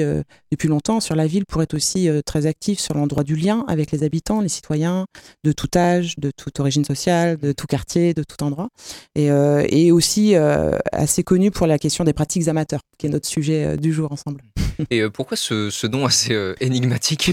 depuis 0.52 0.68
longtemps 0.68 1.00
sur 1.00 1.16
la 1.16 1.28
ville 1.28 1.46
pour 1.46 1.62
être 1.62 1.74
aussi 1.74 2.10
très 2.26 2.46
actif 2.46 2.80
sur 2.80 2.94
l'endroit 2.96 3.24
du 3.24 3.36
lien 3.36 3.66
avec 3.68 3.92
les 3.92 4.04
habitants, 4.04 4.42
les 4.42 4.50
citoyens 4.50 5.06
de 5.44 5.52
tout 5.52 5.68
âge, 5.76 6.16
de 6.18 6.32
toute 6.36 6.60
origine 6.60 6.86
sociale, 6.86 7.38
de 7.38 7.52
tout 7.52 7.68
quartier, 7.68 8.14
de 8.14 8.24
tout 8.24 8.44
endroit. 8.44 8.70
Et, 9.16 9.30
et 9.70 9.92
aussi 9.92 10.36
euh, 10.36 10.78
assez 10.92 11.24
connu 11.24 11.52
pour 11.52 11.68
la 11.68 11.78
question 11.78 12.04
des 12.04 12.14
pratiques 12.14 12.48
amateurs, 12.48 12.82
qui 12.98 13.08
est 13.08 13.10
notre 13.10 13.28
sujet 13.28 13.66
euh, 13.66 13.78
du 13.78 13.94
jour 13.94 14.12
ensemble. 14.12 14.42
Et 14.90 15.02
euh, 15.02 15.10
pourquoi 15.10 15.38
ce, 15.38 15.70
ce, 15.70 15.88
nom 15.88 16.06
assez 16.08 16.36
énigmatique 16.60 17.32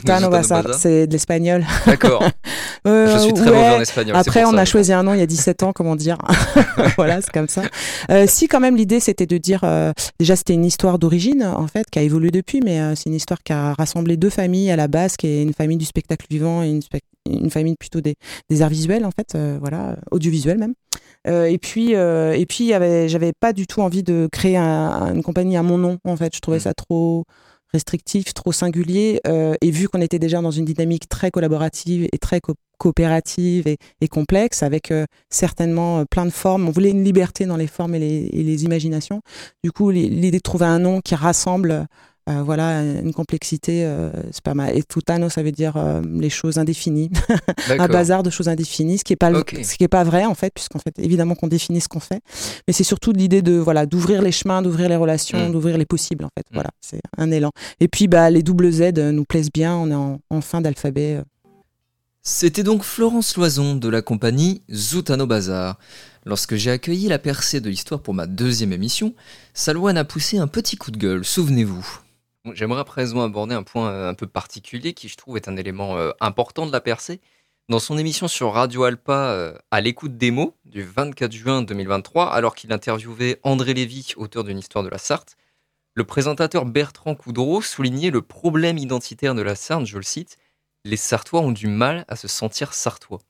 c'est 0.78 1.06
de 1.06 1.12
l'espagnol. 1.12 1.64
D'accord. 1.86 2.22
Je 2.84 3.18
suis 3.18 3.32
très 3.32 3.46
mauvais 3.46 3.76
en 3.76 3.80
espagnol. 3.80 4.16
Après, 4.16 4.44
on 4.44 4.54
a 4.54 4.64
choisi 4.64 4.92
un 4.92 5.02
nom 5.02 5.14
il 5.14 5.20
y 5.20 5.22
a 5.22 5.26
17 5.26 5.62
ans, 5.62 5.72
comment 5.72 5.96
dire. 5.96 6.18
voilà, 6.96 7.20
c'est 7.20 7.32
comme 7.32 7.48
ça. 7.48 7.62
si 8.26 8.48
quand 8.48 8.60
même 8.60 8.76
l'idée 8.76 9.00
c'était 9.00 9.26
de 9.26 9.38
dire, 9.38 9.64
déjà 10.20 10.36
c'était 10.36 10.54
une 10.54 10.64
histoire 10.64 10.98
d'origine 10.98 11.44
en 11.44 11.66
fait, 11.66 11.88
qui 11.90 11.98
a 11.98 12.02
évolué 12.02 12.30
depuis, 12.30 12.60
mais 12.60 12.94
c'est 12.94 13.08
une 13.08 13.16
histoire 13.16 13.42
qui 13.42 13.52
a 13.52 13.72
rassemblé 13.74 14.16
deux 14.16 14.30
familles 14.30 14.70
à 14.70 14.76
la 14.76 14.88
base, 14.88 15.16
qui 15.16 15.26
est 15.26 15.42
une 15.42 15.54
famille 15.54 15.78
du 15.78 15.86
spectacle 15.86 16.26
vivant 16.28 16.62
et 16.62 16.68
une, 16.68 16.82
une 17.30 17.50
famille 17.50 17.76
plutôt 17.76 18.00
des, 18.00 18.14
des, 18.50 18.62
arts 18.62 18.70
visuels 18.70 19.04
en 19.04 19.10
fait, 19.10 19.38
voilà, 19.60 19.96
audiovisuels 20.10 20.58
même. 20.58 20.74
Euh, 21.26 21.46
et 21.46 21.58
puis, 21.58 21.94
euh, 21.94 22.32
et 22.32 22.46
puis, 22.46 22.68
j'avais 23.06 23.32
pas 23.32 23.52
du 23.52 23.66
tout 23.66 23.80
envie 23.80 24.02
de 24.02 24.28
créer 24.30 24.56
une 24.56 25.22
compagnie 25.22 25.56
à 25.56 25.62
mon 25.62 25.78
nom. 25.78 25.98
En 26.04 26.16
fait, 26.16 26.34
je 26.34 26.40
trouvais 26.40 26.58
mm. 26.58 26.60
ça 26.60 26.74
trop 26.74 27.24
restrictif, 27.74 28.32
trop 28.32 28.52
singulier. 28.52 29.20
Euh, 29.26 29.54
et 29.60 29.70
vu 29.70 29.88
qu'on 29.88 30.00
était 30.00 30.18
déjà 30.18 30.40
dans 30.40 30.50
une 30.50 30.64
dynamique 30.64 31.08
très 31.08 31.30
collaborative 31.30 32.08
et 32.12 32.18
très 32.18 32.40
coopérative 32.78 33.66
et, 33.66 34.08
complexe, 34.08 34.62
avec 34.62 34.92
certainement 35.28 36.04
plein 36.06 36.24
de 36.24 36.30
formes, 36.30 36.68
on 36.68 36.70
voulait 36.70 36.90
une 36.90 37.04
liberté 37.04 37.46
dans 37.46 37.56
les 37.56 37.66
formes 37.66 37.94
et 37.94 38.30
les 38.32 38.64
imaginations. 38.64 39.20
Du 39.62 39.72
coup, 39.72 39.90
l'idée 39.90 40.38
de 40.38 40.38
trouver 40.38 40.66
un 40.66 40.78
nom 40.78 41.00
qui 41.00 41.14
rassemble 41.14 41.86
euh, 42.30 42.42
voilà, 42.42 42.80
une 42.82 43.12
complexité, 43.12 43.84
euh, 43.84 44.10
c'est 44.30 44.42
pas 44.42 44.54
mal. 44.54 44.74
Et 44.74 44.82
tutano, 44.82 45.28
ça 45.28 45.42
veut 45.42 45.52
dire 45.52 45.76
euh, 45.76 46.00
les 46.10 46.30
choses 46.30 46.56
indéfinies, 46.56 47.10
un 47.68 47.86
bazar 47.86 48.22
de 48.22 48.30
choses 48.30 48.48
indéfinies, 48.48 48.96
ce 48.96 49.04
qui 49.04 49.12
est 49.12 49.16
pas, 49.16 49.30
ce 49.30 49.76
qui 49.76 49.84
est 49.84 49.88
pas 49.88 50.04
vrai 50.04 50.24
en 50.24 50.34
fait, 50.34 50.50
puisqu'en 50.54 50.78
fait, 50.78 50.98
évidemment 50.98 51.34
qu'on 51.34 51.48
définit 51.48 51.82
ce 51.82 51.88
qu'on 51.88 52.00
fait, 52.00 52.22
mais 52.66 52.72
c'est 52.72 52.84
surtout 52.84 53.12
l'idée 53.12 53.42
de 53.42 53.52
voilà, 53.52 53.84
d'ouvrir 53.84 54.22
les 54.22 54.32
chemins, 54.32 54.62
d'ouvrir 54.62 54.88
les 54.88 54.96
relations, 54.96 55.50
mm. 55.50 55.52
d'ouvrir 55.52 55.76
les 55.76 55.84
possibles 55.84 56.24
en 56.24 56.30
fait. 56.34 56.46
Mm. 56.50 56.54
Voilà, 56.54 56.70
c'est 56.80 57.00
un 57.18 57.30
élan. 57.30 57.50
Et 57.80 57.88
puis 57.88 58.08
bah 58.08 58.30
les 58.30 58.42
double 58.42 58.72
Z 58.72 58.94
nous 58.96 59.24
plaisent 59.24 59.52
bien, 59.52 59.76
on 59.76 59.90
est 59.90 60.18
en, 60.30 60.40
fin 60.40 60.62
d'alphabet. 60.62 61.20
C'était 62.22 62.62
donc 62.62 62.84
Florence 62.84 63.36
Loison 63.36 63.74
de 63.74 63.88
la 63.90 64.00
compagnie 64.00 64.62
Zoutano 64.72 65.26
Bazar. 65.26 65.78
Lorsque 66.24 66.54
j'ai 66.54 66.70
accueilli 66.70 67.08
la 67.08 67.18
percée 67.18 67.60
de 67.60 67.68
l'histoire 67.68 68.00
pour 68.00 68.14
ma 68.14 68.26
deuxième 68.26 68.72
émission, 68.72 69.12
Salouane 69.52 69.98
a 69.98 70.04
poussé 70.04 70.38
un 70.38 70.46
petit 70.46 70.76
coup 70.76 70.90
de 70.90 70.96
gueule, 70.96 71.22
souvenez-vous. 71.22 72.00
J'aimerais 72.52 72.80
à 72.80 72.84
présent 72.84 73.22
aborder 73.22 73.54
un 73.54 73.62
point 73.62 73.90
euh, 73.90 74.10
un 74.10 74.14
peu 74.14 74.26
particulier 74.26 74.92
qui, 74.92 75.08
je 75.08 75.16
trouve, 75.16 75.36
est 75.38 75.48
un 75.48 75.56
élément 75.56 75.96
euh, 75.96 76.10
important 76.20 76.66
de 76.66 76.72
la 76.72 76.82
percée. 76.82 77.20
Dans 77.70 77.78
son 77.78 77.96
émission 77.96 78.28
sur 78.28 78.52
Radio 78.52 78.84
Alpa, 78.84 79.30
euh, 79.30 79.56
à 79.70 79.80
l'écoute 79.80 80.18
des 80.18 80.30
mots, 80.30 80.54
du 80.66 80.82
24 80.82 81.32
juin 81.32 81.62
2023, 81.62 82.30
alors 82.30 82.54
qu'il 82.54 82.70
interviewait 82.70 83.40
André 83.44 83.72
Lévy, 83.72 84.12
auteur 84.18 84.44
d'une 84.44 84.58
histoire 84.58 84.84
de 84.84 84.90
la 84.90 84.98
Sarthe, 84.98 85.36
le 85.94 86.04
présentateur 86.04 86.66
Bertrand 86.66 87.14
Coudreau 87.14 87.62
soulignait 87.62 88.10
le 88.10 88.20
problème 88.20 88.76
identitaire 88.76 89.34
de 89.34 89.40
la 89.40 89.54
Sarthe, 89.54 89.86
je 89.86 89.96
le 89.96 90.02
cite, 90.02 90.36
les 90.84 90.98
Sartois 90.98 91.40
ont 91.40 91.52
du 91.52 91.68
mal 91.68 92.04
à 92.08 92.16
se 92.16 92.28
sentir 92.28 92.74
sartois. 92.74 93.20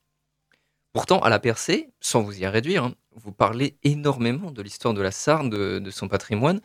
Pourtant, 0.91 1.19
à 1.19 1.29
la 1.29 1.39
percée, 1.39 1.89
sans 2.01 2.21
vous 2.21 2.37
y 2.37 2.45
réduire, 2.45 2.83
hein, 2.83 2.95
vous 3.13 3.31
parlez 3.31 3.77
énormément 3.83 4.51
de 4.51 4.61
l'histoire 4.61 4.93
de 4.93 5.01
la 5.01 5.11
Sarthe, 5.11 5.49
de 5.49 5.91
son 5.91 6.09
patrimoine, 6.09 6.59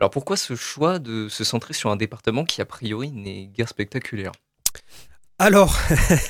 alors 0.00 0.10
pourquoi 0.10 0.36
ce 0.36 0.54
choix 0.54 0.98
de 0.98 1.28
se 1.28 1.44
centrer 1.44 1.74
sur 1.74 1.90
un 1.90 1.96
département 1.96 2.44
qui 2.44 2.60
a 2.60 2.66
priori 2.66 3.10
n'est 3.10 3.46
guère 3.46 3.68
spectaculaire? 3.68 4.32
Alors, 5.38 5.78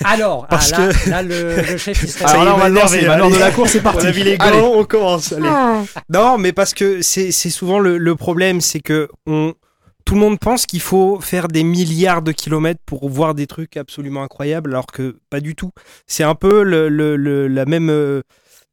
alors, 0.04 0.46
parce 0.50 0.72
ah, 0.72 0.80
là, 0.80 0.92
que 0.92 1.10
là, 1.10 1.22
le, 1.22 1.56
le, 1.56 1.76
chef 1.76 2.02
il 2.02 2.08
serait. 2.10 2.24
Alors 2.24 2.44
là, 2.44 2.54
on 2.54 2.58
va 2.58 2.68
lancer. 2.68 3.02
de 3.02 3.38
la 3.38 3.50
course, 3.52 3.70
c'est 3.70 3.80
parti. 3.80 4.04
On 4.04 4.08
a 4.08 4.10
vu 4.10 4.22
les 4.22 4.36
gants, 4.36 4.72
on 4.74 4.84
commence. 4.84 5.32
Allez. 5.32 5.48
Ah. 5.48 5.82
Non, 6.08 6.38
mais 6.38 6.52
parce 6.52 6.74
que 6.74 7.02
c'est 7.02 7.30
souvent 7.30 7.78
le, 7.78 7.98
le 7.98 8.16
problème, 8.16 8.60
c'est 8.60 8.80
que 8.80 9.08
on, 9.26 9.54
tout 10.04 10.14
le 10.14 10.20
monde 10.20 10.38
pense 10.38 10.66
qu'il 10.66 10.80
faut 10.80 11.20
faire 11.20 11.48
des 11.48 11.64
milliards 11.64 12.22
de 12.22 12.32
kilomètres 12.32 12.80
pour 12.86 13.08
voir 13.08 13.34
des 13.34 13.46
trucs 13.46 13.76
absolument 13.76 14.22
incroyables, 14.22 14.70
alors 14.70 14.86
que 14.86 15.18
pas 15.30 15.40
du 15.40 15.54
tout. 15.54 15.72
C'est 16.06 16.24
un 16.24 16.34
peu 16.34 16.62
le, 16.62 16.88
le, 16.88 17.48
la 17.48 17.64
même. 17.64 18.22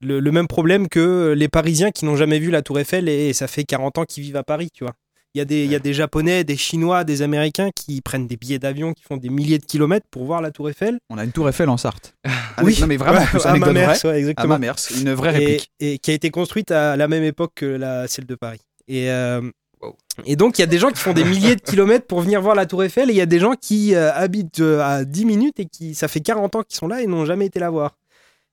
Le, 0.03 0.31
même 0.31 0.47
problème 0.47 0.87
que 0.87 1.33
les 1.35 1.47
Parisiens 1.47 1.91
qui 1.91 2.05
n'ont 2.05 2.15
jamais 2.15 2.39
vu 2.39 2.51
la 2.51 2.61
Tour 2.61 2.79
Eiffel 2.79 3.09
et, 3.09 3.33
ça 3.33 3.47
fait 3.47 3.63
40 3.63 3.97
ans 3.99 4.05
qu'ils 4.05 4.23
vivent 4.23 4.35
à 4.35 4.43
Paris, 4.43 4.69
tu 4.73 4.83
vois. 4.83 4.93
Il 5.35 5.39
y, 5.39 5.41
a 5.41 5.45
des, 5.45 5.63
il 5.63 5.71
y 5.71 5.75
a 5.75 5.79
des 5.79 5.95
Japonais, 5.95 6.43
des 6.43 6.57
Chinois, 6.57 7.03
des 7.03 7.23
Américains 7.23 7.71
qui 7.75 8.01
prennent 8.01 8.27
des 8.27 8.37
billets 8.37 8.59
d'avion, 8.59 8.93
qui 8.93 9.01
font 9.01 9.17
des 9.17 9.29
milliers 9.29 9.57
de 9.57 9.65
kilomètres 9.65 10.05
pour 10.11 10.25
voir 10.25 10.41
la 10.41 10.51
Tour 10.51 10.69
Eiffel. 10.69 10.99
On 11.09 11.17
a 11.17 11.23
une 11.23 11.31
Tour 11.31 11.49
Eiffel 11.49 11.69
en 11.69 11.77
Sarthe. 11.77 12.13
oui, 12.63 12.77
non 12.79 12.85
mais 12.85 12.97
vraiment, 12.97 13.21
à 13.43 13.57
ma 13.57 13.73
mère, 13.73 13.89
exactement. 14.13 14.53
À 14.53 14.99
une 14.99 15.13
vraie 15.13 15.31
réplique. 15.31 15.71
Et, 15.79 15.97
qui 15.97 16.11
a 16.11 16.13
été 16.13 16.29
construite 16.29 16.69
à 16.69 16.95
la 16.95 17.07
même 17.07 17.23
époque 17.23 17.53
que 17.55 17.65
la, 17.65 18.07
celle 18.07 18.27
de 18.27 18.35
Paris. 18.35 18.59
Et, 18.87 19.09
euh, 19.09 19.41
Wow. 19.83 19.95
Et 20.25 20.35
donc, 20.35 20.57
il 20.57 20.61
y 20.61 20.63
a 20.63 20.67
des 20.67 20.77
gens 20.77 20.89
qui 20.89 20.99
font 20.99 21.13
des 21.13 21.23
milliers 21.23 21.55
de 21.55 21.61
kilomètres 21.61 22.05
pour 22.07 22.21
venir 22.21 22.41
voir 22.41 22.55
la 22.55 22.65
Tour 22.65 22.83
Eiffel 22.83 23.09
et 23.09 23.13
il 23.13 23.17
y 23.17 23.21
a 23.21 23.25
des 23.25 23.39
gens 23.39 23.53
qui 23.59 23.95
euh, 23.95 24.13
habitent 24.13 24.59
euh, 24.59 24.81
à 24.81 25.03
10 25.03 25.25
minutes 25.25 25.59
et 25.59 25.65
qui, 25.65 25.95
ça 25.95 26.07
fait 26.07 26.21
40 26.21 26.55
ans 26.55 26.63
qu'ils 26.63 26.77
sont 26.77 26.87
là 26.87 27.01
et 27.01 27.07
n'ont 27.07 27.25
jamais 27.25 27.47
été 27.47 27.59
la 27.59 27.69
voir. 27.69 27.97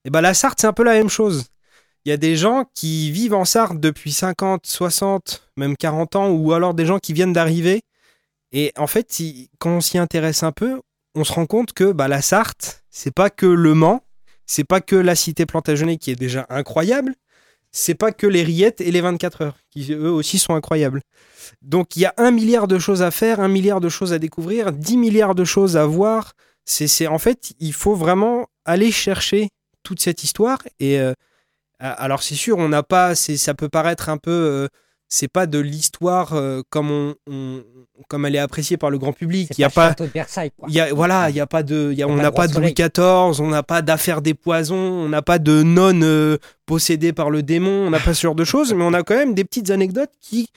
Et 0.05 0.09
ben, 0.09 0.21
la 0.21 0.33
Sarthe, 0.33 0.59
c'est 0.61 0.67
un 0.67 0.73
peu 0.73 0.83
la 0.83 0.93
même 0.93 1.09
chose. 1.09 1.45
Il 2.05 2.09
y 2.09 2.11
a 2.11 2.17
des 2.17 2.35
gens 2.35 2.65
qui 2.73 3.11
vivent 3.11 3.35
en 3.35 3.45
Sarthe 3.45 3.79
depuis 3.79 4.11
50, 4.11 4.65
60, 4.65 5.51
même 5.57 5.77
40 5.77 6.15
ans 6.15 6.29
ou 6.31 6.53
alors 6.53 6.73
des 6.73 6.85
gens 6.85 6.97
qui 6.99 7.13
viennent 7.13 7.33
d'arriver. 7.33 7.81
Et 8.51 8.73
en 8.77 8.87
fait, 8.87 9.11
si- 9.11 9.49
quand 9.59 9.77
on 9.77 9.81
s'y 9.81 9.97
intéresse 9.97 10.41
un 10.43 10.51
peu, 10.51 10.81
on 11.13 11.23
se 11.23 11.33
rend 11.33 11.45
compte 11.45 11.73
que 11.73 11.91
bah, 11.91 12.07
la 12.07 12.21
Sarthe, 12.21 12.83
c'est 12.89 13.13
pas 13.13 13.29
que 13.29 13.45
le 13.45 13.73
Mans, 13.75 14.03
c'est 14.47 14.63
pas 14.63 14.81
que 14.81 14.95
la 14.95 15.15
cité 15.15 15.45
Plantagenet 15.45 15.97
qui 15.97 16.11
est 16.11 16.15
déjà 16.15 16.45
incroyable, 16.49 17.13
c'est 17.71 17.95
pas 17.95 18.11
que 18.11 18.27
les 18.27 18.43
Rillettes 18.43 18.81
et 18.81 18.91
les 18.91 18.99
24 19.01 19.41
heures 19.43 19.57
qui 19.69 19.93
eux 19.93 20.11
aussi 20.11 20.39
sont 20.39 20.55
incroyables. 20.55 21.01
Donc 21.61 21.95
il 21.95 22.01
y 22.01 22.05
a 22.05 22.13
un 22.17 22.31
milliard 22.31 22.67
de 22.67 22.79
choses 22.79 23.01
à 23.01 23.11
faire, 23.11 23.39
un 23.39 23.47
milliard 23.47 23.79
de 23.79 23.89
choses 23.89 24.11
à 24.11 24.19
découvrir, 24.19 24.73
10 24.73 24.97
milliards 24.97 25.35
de 25.35 25.45
choses 25.45 25.77
à 25.77 25.85
voir. 25.85 26.33
C'est 26.65 27.07
en 27.07 27.17
fait, 27.19 27.53
il 27.59 27.73
faut 27.73 27.95
vraiment 27.95 28.47
aller 28.65 28.91
chercher 28.91 29.49
toute 29.83 30.01
cette 30.01 30.23
histoire. 30.23 30.59
Et 30.79 30.99
euh, 30.99 31.13
alors 31.79 32.23
c'est 32.23 32.35
sûr, 32.35 32.57
on 32.57 32.69
n'a 32.69 32.83
pas, 32.83 33.15
ça 33.15 33.53
peut 33.53 33.69
paraître 33.69 34.09
un 34.09 34.17
peu, 34.17 34.31
euh, 34.31 34.67
c'est 35.07 35.27
pas 35.27 35.45
de 35.47 35.59
l'histoire 35.59 36.33
euh, 36.33 36.61
comme 36.69 36.91
on, 36.91 37.15
on- 37.29 37.63
comme 38.07 38.25
elle 38.25 38.35
est 38.35 38.39
appréciée 38.39 38.77
par 38.77 38.89
le 38.89 38.97
grand 38.97 39.13
public. 39.13 39.49
Il 39.57 39.61
y 39.61 39.63
a 39.63 39.69
pas, 39.69 39.73
pas, 39.73 39.83
le 39.85 39.89
château 39.91 40.05
de 40.05 40.09
Versailles, 40.09 40.51
quoi. 40.57 40.67
il 40.69 40.73
y 40.75 40.79
a, 40.79 40.91
voilà, 40.93 41.29
il 41.29 41.35
y 41.35 41.39
a 41.39 41.45
pas 41.45 41.61
de, 41.61 41.93
y 41.93 42.01
a- 42.01 42.07
on 42.07 42.15
n'a 42.15 42.31
pas 42.31 42.47
de 42.47 42.59
Louis 42.59 42.73
XIV, 42.73 43.39
on 43.41 43.49
n'a 43.49 43.61
pas 43.63 43.81
d'affaires 43.83 44.21
des 44.23 44.33
poisons, 44.33 44.75
on 44.75 45.07
n'a 45.09 45.21
pas 45.21 45.37
de 45.37 45.61
nonnes 45.61 46.03
euh, 46.03 46.37
possédées 46.65 47.13
par 47.13 47.29
le 47.29 47.43
démon, 47.43 47.69
on 47.85 47.89
n'a 47.91 47.99
pas 47.99 48.13
ce 48.15 48.21
genre 48.23 48.33
de 48.35 48.43
choses, 48.43 48.73
mais 48.73 48.83
on 48.83 48.93
a 48.93 49.03
quand 49.03 49.15
même 49.15 49.35
des 49.35 49.43
petites 49.43 49.69
anecdotes 49.69 50.09
qui, 50.19 50.49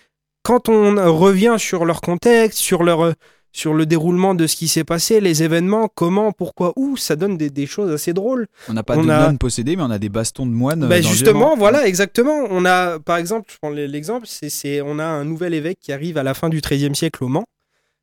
quand 0.42 0.68
on 0.70 0.94
revient 1.18 1.56
sur 1.58 1.84
leur 1.84 2.00
contexte, 2.00 2.58
sur 2.58 2.82
leur, 2.82 3.12
sur 3.56 3.72
le 3.72 3.86
déroulement 3.86 4.34
de 4.34 4.48
ce 4.48 4.56
qui 4.56 4.66
s'est 4.66 4.82
passé, 4.82 5.20
les 5.20 5.44
événements, 5.44 5.88
comment, 5.88 6.32
pourquoi, 6.32 6.72
où, 6.74 6.96
ça 6.96 7.14
donne 7.14 7.36
des, 7.38 7.50
des 7.50 7.66
choses 7.66 7.90
assez 7.92 8.12
drôles. 8.12 8.48
On 8.68 8.72
n'a 8.72 8.82
pas 8.82 8.96
On 8.98 9.04
de 9.04 9.10
a- 9.10 9.26
nonnes 9.28 9.38
possédées, 9.38 9.76
mais 9.76 9.84
on 9.84 9.90
a 9.90 9.98
des 10.00 10.08
bastons 10.08 10.44
de 10.44 10.50
moines. 10.50 10.80
dans 10.80 10.88
le 10.88 11.00
justement, 11.02 11.56
voilà, 11.56 11.86
exactement. 11.86 12.46
On 12.50 12.64
a, 12.64 12.98
par 12.98 13.16
exemple, 13.16 13.48
je 13.52 13.56
prends 13.58 13.70
l'exemple, 13.70 14.26
c'est, 14.28 14.80
on 14.82 14.98
a 14.98 15.04
un 15.04 15.24
nouvel 15.24 15.54
évêque 15.54 15.78
qui 15.80 15.92
arrive 15.92 16.18
à 16.18 16.24
la 16.24 16.34
fin 16.34 16.48
du 16.48 16.60
XIIIe 16.60 16.96
siècle 16.96 17.22
au 17.22 17.28
Mans. 17.28 17.44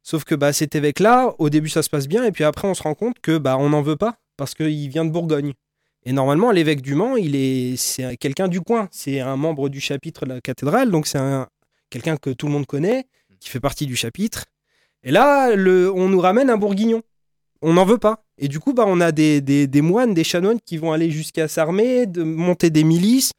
Sauf 0.04 0.24
que 0.24 0.34
bah, 0.36 0.54
cet 0.54 0.74
évêque-là, 0.76 1.36
au 1.38 1.50
début, 1.50 1.68
ça 1.70 1.84
se 1.84 1.90
passe 1.90 2.08
bien, 2.08 2.24
et 2.24 2.32
puis 2.32 2.46
après, 2.46 2.68
on 2.68 2.74
se 2.74 2.82
rend 2.82 2.96
compte 2.96 3.18
que 3.22 3.38
bah, 3.38 3.58
on 3.60 3.70
n'en 3.70 3.82
veut 3.82 3.98
pas 3.98 4.16
parce 4.38 4.54
qu'il 4.56 4.88
vient 4.90 5.04
de 5.06 5.12
Bourgogne. 5.12 5.52
Et 6.06 6.14
normalement, 6.14 6.50
l'évêque 6.52 6.82
du 6.82 6.96
Mans, 6.96 7.18
il 7.18 7.36
est, 7.36 7.76
c'est 7.76 8.04
un- 8.06 8.16
quelqu'un 8.16 8.48
du 8.48 8.62
coin. 8.62 8.88
C'est 8.90 9.20
un 9.20 9.36
membre 9.36 9.68
du 9.70 9.82
chapitre 9.82 10.26
de 10.26 10.34
la 10.34 10.42
cathédrale, 10.42 10.90
donc 10.90 11.06
c'est 11.08 11.20
un, 11.20 11.48
quelqu'un 11.90 12.16
que 12.16 12.30
tout 12.30 12.48
le 12.48 12.54
monde 12.54 12.66
connaît, 12.66 13.06
qui 13.42 13.50
fait 13.50 13.60
partie 13.60 13.86
du 13.86 13.96
chapitre. 13.98 14.46
Et 15.04 15.12
là, 15.12 15.52
on 15.56 16.10
nous 16.10 16.20
ramène 16.20 16.50
un 16.50 16.58
bourguignon. 16.58 17.02
On 17.62 17.74
n'en 17.74 17.86
veut 17.86 17.98
pas. 17.98 18.24
Et 18.38 18.48
du 18.48 18.60
coup, 18.60 18.74
bah, 18.74 18.86
on 18.88 19.00
a 19.02 19.12
des, 19.12 19.70
moines, 19.82 20.14
des 20.14 20.24
chanoines 20.24 20.60
qui 20.60 20.78
vont 20.78 20.92
aller 20.92 21.12
jusqu'à 21.12 21.48
s'armer, 21.48 22.08
de 22.08 22.24
monter 22.24 22.70
des 22.70 22.84
milices, 22.84 23.32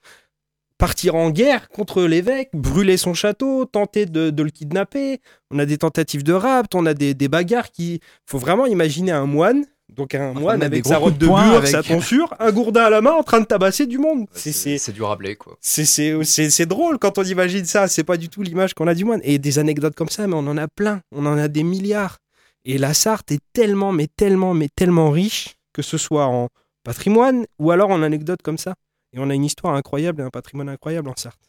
partir 0.79 1.15
en 1.15 1.31
guerre 1.31 1.69
contre 1.69 2.03
l'évêque, 2.03 2.51
brûler 2.53 2.97
son 2.97 3.15
château, 3.15 3.65
tenter 3.65 4.07
de, 4.07 4.31
de 4.31 4.43
le 4.43 4.51
kidnapper. 4.51 5.21
On 5.51 5.59
a 5.59 5.67
des 5.67 5.79
tentatives 5.79 6.23
de 6.23 6.33
rapt, 6.33 6.75
on 6.75 6.87
a 6.87 6.95
des, 6.95 7.15
des 7.15 7.29
bagarres 7.29 7.71
qui. 7.71 8.01
faut 8.27 8.39
vraiment 8.39 8.67
imaginer 8.67 9.13
un 9.13 9.27
moine, 9.27 9.65
donc 9.95 10.15
un 10.15 10.33
moine 10.33 10.63
avec 10.63 10.87
sa 10.87 10.99
robe 10.99 11.17
de 11.19 11.27
bure, 11.27 11.37
avec- 11.37 11.69
sa 11.71 11.83
tonsure, 11.83 12.35
un 12.39 12.51
gourdin 12.53 12.85
à 12.85 12.91
la 12.91 13.01
main 13.01 13.13
en 13.13 13.23
train 13.23 13.41
de 13.41 13.45
tabasser 13.47 13.87
du 13.87 13.99
monde. 13.99 14.27
C'est- 14.33 14.53
C'est 14.53 14.71
c'est 14.73 14.79
c'est 14.79 14.93
du 14.93 15.03
Rabelais, 15.03 15.37
quoi. 15.37 15.57
c'est- 15.61 16.67
drôle 16.67 16.99
quand 16.99 17.19
on 17.19 17.23
imagine 17.25 17.65
ça. 17.65 17.89
C'est 17.89 18.05
pas 18.05 18.17
du 18.17 18.29
tout 18.29 18.43
l'image 18.43 18.75
qu'on 18.75 18.87
a 18.89 18.95
du 18.95 19.05
moine. 19.05 19.21
Et 19.25 19.39
des 19.39 19.59
anecdotes 19.59 19.95
comme 19.95 20.09
ça, 20.09 20.27
mais 20.27 20.35
on 20.35 20.47
en 20.47 20.57
a 20.57 20.69
plein. 20.69 21.01
On 21.15 21.27
en 21.27 21.37
a 21.39 21.49
des 21.49 21.63
milliards. 21.63 22.19
Et 22.65 22.79
la 22.79 22.95
Sarthe 22.95 23.33
est 23.33 23.41
tellement, 23.53 23.93
mais 23.93 24.07
tellement, 24.17 24.55
mais 24.55 24.69
tellement 24.75 25.11
riche, 25.11 25.57
que 25.73 25.83
ce 25.83 25.99
soit 25.99 26.27
en 26.27 26.49
patrimoine 26.85 27.45
ou 27.59 27.71
alors 27.71 27.91
en 27.91 28.03
anecdotes 28.03 28.43
comme 28.43 28.59
ça. 28.59 28.75
Et 29.13 29.19
on 29.19 29.29
a 29.31 29.35
une 29.35 29.45
histoire 29.45 29.75
incroyable 29.75 30.23
et 30.23 30.25
un 30.25 30.31
patrimoine 30.31 30.69
incroyable 30.69 31.09
en 31.09 31.15
Sarthe, 31.17 31.41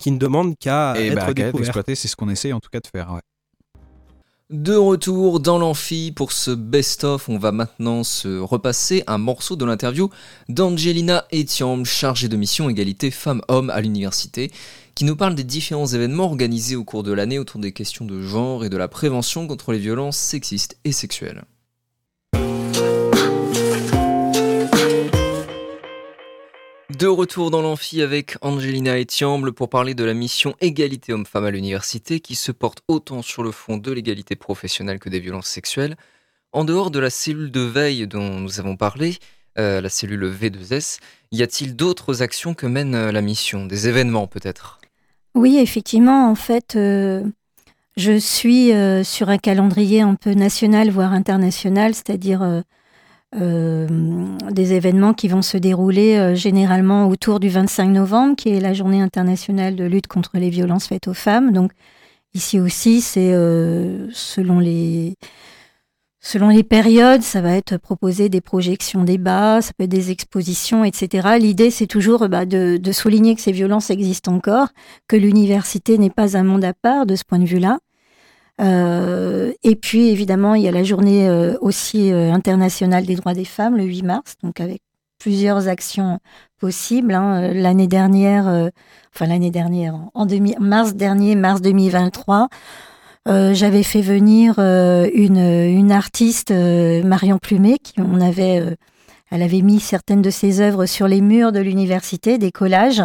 qui 0.00 0.10
ne 0.10 0.18
demande 0.18 0.58
qu'à 0.58 0.94
être 0.98 1.14
bah, 1.14 1.32
découvert. 1.32 1.60
exploité, 1.68 1.94
c'est 1.94 2.08
ce 2.08 2.16
qu'on 2.16 2.28
essaye 2.28 2.52
en 2.52 2.60
tout 2.60 2.68
cas 2.70 2.80
de 2.80 2.86
faire. 2.86 3.12
ouais. 3.12 3.20
De 4.52 4.76
retour 4.76 5.40
dans 5.40 5.56
l'amphi 5.56 6.12
pour 6.14 6.30
ce 6.30 6.50
best-of, 6.50 7.30
on 7.30 7.38
va 7.38 7.52
maintenant 7.52 8.04
se 8.04 8.38
repasser 8.38 9.02
un 9.06 9.16
morceau 9.16 9.56
de 9.56 9.64
l'interview 9.64 10.10
d'Angelina 10.50 11.24
Etiam, 11.32 11.86
chargée 11.86 12.28
de 12.28 12.36
mission 12.36 12.68
égalité 12.68 13.10
femmes-hommes 13.10 13.70
à 13.70 13.80
l'université, 13.80 14.52
qui 14.94 15.06
nous 15.06 15.16
parle 15.16 15.36
des 15.36 15.42
différents 15.42 15.86
événements 15.86 16.26
organisés 16.26 16.76
au 16.76 16.84
cours 16.84 17.02
de 17.02 17.14
l'année 17.14 17.38
autour 17.38 17.62
des 17.62 17.72
questions 17.72 18.04
de 18.04 18.20
genre 18.20 18.66
et 18.66 18.68
de 18.68 18.76
la 18.76 18.88
prévention 18.88 19.46
contre 19.46 19.72
les 19.72 19.78
violences 19.78 20.18
sexistes 20.18 20.76
et 20.84 20.92
sexuelles. 20.92 21.44
De 26.98 27.06
retour 27.06 27.50
dans 27.50 27.62
l'amphi 27.62 28.02
avec 28.02 28.36
Angelina 28.42 28.98
Etiamble 28.98 29.52
pour 29.52 29.70
parler 29.70 29.94
de 29.94 30.04
la 30.04 30.12
mission 30.12 30.54
Égalité 30.60 31.14
homme-femme 31.14 31.46
à 31.46 31.50
l'université 31.50 32.20
qui 32.20 32.34
se 32.34 32.52
porte 32.52 32.82
autant 32.86 33.22
sur 33.22 33.42
le 33.42 33.50
fond 33.50 33.78
de 33.78 33.90
l'égalité 33.90 34.36
professionnelle 34.36 34.98
que 34.98 35.08
des 35.08 35.18
violences 35.18 35.46
sexuelles. 35.46 35.96
En 36.52 36.64
dehors 36.64 36.90
de 36.90 36.98
la 36.98 37.08
cellule 37.08 37.50
de 37.50 37.60
veille 37.60 38.06
dont 38.06 38.38
nous 38.38 38.60
avons 38.60 38.76
parlé, 38.76 39.16
euh, 39.58 39.80
la 39.80 39.88
cellule 39.88 40.30
V2S, 40.30 40.98
y 41.30 41.42
a-t-il 41.42 41.76
d'autres 41.76 42.20
actions 42.20 42.52
que 42.52 42.66
mène 42.66 42.94
euh, 42.94 43.10
la 43.10 43.22
mission? 43.22 43.64
Des 43.64 43.88
événements 43.88 44.26
peut-être? 44.26 44.78
Oui, 45.34 45.56
effectivement, 45.56 46.28
en 46.28 46.34
fait, 46.34 46.76
euh, 46.76 47.24
je 47.96 48.18
suis 48.18 48.70
sur 49.04 49.30
un 49.30 49.38
calendrier 49.38 50.02
un 50.02 50.14
peu 50.14 50.34
national, 50.34 50.90
voire 50.90 51.14
international, 51.14 51.94
c'est-à-dire 51.94 52.62
euh, 53.34 53.86
des 54.50 54.74
événements 54.74 55.14
qui 55.14 55.28
vont 55.28 55.40
se 55.40 55.56
dérouler 55.56 56.16
euh, 56.16 56.34
généralement 56.34 57.08
autour 57.08 57.40
du 57.40 57.48
25 57.48 57.88
novembre, 57.88 58.36
qui 58.36 58.50
est 58.50 58.60
la 58.60 58.74
journée 58.74 59.00
internationale 59.00 59.74
de 59.74 59.84
lutte 59.84 60.06
contre 60.06 60.32
les 60.34 60.50
violences 60.50 60.86
faites 60.86 61.08
aux 61.08 61.14
femmes. 61.14 61.52
Donc 61.52 61.72
ici 62.34 62.60
aussi, 62.60 63.00
c'est 63.00 63.32
euh, 63.32 64.08
selon 64.12 64.58
les 64.58 65.14
Selon 66.24 66.50
les 66.50 66.62
périodes, 66.62 67.22
ça 67.22 67.40
va 67.40 67.56
être 67.56 67.78
proposer 67.78 68.28
des 68.28 68.40
projections 68.40 69.02
débats, 69.02 69.60
ça 69.60 69.72
peut 69.76 69.84
être 69.84 69.90
des 69.90 70.12
expositions, 70.12 70.84
etc. 70.84 71.30
L'idée, 71.40 71.72
c'est 71.72 71.88
toujours 71.88 72.28
bah, 72.28 72.46
de, 72.46 72.76
de 72.76 72.92
souligner 72.92 73.34
que 73.34 73.40
ces 73.40 73.50
violences 73.50 73.90
existent 73.90 74.32
encore, 74.32 74.68
que 75.08 75.16
l'université 75.16 75.98
n'est 75.98 76.10
pas 76.10 76.36
un 76.36 76.44
monde 76.44 76.64
à 76.64 76.74
part 76.74 77.06
de 77.06 77.16
ce 77.16 77.24
point 77.24 77.40
de 77.40 77.44
vue-là. 77.44 77.80
Euh, 78.62 79.52
et 79.62 79.76
puis, 79.76 80.10
évidemment, 80.10 80.54
il 80.54 80.62
y 80.62 80.68
a 80.68 80.72
la 80.72 80.84
journée 80.84 81.28
euh, 81.28 81.56
aussi 81.60 82.12
euh, 82.12 82.32
internationale 82.32 83.04
des 83.04 83.16
droits 83.16 83.34
des 83.34 83.44
femmes, 83.44 83.76
le 83.76 83.84
8 83.84 84.02
mars, 84.02 84.34
donc 84.42 84.60
avec 84.60 84.80
plusieurs 85.18 85.68
actions 85.68 86.18
possibles. 86.58 87.14
hein. 87.14 87.52
L'année 87.52 87.86
dernière, 87.86 88.46
enfin 89.14 89.26
l'année 89.26 89.50
dernière, 89.50 89.94
en 90.14 90.26
mars 90.58 90.94
dernier, 90.94 91.36
mars 91.36 91.60
2023, 91.60 92.48
euh, 93.28 93.54
j'avais 93.54 93.84
fait 93.84 94.00
venir 94.00 94.58
une, 94.58 95.38
une 95.38 95.92
artiste, 95.92 96.50
Marion 96.50 97.38
Plumet, 97.38 97.78
qui 97.78 98.00
on 98.00 98.20
avait, 98.20 98.76
elle 99.30 99.42
avait 99.42 99.62
mis 99.62 99.78
certaines 99.78 100.22
de 100.22 100.30
ses 100.30 100.60
œuvres 100.60 100.86
sur 100.86 101.06
les 101.06 101.20
murs 101.20 101.52
de 101.52 101.60
l'université, 101.60 102.36
des 102.38 102.50
collages, 102.50 103.02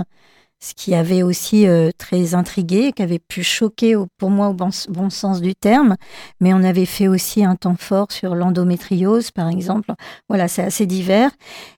ce 0.60 0.74
qui 0.74 0.96
avait 0.96 1.22
aussi 1.22 1.68
euh, 1.68 1.92
très 1.98 2.34
intrigué, 2.34 2.92
qui 2.92 3.04
avait 3.04 3.20
pu 3.20 3.44
choquer 3.44 3.96
pour 4.18 4.32
moi 4.32 4.50
au 4.50 4.54
bon, 4.54 5.10
sens 5.10 5.40
du 5.42 5.56
terme. 5.56 5.96
Mais 6.40 6.54
on 6.54 6.64
avait 6.64 6.86
fait 6.86 7.08
aussi 7.08 7.44
un 7.44 7.56
temps 7.56 7.76
fort 7.78 8.12
sur 8.12 8.34
l'endométriose, 8.34 9.32
par 9.32 9.50
exemple. 9.50 9.92
Voilà, 10.30 10.48
c'est 10.48 10.64
assez 10.64 10.86
divers. 10.86 11.32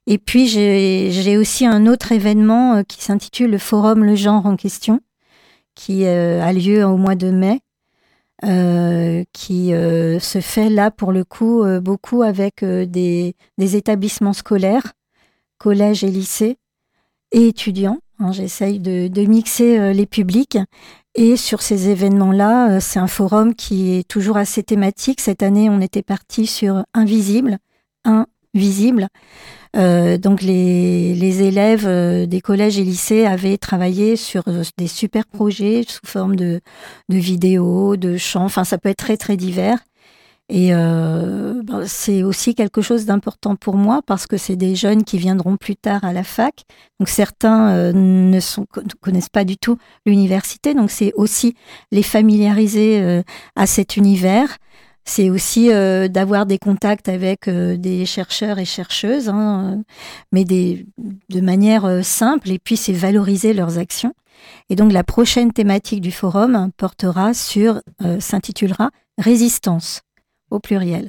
Et 0.06 0.18
puis 0.18 0.46
j'ai 0.48 1.36
aussi 1.36 1.66
un 1.66 1.86
autre 1.86 2.12
événement 2.12 2.76
euh, 2.76 2.82
qui 2.82 3.02
s'intitule 3.02 3.50
le 3.50 3.58
Forum 3.58 4.04
Le 4.04 4.14
Genre 4.14 4.46
en 4.46 4.56
question, 4.56 5.00
qui 5.74 6.06
euh, 6.06 6.42
a 6.42 6.52
lieu 6.52 6.84
au 6.84 6.96
mois 6.96 7.14
de 7.14 7.30
mai 7.30 7.60
qui 9.34 9.68
se 9.68 10.40
fait 10.40 10.70
là 10.70 10.90
pour 10.90 11.12
le 11.12 11.24
coup 11.24 11.62
beaucoup 11.82 12.22
avec 12.22 12.64
des 12.64 13.34
établissements 13.58 14.32
scolaires, 14.32 14.94
collèges 15.58 16.04
et 16.04 16.10
lycées 16.10 16.56
et 17.32 17.48
étudiants. 17.48 17.98
Hein. 18.20 18.32
J'essaye 18.32 18.78
de, 18.78 19.08
de 19.08 19.22
mixer 19.22 19.78
euh, 19.78 19.92
les 19.92 20.06
publics. 20.06 20.58
Et 21.14 21.36
sur 21.36 21.60
ces 21.60 21.88
événements-là, 21.88 22.70
euh, 22.70 22.78
c'est 22.80 23.00
un 23.00 23.08
forum 23.08 23.54
qui 23.54 23.96
est 23.96 24.08
toujours 24.08 24.36
assez 24.36 24.62
thématique. 24.62 25.20
Cette 25.20 25.42
année, 25.42 25.68
on 25.68 25.80
était 25.80 26.02
parti 26.02 26.46
sur 26.46 26.84
invisible, 26.94 27.58
invisible. 28.54 29.08
Euh, 29.76 30.18
donc 30.18 30.42
les, 30.42 31.14
les 31.14 31.42
élèves 31.42 31.86
des 32.26 32.40
collèges 32.40 32.78
et 32.78 32.84
lycées 32.84 33.24
avaient 33.24 33.56
travaillé 33.56 34.16
sur 34.16 34.44
des 34.76 34.88
super 34.88 35.26
projets 35.26 35.84
sous 35.86 36.04
forme 36.04 36.34
de, 36.34 36.60
de 37.08 37.16
vidéos, 37.16 37.96
de 37.96 38.16
chants, 38.16 38.44
enfin 38.44 38.64
ça 38.64 38.78
peut 38.78 38.88
être 38.88 38.98
très 38.98 39.16
très 39.16 39.36
divers. 39.36 39.78
Et 40.52 40.70
euh, 40.74 41.62
ben, 41.62 41.84
c'est 41.86 42.24
aussi 42.24 42.56
quelque 42.56 42.82
chose 42.82 43.06
d'important 43.06 43.54
pour 43.54 43.76
moi 43.76 44.00
parce 44.04 44.26
que 44.26 44.36
c'est 44.36 44.56
des 44.56 44.74
jeunes 44.74 45.04
qui 45.04 45.16
viendront 45.16 45.56
plus 45.56 45.76
tard 45.76 46.04
à 46.04 46.12
la 46.12 46.24
fac. 46.24 46.64
Donc 46.98 47.08
certains 47.08 47.70
euh, 47.70 47.92
ne, 47.92 48.40
sont, 48.40 48.66
ne 48.76 48.92
connaissent 49.00 49.28
pas 49.28 49.44
du 49.44 49.56
tout 49.56 49.78
l'université. 50.06 50.74
Donc 50.74 50.90
c'est 50.90 51.12
aussi 51.14 51.54
les 51.92 52.02
familiariser 52.02 53.00
euh, 53.00 53.22
à 53.54 53.66
cet 53.66 53.96
univers. 53.96 54.56
C'est 55.04 55.30
aussi 55.30 55.72
euh, 55.72 56.08
d'avoir 56.08 56.46
des 56.46 56.58
contacts 56.58 57.08
avec 57.08 57.48
des 57.48 58.04
chercheurs 58.04 58.58
et 58.58 58.64
chercheuses, 58.64 59.28
hein, 59.28 59.82
mais 60.32 60.44
des, 60.44 60.84
de 61.28 61.40
manière 61.40 62.04
simple. 62.04 62.50
Et 62.50 62.58
puis 62.58 62.76
c'est 62.76 62.92
valoriser 62.92 63.52
leurs 63.52 63.78
actions. 63.78 64.14
Et 64.68 64.74
donc 64.74 64.92
la 64.92 65.04
prochaine 65.04 65.52
thématique 65.52 66.00
du 66.00 66.10
forum 66.10 66.70
portera 66.76 67.34
sur, 67.34 67.80
s'intitulera 68.18 68.90
Résistance 69.18 70.00
au 70.50 70.58
pluriel. 70.60 71.08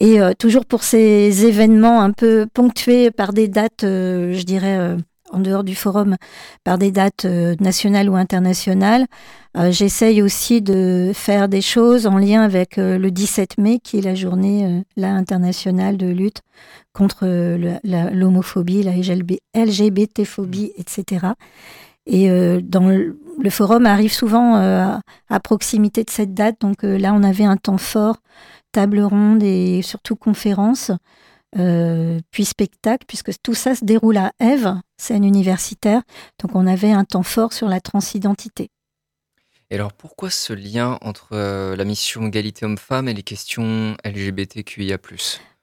Et 0.00 0.20
euh, 0.20 0.32
toujours 0.38 0.66
pour 0.66 0.82
ces 0.82 1.46
événements 1.46 2.02
un 2.02 2.10
peu 2.10 2.46
ponctués 2.52 3.10
par 3.10 3.32
des 3.32 3.48
dates, 3.48 3.84
euh, 3.84 4.32
je 4.34 4.42
dirais, 4.42 4.76
euh, 4.78 4.96
en 5.30 5.38
dehors 5.40 5.64
du 5.64 5.74
forum, 5.74 6.16
par 6.62 6.78
des 6.78 6.90
dates 6.92 7.24
nationales 7.58 8.08
ou 8.08 8.14
internationales, 8.14 9.06
j'essaye 9.70 10.22
aussi 10.22 10.62
de 10.62 11.10
faire 11.12 11.48
des 11.48 11.60
choses 11.60 12.06
en 12.06 12.18
lien 12.18 12.42
avec 12.42 12.76
le 12.76 13.10
17 13.10 13.58
mai, 13.58 13.80
qui 13.82 13.98
est 13.98 14.02
la 14.02 14.14
journée 14.14 14.84
là, 14.96 15.12
internationale 15.12 15.96
de 15.96 16.06
lutte 16.06 16.42
contre 16.92 17.26
la- 17.82 18.10
l'homophobie, 18.10 18.84
la, 18.84 18.92
LGB 18.92 19.40
LGBT-phobie, 19.56 20.70
etc. 20.76 21.26
Et 22.06 22.30
euh, 22.30 22.60
dans 22.62 22.88
le, 22.88 23.18
le 23.40 23.50
forum 23.50 23.86
arrive 23.86 24.12
souvent 24.12 24.54
à, 24.56 25.00
à 25.30 25.40
proximité 25.40 26.04
de 26.04 26.10
cette 26.10 26.34
date. 26.34 26.60
Donc 26.60 26.82
là, 26.82 27.12
on 27.14 27.22
avait 27.22 27.44
un 27.44 27.56
temps 27.56 27.78
fort, 27.78 28.18
table 28.74 29.00
ronde 29.00 29.42
et 29.44 29.82
surtout 29.82 30.16
conférence, 30.16 30.90
euh, 31.56 32.18
puis 32.32 32.44
spectacle, 32.44 33.06
puisque 33.06 33.30
tout 33.40 33.54
ça 33.54 33.76
se 33.76 33.84
déroule 33.84 34.16
à 34.16 34.32
Ève, 34.40 34.74
scène 34.96 35.24
universitaire. 35.24 36.02
Donc 36.40 36.56
on 36.56 36.66
avait 36.66 36.90
un 36.90 37.04
temps 37.04 37.22
fort 37.22 37.52
sur 37.52 37.68
la 37.68 37.80
transidentité. 37.80 38.70
Et 39.70 39.76
alors 39.76 39.92
pourquoi 39.92 40.28
ce 40.28 40.52
lien 40.52 40.98
entre 41.02 41.28
euh, 41.32 41.76
la 41.76 41.84
mission 41.84 42.26
égalité 42.26 42.66
homme-femme 42.66 43.08
et 43.08 43.14
les 43.14 43.22
questions 43.22 43.96
LGBTQIA 44.04 44.98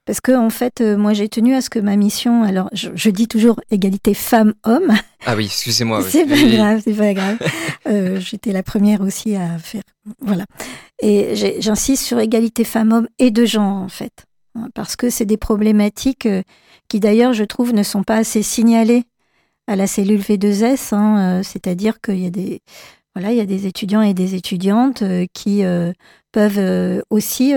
Parce 0.04 0.20
que 0.20 0.32
en 0.32 0.50
fait, 0.50 0.80
euh, 0.80 0.96
moi 0.96 1.12
j'ai 1.12 1.28
tenu 1.28 1.54
à 1.54 1.60
ce 1.60 1.70
que 1.70 1.78
ma 1.78 1.94
mission, 1.96 2.42
alors 2.42 2.68
je, 2.72 2.90
je 2.94 3.08
dis 3.10 3.28
toujours 3.28 3.60
égalité 3.70 4.14
femmes-hommes, 4.14 4.92
Ah 5.26 5.36
oui, 5.36 5.44
excusez-moi. 5.44 6.00
oui. 6.02 6.06
c'est 6.10 6.26
pas 6.26 6.34
Oui, 6.34 6.56
grave, 6.56 6.80
c'est 6.84 6.92
pas 6.94 7.14
grave. 7.14 7.38
Euh, 7.86 8.18
J'étais 8.20 8.50
la 8.52 8.62
première 8.64 9.00
aussi 9.00 9.36
à 9.36 9.58
faire, 9.58 9.82
voilà. 10.20 10.44
Et 11.00 11.34
j'insiste 11.60 12.02
sur 12.04 12.18
égalité 12.18 12.64
femmes-hommes 12.64 13.08
et 13.20 13.30
de 13.30 13.44
genre 13.44 13.76
en 13.82 13.88
fait, 13.88 14.24
hein, 14.56 14.68
parce 14.74 14.96
que 14.96 15.08
c'est 15.10 15.24
des 15.24 15.36
problématiques 15.36 16.26
euh, 16.26 16.42
qui 16.88 16.98
d'ailleurs 16.98 17.32
je 17.32 17.44
trouve 17.44 17.72
ne 17.72 17.82
sont 17.84 18.02
pas 18.02 18.16
assez 18.16 18.42
signalées 18.42 19.04
à 19.68 19.76
la 19.76 19.86
cellule 19.86 20.20
V2S, 20.20 20.94
hein, 20.94 21.42
c'est-à-dire 21.44 22.00
qu'il 22.00 22.18
y 22.18 22.26
a 22.26 22.30
des 22.30 22.60
voilà, 23.14 23.30
il 23.30 23.36
y 23.36 23.40
a 23.40 23.46
des 23.46 23.66
étudiants 23.66 24.02
et 24.02 24.14
des 24.14 24.34
étudiantes 24.34 25.04
qui 25.34 25.62
peuvent 26.32 27.02
aussi 27.10 27.52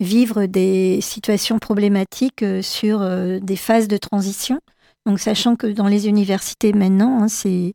vivre 0.00 0.46
des 0.46 1.00
situations 1.02 1.58
problématiques 1.58 2.42
euh, 2.42 2.62
sur 2.62 3.02
euh, 3.02 3.38
des 3.38 3.56
phases 3.56 3.86
de 3.86 3.98
transition. 3.98 4.60
Donc, 5.06 5.20
sachant 5.20 5.56
que 5.56 5.66
dans 5.66 5.86
les 5.86 6.08
universités 6.08 6.72
maintenant, 6.72 7.22
hein, 7.22 7.28
c'est 7.28 7.74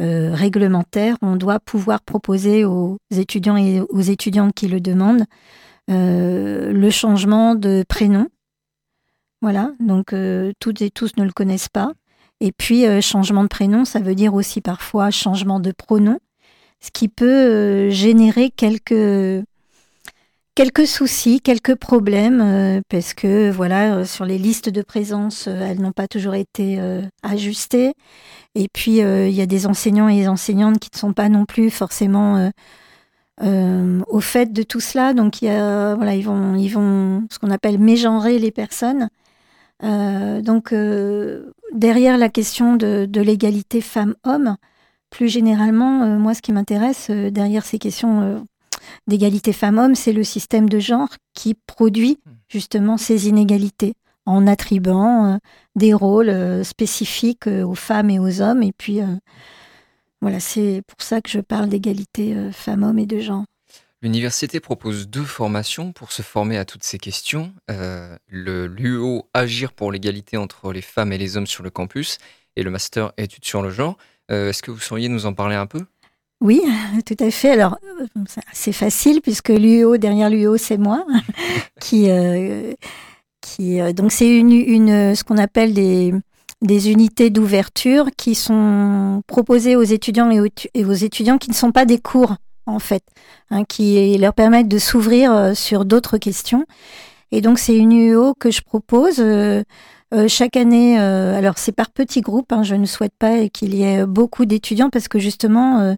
euh, 0.00 0.34
réglementaire, 0.34 1.16
on 1.22 1.36
doit 1.36 1.60
pouvoir 1.60 2.00
proposer 2.00 2.64
aux 2.64 2.98
étudiants 3.10 3.56
et 3.56 3.80
aux 3.80 4.00
étudiantes 4.00 4.54
qui 4.54 4.68
le 4.68 4.80
demandent 4.80 5.24
le 5.90 6.90
changement 6.90 7.54
de 7.54 7.82
prénom. 7.88 8.28
Voilà, 9.40 9.72
donc 9.80 10.14
toutes 10.60 10.82
et 10.82 10.90
tous 10.90 11.16
ne 11.16 11.24
le 11.24 11.32
connaissent 11.32 11.70
pas. 11.70 11.92
Et 12.40 12.52
puis, 12.52 12.84
changement 13.00 13.42
de 13.42 13.48
prénom, 13.48 13.86
ça 13.86 14.00
veut 14.00 14.14
dire 14.14 14.34
aussi 14.34 14.60
parfois 14.60 15.10
changement 15.10 15.60
de 15.60 15.72
pronom, 15.72 16.18
ce 16.80 16.90
qui 16.90 17.08
peut 17.08 17.88
générer 17.88 18.50
quelques, 18.50 19.42
quelques 20.58 20.88
soucis, 20.88 21.40
quelques 21.40 21.76
problèmes, 21.76 22.40
euh, 22.40 22.80
parce 22.88 23.14
que 23.14 23.48
voilà, 23.48 23.94
euh, 23.94 24.04
sur 24.04 24.24
les 24.24 24.38
listes 24.38 24.68
de 24.68 24.82
présence, 24.82 25.46
euh, 25.46 25.60
elles 25.60 25.80
n'ont 25.80 25.92
pas 25.92 26.08
toujours 26.08 26.34
été 26.34 26.80
ajustées. 27.22 27.92
Et 28.56 28.66
puis, 28.72 28.96
il 28.96 29.30
y 29.30 29.40
a 29.40 29.46
des 29.46 29.66
enseignants 29.66 30.08
et 30.08 30.16
des 30.16 30.26
enseignantes 30.26 30.80
qui 30.80 30.90
ne 30.92 30.98
sont 30.98 31.12
pas 31.12 31.28
non 31.28 31.44
plus 31.44 31.70
forcément 31.70 32.50
au 33.40 34.20
fait 34.20 34.52
de 34.52 34.62
tout 34.64 34.80
cela. 34.80 35.14
Donc, 35.14 35.36
voilà, 35.42 36.14
ils 36.16 36.24
vont, 36.24 36.56
ils 36.56 36.70
vont, 36.70 37.24
ce 37.30 37.38
qu'on 37.38 37.52
appelle 37.52 37.78
mégenrer 37.78 38.40
les 38.40 38.50
personnes. 38.50 39.10
Donc, 39.82 40.74
derrière 41.72 42.18
la 42.18 42.28
question 42.28 42.74
de, 42.74 43.06
de 43.08 43.20
l'égalité 43.20 43.80
femmes-hommes, 43.80 44.56
plus 45.10 45.28
généralement, 45.28 46.18
moi, 46.18 46.34
ce 46.34 46.42
qui 46.42 46.52
m'intéresse 46.52 47.10
derrière 47.10 47.64
ces 47.64 47.78
questions 47.78 48.44
d'égalité 49.06 49.52
femmes-hommes, 49.52 49.94
c'est 49.94 50.12
le 50.12 50.24
système 50.24 50.68
de 50.68 50.78
genre 50.78 51.08
qui 51.34 51.54
produit 51.54 52.18
justement 52.48 52.96
ces 52.96 53.28
inégalités 53.28 53.94
en 54.28 54.46
attribuant 54.46 55.34
euh, 55.34 55.38
des 55.74 55.94
rôles 55.94 56.28
euh, 56.28 56.62
spécifiques 56.62 57.46
euh, 57.46 57.64
aux 57.64 57.74
femmes 57.74 58.10
et 58.10 58.18
aux 58.18 58.42
hommes. 58.42 58.62
Et 58.62 58.72
puis, 58.72 59.00
voilà, 60.20 60.38
c'est 60.38 60.82
pour 60.86 61.00
ça 61.00 61.20
que 61.22 61.30
je 61.30 61.40
parle 61.40 61.68
d'égalité 61.68 62.36
femmes-hommes 62.52 62.98
et 62.98 63.06
de 63.06 63.20
genre. 63.20 63.44
L'université 64.02 64.60
propose 64.60 65.08
deux 65.08 65.24
formations 65.24 65.92
pour 65.92 66.12
se 66.12 66.22
former 66.22 66.58
à 66.58 66.64
toutes 66.64 66.84
ces 66.84 66.98
questions. 66.98 67.52
Le 67.68 68.66
l'UO 68.66 69.28
Agir 69.34 69.72
pour 69.72 69.90
l'égalité 69.90 70.36
entre 70.36 70.72
les 70.72 70.82
femmes 70.82 71.12
et 71.12 71.18
les 71.18 71.36
hommes 71.36 71.46
sur 71.46 71.64
le 71.64 71.70
campus 71.70 72.18
et 72.56 72.62
le 72.62 72.70
master 72.70 73.12
Études 73.16 73.44
sur 73.44 73.62
le 73.62 73.70
genre. 73.70 73.96
Est-ce 74.28 74.62
que 74.62 74.70
vous 74.70 74.80
sauriez 74.80 75.08
nous 75.08 75.26
en 75.26 75.34
parler 75.34 75.56
un 75.56 75.66
peu? 75.66 75.84
Oui, 76.40 76.62
tout 77.06 77.16
à 77.20 77.30
fait. 77.30 77.50
Alors, 77.50 77.78
euh, 78.00 78.06
c'est- 78.52 78.72
facile 78.72 79.20
puisque 79.22 79.48
l'UO, 79.48 79.96
derrière 79.96 80.30
l'UO, 80.30 80.56
c'est 80.56 80.76
moi 80.78 81.04
qui, 81.80 82.10
euh, 82.10 82.72
qui 83.40 83.80
euh, 83.80 83.92
donc 83.92 84.12
c'est 84.12 84.28
une, 84.36 84.52
une, 84.52 85.14
ce 85.16 85.24
qu'on 85.24 85.38
appelle 85.38 85.74
des, 85.74 86.14
des 86.62 86.90
unités 86.90 87.30
d'ouverture 87.30 88.08
qui 88.16 88.34
sont 88.34 89.22
proposées 89.26 89.76
aux 89.76 89.82
étudiants 89.82 90.30
et 90.30 90.84
aux, 90.84 90.92
étudiants 90.94 91.38
qui 91.38 91.50
ne 91.50 91.54
sont 91.54 91.72
pas 91.72 91.86
des 91.86 91.98
cours 91.98 92.36
en 92.66 92.78
fait, 92.80 93.02
hein, 93.50 93.64
qui 93.64 94.16
leur 94.18 94.34
permettent 94.34 94.68
de 94.68 94.78
s'ouvrir 94.78 95.32
euh, 95.32 95.54
sur 95.54 95.84
d'autres 95.86 96.18
questions. 96.18 96.64
Et 97.32 97.40
donc 97.40 97.58
c'est 97.58 97.76
une 97.76 97.92
UO 97.92 98.34
que 98.38 98.50
je 98.50 98.62
propose. 98.62 99.16
euh, 99.20 99.62
euh, 100.14 100.26
chaque 100.28 100.56
année, 100.56 100.98
euh, 101.00 101.36
alors 101.36 101.58
c'est 101.58 101.72
par 101.72 101.90
petits 101.90 102.22
groupes, 102.22 102.52
hein, 102.52 102.62
je 102.62 102.74
ne 102.74 102.86
souhaite 102.86 103.12
pas 103.18 103.48
qu'il 103.50 103.74
y 103.74 103.82
ait 103.84 104.06
beaucoup 104.06 104.46
d'étudiants 104.46 104.88
parce 104.90 105.06
que 105.08 105.18
justement, 105.18 105.80
euh, 105.80 105.94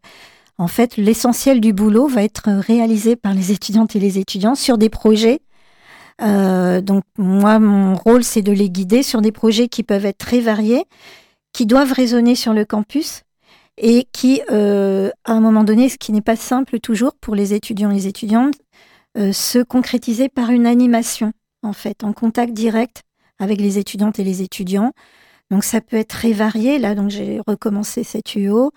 en 0.61 0.69
fait, 0.69 0.99
l'essentiel 0.99 1.59
du 1.59 1.73
boulot 1.73 2.07
va 2.07 2.23
être 2.23 2.51
réalisé 2.51 3.17
par 3.17 3.33
les 3.33 3.51
étudiantes 3.51 3.97
et 3.97 3.99
les 3.99 4.19
étudiants 4.19 4.55
sur 4.55 4.77
des 4.77 4.91
projets. 4.91 5.41
Euh, 6.21 6.83
donc 6.83 7.03
moi, 7.17 7.59
mon 7.59 7.95
rôle, 7.95 8.23
c'est 8.23 8.43
de 8.43 8.53
les 8.53 8.69
guider 8.69 9.03
sur 9.03 9.23
des 9.23 9.33
projets 9.33 9.69
qui 9.69 9.83
peuvent 9.83 10.05
être 10.05 10.19
très 10.19 10.41
variés, 10.41 10.85
qui 11.55 11.65
doivent 11.65 11.95
résonner 11.95 12.35
sur 12.35 12.53
le 12.53 12.67
campus 12.67 13.23
et 13.79 14.07
qui, 14.13 14.43
euh, 14.51 15.09
à 15.25 15.33
un 15.33 15.41
moment 15.41 15.65
donné, 15.65 15.89
ce 15.89 15.97
qui 15.97 16.13
n'est 16.13 16.21
pas 16.21 16.37
simple 16.37 16.79
toujours 16.79 17.15
pour 17.15 17.35
les 17.35 17.55
étudiants 17.55 17.91
et 17.91 17.95
les 17.95 18.07
étudiantes, 18.07 18.59
euh, 19.17 19.33
se 19.33 19.61
concrétiser 19.61 20.29
par 20.29 20.51
une 20.51 20.67
animation, 20.67 21.33
en 21.63 21.73
fait, 21.73 22.05
en 22.05 22.13
contact 22.13 22.53
direct 22.53 23.01
avec 23.39 23.63
les 23.63 23.79
étudiantes 23.79 24.19
et 24.19 24.25
les 24.25 24.43
étudiants. 24.43 24.93
Donc 25.51 25.65
ça 25.65 25.81
peut 25.81 25.97
être 25.97 26.09
très 26.09 26.33
varié. 26.33 26.79
Là, 26.79 26.95
donc 26.95 27.09
j'ai 27.09 27.41
recommencé 27.47 28.05
cette 28.05 28.35
UO. 28.35 28.73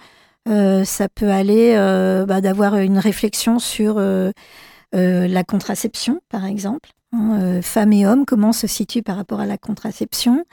Euh, 0.50 0.84
ça 0.84 1.08
peut 1.08 1.30
aller 1.30 1.74
euh, 1.76 2.26
bah, 2.26 2.42
d'avoir 2.42 2.78
une 2.78 2.98
réflexion 2.98 3.60
sur 3.60 3.96
euh, 3.98 4.32
la 4.92 5.44
contraception, 5.44 6.22
par 6.30 6.46
exemple. 6.46 6.90
Hein, 7.14 7.62
femmes 7.62 7.94
et 7.94 8.08
hommes, 8.08 8.26
comment 8.26 8.50
on 8.50 8.54
se 8.54 8.68
situe 8.68 9.04
par 9.04 9.16
rapport 9.18 9.40
à 9.40 9.46
la 9.46 9.58
contraception. 9.58 10.46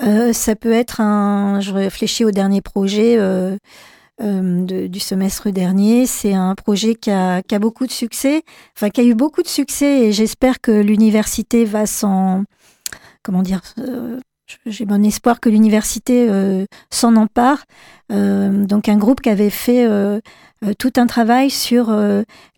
Ça 0.00 0.56
peut 0.56 0.72
être 0.72 1.00
un. 1.00 1.60
Je 1.60 1.72
réfléchis 1.72 2.24
au 2.24 2.32
dernier 2.32 2.60
projet 2.60 3.16
du 4.20 5.00
semestre 5.00 5.50
dernier. 5.50 6.06
C'est 6.06 6.34
un 6.34 6.56
projet 6.56 6.96
qui 6.96 7.12
a, 7.12 7.42
beaucoup 7.60 7.86
de 7.86 7.92
succès, 7.92 8.42
enfin 8.76 8.90
qui 8.90 9.00
a 9.00 9.04
eu 9.04 9.14
beaucoup 9.14 9.42
de 9.42 9.48
succès, 9.48 10.06
et 10.06 10.12
j'espère 10.12 10.60
que 10.60 10.72
l'université 10.72 11.64
va 11.64 11.86
s'en. 11.86 12.42
Comment 13.22 13.42
dire 13.42 13.62
j'ai 14.66 14.84
bon 14.84 15.04
espoir 15.04 15.40
que 15.40 15.48
l'université 15.48 16.26
euh, 16.28 16.66
s'en 16.90 17.16
empare. 17.16 17.64
Euh, 18.12 18.64
donc 18.64 18.88
un 18.88 18.96
groupe 18.96 19.20
qui 19.20 19.30
avait 19.30 19.50
fait 19.50 19.86
euh, 19.86 20.20
tout 20.78 20.92
un 20.96 21.06
travail 21.06 21.50
sur 21.50 21.94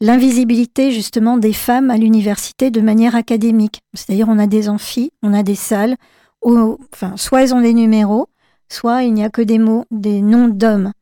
l'invisibilité 0.00 0.92
justement 0.92 1.38
des 1.38 1.52
femmes 1.52 1.90
à 1.90 1.96
l'université 1.96 2.70
de 2.70 2.80
manière 2.80 3.14
académique. 3.14 3.80
C'est-à-dire 3.94 4.28
on 4.28 4.38
a 4.38 4.46
des 4.46 4.68
amphis, 4.68 5.10
on 5.22 5.34
a 5.34 5.42
des 5.42 5.54
salles, 5.54 5.96
où, 6.44 6.78
enfin 6.92 7.16
soit 7.16 7.42
elles 7.42 7.54
ont 7.54 7.60
des 7.60 7.74
numéros, 7.74 8.28
soit 8.68 9.02
il 9.02 9.12
n'y 9.12 9.24
a 9.24 9.30
que 9.30 9.42
des 9.42 9.58
mots, 9.58 9.84
des 9.90 10.20
noms 10.22 10.48
d'hommes. 10.48 10.92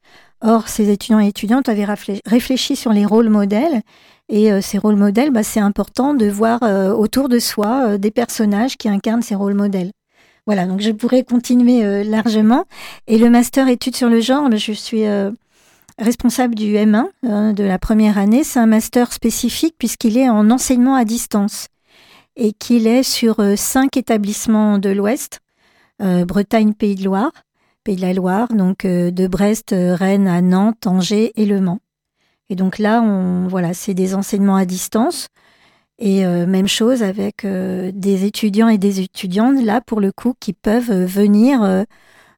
Or, 0.40 0.68
ces 0.68 0.90
étudiants 0.90 1.20
et 1.20 1.28
étudiantes 1.28 1.68
avaient 1.68 1.86
réfléchi 2.26 2.76
sur 2.76 2.92
les 2.92 3.06
rôles 3.06 3.30
modèles. 3.30 3.80
Et 4.30 4.60
ces 4.62 4.78
rôles 4.78 4.96
modèles, 4.96 5.30
bah, 5.30 5.42
c'est 5.42 5.60
important 5.60 6.12
de 6.12 6.26
voir 6.26 6.62
autour 6.98 7.30
de 7.30 7.38
soi 7.38 7.96
des 7.96 8.10
personnages 8.10 8.76
qui 8.76 8.88
incarnent 8.88 9.22
ces 9.22 9.34
rôles 9.34 9.54
modèles. 9.54 9.90
Voilà, 10.46 10.66
donc 10.66 10.80
je 10.80 10.90
pourrais 10.90 11.24
continuer 11.24 11.84
euh, 11.84 12.04
largement. 12.04 12.66
Et 13.06 13.18
le 13.18 13.30
master 13.30 13.68
études 13.68 13.96
sur 13.96 14.10
le 14.10 14.20
genre, 14.20 14.50
je 14.54 14.72
suis 14.72 15.06
euh, 15.06 15.30
responsable 15.98 16.54
du 16.54 16.74
M1 16.74 17.06
euh, 17.24 17.52
de 17.52 17.64
la 17.64 17.78
première 17.78 18.18
année. 18.18 18.44
C'est 18.44 18.58
un 18.58 18.66
master 18.66 19.12
spécifique 19.12 19.74
puisqu'il 19.78 20.18
est 20.18 20.28
en 20.28 20.50
enseignement 20.50 20.96
à 20.96 21.04
distance 21.04 21.68
et 22.36 22.52
qu'il 22.52 22.86
est 22.86 23.04
sur 23.04 23.40
euh, 23.40 23.56
cinq 23.56 23.96
établissements 23.96 24.78
de 24.78 24.90
l'Ouest, 24.90 25.40
Bretagne, 26.00 26.74
Pays 26.74 26.96
de 26.96 27.04
Loire, 27.04 27.30
Pays 27.84 27.96
de 27.96 28.02
la 28.02 28.12
Loire, 28.12 28.48
donc 28.48 28.84
de 28.84 29.26
Brest, 29.28 29.72
Rennes 29.72 30.26
à 30.26 30.42
Nantes, 30.42 30.88
Angers 30.88 31.32
et 31.36 31.46
Le 31.46 31.60
Mans. 31.60 31.78
Et 32.50 32.56
donc 32.56 32.78
là, 32.78 33.00
on, 33.00 33.46
voilà, 33.46 33.72
c'est 33.74 33.94
des 33.94 34.14
enseignements 34.14 34.56
à 34.56 34.64
distance. 34.64 35.28
Et 35.98 36.26
euh, 36.26 36.46
même 36.46 36.66
chose 36.66 37.02
avec 37.02 37.44
euh, 37.44 37.92
des 37.94 38.24
étudiants 38.24 38.68
et 38.68 38.78
des 38.78 39.00
étudiantes, 39.00 39.62
là, 39.62 39.80
pour 39.80 40.00
le 40.00 40.10
coup, 40.10 40.34
qui 40.40 40.52
peuvent 40.52 40.90
euh, 40.90 41.06
venir 41.06 41.62
euh, 41.62 41.84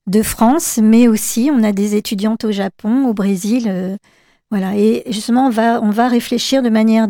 de 0.06 0.22
France, 0.22 0.78
mais 0.82 1.08
aussi 1.08 1.50
on 1.52 1.62
a 1.62 1.72
des 1.72 1.96
étudiantes 1.96 2.44
au 2.44 2.52
Japon, 2.52 3.06
au 3.06 3.14
Brésil. 3.14 3.98
voilà. 4.50 4.76
Et 4.76 5.02
justement, 5.08 5.46
on 5.46 5.50
va, 5.50 5.82
on 5.82 5.90
va 5.90 6.06
réfléchir 6.06 6.62
de 6.62 6.68
manière 6.68 7.08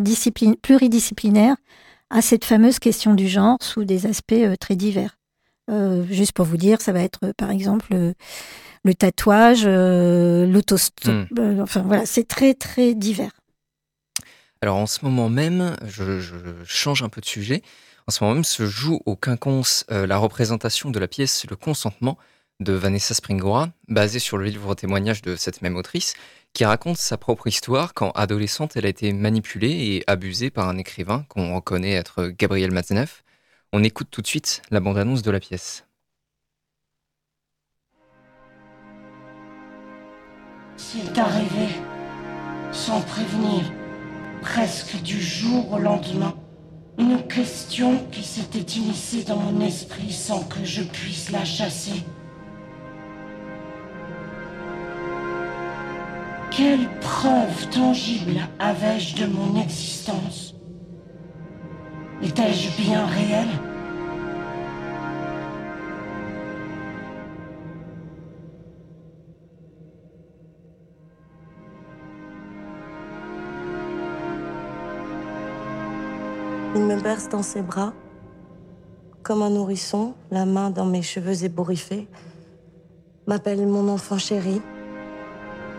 pluridisciplinaire 0.63 1.57
à 2.09 2.23
cette 2.23 2.47
fameuse 2.47 2.79
question 2.79 3.13
du 3.13 3.29
genre 3.29 3.59
sous 3.61 3.85
des 3.85 4.07
aspects 4.07 4.47
très 4.61 4.77
divers. 4.77 5.19
Juste 6.09 6.33
pour 6.33 6.47
vous 6.47 6.57
dire, 6.57 6.81
ça 6.81 6.93
va 6.93 7.01
être 7.01 7.35
par 7.37 7.51
exemple 7.51 7.95
le 8.85 8.95
tatouage, 8.95 9.67
l'autostop. 9.67 11.15
Hmm. 11.33 11.61
enfin 11.61 11.83
voilà, 11.83 12.07
c'est 12.07 12.27
très 12.27 12.55
très 12.55 12.95
divers. 12.95 13.33
Alors 14.63 14.77
en 14.77 14.87
ce 14.87 15.05
moment 15.05 15.29
même, 15.29 15.77
je, 15.87 16.21
change 16.65 17.03
un 17.03 17.09
peu 17.09 17.21
de 17.21 17.27
sujet. 17.27 17.63
En 18.07 18.11
ce 18.11 18.23
moment 18.23 18.35
même 18.35 18.45
se 18.45 18.67
joue 18.67 19.01
au 19.05 19.17
Quinconce 19.17 19.85
euh, 19.91 20.07
la 20.07 20.17
représentation 20.17 20.91
de 20.91 20.99
la 20.99 21.09
pièce 21.09 21.45
Le 21.49 21.57
Consentement 21.57 22.17
de 22.61 22.73
Vanessa 22.73 23.13
Springora, 23.13 23.69
basée 23.89 24.19
sur 24.19 24.39
le 24.39 24.47
livre 24.47 24.75
témoignage 24.75 25.21
de 25.21 25.37
cette 25.37 25.61
même 25.61 25.77
autrice, 25.77 26.15
qui 26.55 26.65
raconte 26.65 26.97
sa 26.97 27.19
propre 27.19 27.49
histoire 27.49 27.93
quand 27.93 28.13
adolescente 28.13 28.77
elle 28.77 28.87
a 28.87 28.89
été 28.89 29.13
manipulée 29.13 29.71
et 29.71 30.05
abusée 30.07 30.51
par 30.51 30.69
un 30.69 30.79
écrivain 30.79 31.27
qu'on 31.29 31.55
reconnaît 31.55 31.93
être 31.93 32.29
Gabriel 32.29 32.71
Matzneff. 32.71 33.25
On 33.75 33.85
écoute 33.85 34.09
tout 34.11 34.23
de 34.23 34.27
suite 34.27 34.63
la 34.71 34.81
bande-annonce 34.81 35.21
de 35.21 35.31
la 35.31 35.41
pièce. 35.41 35.85
Sans 42.73 43.01
prévenir, 43.03 43.63
presque 44.47 45.03
du 45.03 45.21
jour 45.21 45.73
au 45.73 45.79
lendemain, 45.79 46.33
une 46.99 47.21
question 47.27 47.99
qui 48.13 48.23
s'était 48.23 48.79
immiscée 48.79 49.25
dans 49.25 49.37
mon 49.37 49.61
esprit 49.61 50.13
sans 50.13 50.45
que 50.45 50.65
je 50.65 50.85
puisse 50.85 51.33
la 51.33 51.45
chasser. 51.45 52.05
Quelle 56.53 56.89
preuve 57.01 57.69
tangible 57.71 58.39
avais-je 58.61 59.17
de 59.17 59.27
mon 59.27 59.61
existence? 59.61 60.55
Étais-je 62.23 62.83
bien 62.83 63.05
réel? 63.05 63.49
Dans 77.31 77.43
ses 77.43 77.63
bras, 77.63 77.93
comme 79.23 79.41
un 79.43 79.51
nourrisson, 79.51 80.15
la 80.33 80.45
main 80.45 80.71
dans 80.71 80.85
mes 80.85 81.03
cheveux 81.03 81.45
ébouriffés, 81.45 82.09
m'appelle 83.29 83.65
mon 83.67 83.89
enfant 83.89 84.19
chéri, 84.19 84.61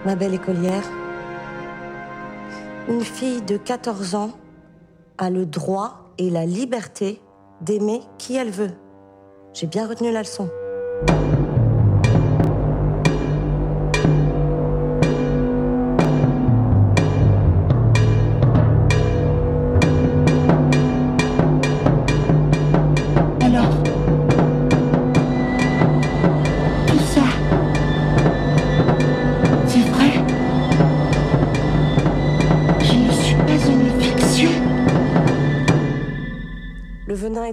ma 0.06 0.16
belle 0.16 0.34
écolière. 0.34 0.90
Une 2.88 3.02
fille 3.02 3.42
de 3.42 3.58
14 3.58 4.16
ans 4.16 4.32
a 5.18 5.30
le 5.30 5.46
droit 5.46 6.14
et 6.18 6.30
la 6.30 6.46
liberté 6.46 7.22
d'aimer 7.60 8.02
qui 8.18 8.38
elle 8.38 8.52
veut. 8.52 8.72
J'ai 9.54 9.68
bien 9.68 9.86
retenu 9.86 10.14
la 10.14 10.22
leçon. 10.22 10.50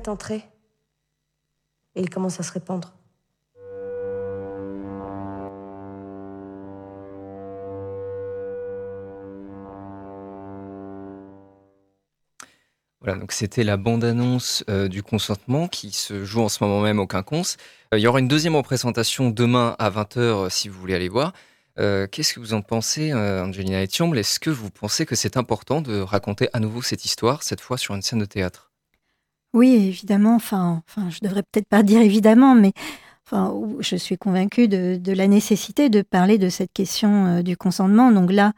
Le 0.05 0.11
venin 0.11 0.13
est 0.13 0.13
entré 0.13 0.45
et 1.95 2.01
il 2.01 2.11
commence 2.11 2.41
à 2.41 2.43
se 2.43 2.53
répandre. 2.53 2.95
Voilà, 13.01 13.19
donc 13.19 13.33
c'était 13.33 13.65
la 13.65 13.77
bande-annonce 13.77 14.65
euh, 14.71 14.89
du 14.89 15.03
consentement 15.03 15.69
qui 15.69 15.91
se 15.91 16.25
joue 16.25 16.41
en 16.41 16.49
ce 16.49 16.65
moment 16.65 16.81
même 16.81 16.99
au 16.99 17.07
Quinconce. 17.07 17.59
Euh, 17.93 17.99
il 17.99 18.03
y 18.03 18.07
aura 18.07 18.19
une 18.19 18.29
deuxième 18.29 18.57
représentation 18.57 19.29
demain 19.29 19.77
à 19.79 19.91
20h 19.91 20.19
euh, 20.19 20.49
si 20.49 20.71
vous 20.71 20.81
voulez 20.81 20.95
aller 20.95 21.11
voir. 21.11 21.33
Qu'est-ce 21.77 22.33
que 22.33 22.39
vous 22.39 22.55
en 22.55 22.63
pensez, 22.63 23.13
Angelina 23.13 23.83
Etiomble 23.83 24.17
Est-ce 24.17 24.39
que 24.39 24.49
vous 24.49 24.71
pensez 24.71 25.07
que 25.07 25.17
c'est 25.17 25.37
important 25.37 25.81
de 25.81 25.99
raconter 25.99 26.49
à 26.53 26.61
nouveau 26.61 26.83
cette 26.83 27.05
histoire, 27.05 27.43
cette 27.43 27.61
fois 27.61 27.79
sur 27.79 27.97
une 27.97 28.03
scène 28.03 28.21
de 28.21 28.27
théâtre? 28.27 28.74
Oui, 29.55 29.73
évidemment. 29.75 30.35
Enfin, 30.35 30.83
enfin, 30.89 31.09
je 31.11 31.21
devrais 31.23 31.43
peut-être 31.45 31.69
pas 31.69 31.85
dire 31.85 32.01
évidemment, 32.03 32.55
mais 32.57 32.73
enfin, 33.25 33.55
je 33.81 33.97
suis 33.97 34.19
convaincue 34.19 34.69
de, 34.69 35.13
la 35.13 35.29
nécessité 35.29 35.89
de 35.91 36.03
parler 36.03 36.39
de 36.39 36.49
cette 36.49 36.73
question 36.73 37.27
euh, 37.27 37.43
du 37.43 37.57
consentement. 37.57 38.11
Donc 38.13 38.33
là, 38.33 38.53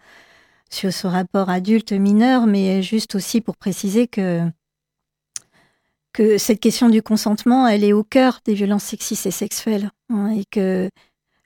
sur 0.71 0.93
ce 0.93 1.07
rapport 1.07 1.51
adulte-mineur, 1.51 2.47
mais 2.47 2.83
juste 2.83 3.15
aussi 3.15 3.41
pour 3.41 3.57
préciser 3.57 4.09
que 4.09 4.43
que 6.13 6.39
cette 6.39 6.61
question 6.61 6.89
du 6.89 7.03
consentement, 7.03 7.69
elle 7.69 7.85
est 7.85 7.93
au 7.93 8.03
cœur 8.03 8.41
des 8.47 8.55
violences 8.55 8.85
sexistes 8.85 9.27
et 9.27 9.31
sexuelles, 9.31 9.91
hein, 10.09 10.31
et 10.31 10.45
que 10.51 10.89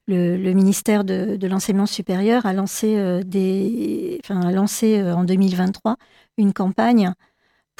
le, 0.06 0.52
ministère 0.52 1.04
de, 1.04 1.36
de 1.36 1.48
l'enseignement 1.48 1.86
supérieur 1.86 2.46
a 2.46 2.52
lancé 2.52 2.96
euh, 2.96 3.22
des, 3.24 4.20
enfin, 4.24 4.40
a 4.42 4.52
lancé 4.52 5.00
euh, 5.00 5.14
en 5.14 5.24
2023 5.24 5.96
une 6.38 6.52
campagne 6.52 7.12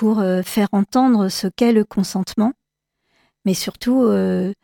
pour 0.01 0.20
euh, 0.20 0.40
faire 0.40 0.68
entendre 0.72 1.28
ce 1.28 1.46
qu'est 1.46 1.74
le 1.74 1.84
consentement, 1.84 2.55
mais 3.44 3.53
surtout 3.53 4.05
euh, 4.05 4.55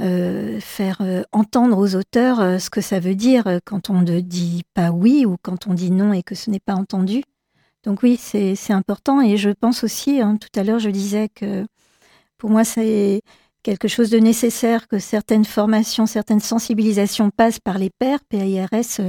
euh, 0.00 0.60
faire 0.60 1.02
entendre 1.32 1.76
aux 1.76 1.96
auteurs 1.96 2.60
ce 2.60 2.70
que 2.70 2.80
ça 2.80 3.00
veut 3.00 3.16
dire 3.16 3.58
quand 3.64 3.90
on 3.90 4.02
ne 4.02 4.20
dit 4.20 4.62
pas 4.74 4.92
oui 4.92 5.26
ou 5.26 5.38
quand 5.42 5.66
on 5.66 5.74
dit 5.74 5.90
non 5.90 6.12
et 6.12 6.22
que 6.22 6.36
ce 6.36 6.50
n'est 6.50 6.60
pas 6.60 6.76
entendu. 6.76 7.24
Donc 7.82 8.04
oui, 8.04 8.16
c'est 8.16 8.72
important 8.72 9.20
et 9.20 9.36
je 9.36 9.50
pense 9.50 9.82
aussi, 9.82 10.20
hein, 10.20 10.36
tout 10.36 10.56
à 10.56 10.62
l'heure 10.62 10.78
je 10.78 10.90
disais 10.90 11.28
que 11.28 11.66
pour 12.36 12.50
moi 12.50 12.62
c'est 12.62 13.22
quelque 13.64 13.88
chose 13.88 14.08
de 14.08 14.20
nécessaire 14.20 14.86
que 14.86 15.00
certaines 15.00 15.46
formations, 15.46 16.06
certaines 16.06 16.38
sensibilisations 16.38 17.30
passent 17.30 17.58
par 17.58 17.76
les 17.76 17.90
pairs, 17.90 18.20
PAIRS, 18.28 19.00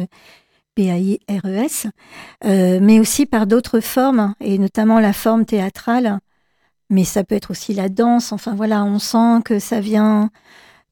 PAIRES, 0.80 1.88
euh, 2.46 2.80
mais 2.82 3.00
aussi 3.00 3.26
par 3.26 3.48
d'autres 3.48 3.82
formes, 3.82 4.34
et 4.40 4.58
notamment 4.58 5.00
la 5.00 5.12
forme 5.12 5.46
théâtrale, 5.46 6.20
mais 6.90 7.04
ça 7.04 7.24
peut 7.24 7.36
être 7.36 7.52
aussi 7.52 7.74
la 7.74 7.90
danse, 7.90 8.32
enfin 8.32 8.56
voilà, 8.56 8.86
on 8.86 8.98
sent 8.98 9.42
que 9.44 9.60
ça 9.60 9.82
vient 9.82 10.30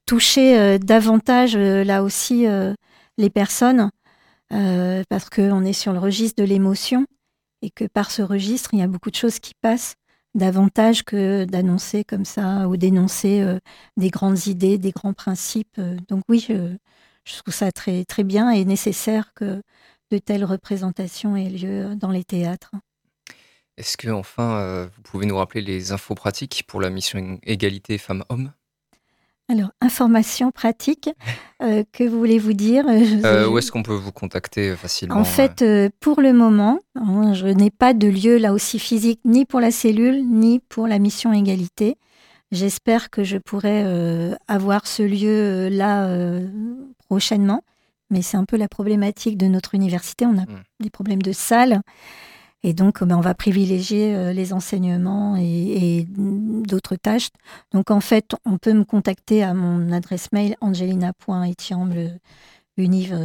toucher 0.05 0.59
euh, 0.59 0.77
davantage, 0.77 1.55
euh, 1.55 1.85
là 1.85 2.03
aussi, 2.03 2.45
les 3.17 3.29
personnes, 3.29 3.89
parce 4.49 5.29
qu'on 5.29 5.63
est 5.63 5.73
sur 5.73 5.93
le 5.93 5.99
registre 5.99 6.41
de 6.41 6.47
l'émotion, 6.47 7.05
et 7.61 7.69
que 7.69 7.85
par 7.85 8.11
ce 8.11 8.21
registre, 8.21 8.73
il 8.73 8.79
y 8.79 8.83
a 8.83 8.87
beaucoup 8.87 9.09
de 9.09 9.15
choses 9.15 9.39
qui 9.39 9.53
passent 9.61 9.95
davantage 10.35 11.03
que 11.03 11.45
d'annoncer 11.45 12.03
comme 12.03 12.25
ça 12.25 12.67
ou 12.67 12.77
d'énoncer 12.77 13.43
des 13.97 14.09
grandes 14.09 14.45
idées, 14.45 14.77
des 14.77 14.91
grands 14.91 15.13
principes. 15.13 15.81
Donc 16.07 16.21
oui, 16.29 16.45
je, 16.47 16.77
je 17.27 17.35
trouve 17.41 17.53
ça 17.53 17.71
très, 17.71 18.05
très 18.05 18.23
bien 18.23 18.49
et 18.49 18.63
nécessaire 18.65 19.33
que 19.33 19.61
de 20.11 20.17
telles 20.17 20.45
représentations 20.45 21.35
aient 21.35 21.49
lieu 21.49 21.95
dans 21.95 22.11
les 22.11 22.23
théâtres. 22.23 22.71
Est-ce 23.77 23.97
que 23.97 24.09
enfin 24.09 24.59
euh, 24.59 24.87
vous 24.95 25.01
pouvez 25.03 25.25
nous 25.25 25.37
rappeler 25.37 25.61
les 25.61 25.91
infos 25.91 26.15
pratiques 26.15 26.63
pour 26.67 26.81
la 26.81 26.89
mission 26.89 27.39
égalité 27.43 27.97
femmes-hommes? 27.97 28.51
Alors, 29.49 29.69
information 29.79 30.51
pratique, 30.51 31.09
euh, 31.63 31.83
que 31.93 32.03
voulez-vous 32.03 32.53
dire? 32.53 32.85
Euh, 32.87 33.47
où 33.47 33.57
est-ce 33.57 33.71
qu'on 33.71 33.83
peut 33.83 33.93
vous 33.93 34.11
contacter 34.11 34.75
facilement 34.75 35.15
En 35.15 35.23
fait, 35.23 35.61
euh, 35.61 35.89
pour 36.01 36.21
le 36.21 36.33
moment, 36.33 36.79
hein, 36.95 37.33
je 37.33 37.47
n'ai 37.47 37.71
pas 37.71 37.93
de 37.93 38.07
lieu 38.07 38.37
là 38.37 38.51
aussi 38.51 38.77
physique 38.77 39.21
ni 39.23 39.45
pour 39.45 39.61
la 39.61 39.71
cellule 39.71 40.25
ni 40.27 40.59
pour 40.59 40.87
la 40.87 40.99
mission 40.99 41.31
égalité. 41.31 41.97
J'espère 42.51 43.09
que 43.09 43.23
je 43.25 43.37
pourrai 43.37 43.83
euh, 43.85 44.33
avoir 44.47 44.87
ce 44.87 45.03
lieu 45.03 45.27
euh, 45.29 45.69
là 45.69 46.07
euh, 46.07 46.47
prochainement, 47.09 47.61
mais 48.09 48.21
c'est 48.21 48.37
un 48.37 48.45
peu 48.45 48.55
la 48.55 48.69
problématique 48.69 49.37
de 49.37 49.47
notre 49.47 49.75
université. 49.75 50.25
On 50.25 50.37
a 50.37 50.45
Mm. 50.45 50.63
des 50.79 50.89
problèmes 50.89 51.21
de 51.21 51.33
salle. 51.33 51.81
Et 52.63 52.73
donc, 52.73 53.03
ben, 53.03 53.17
on 53.17 53.21
va 53.21 53.35
privilégier 53.35 54.33
les 54.33 54.51
enseignements 54.51 55.37
et, 55.37 55.99
et, 55.99 56.07
d'autres 56.09 56.95
tâches. 56.95 57.27
Donc, 57.71 57.91
en 57.91 57.99
fait, 57.99 58.33
on 58.45 58.57
peut 58.57 58.73
me 58.73 58.83
contacter 58.83 59.43
à 59.43 59.53
mon 59.53 59.91
adresse 59.91 60.31
mail 60.31 60.55
angelina.etiamble 60.59 62.17
univ, 62.77 63.15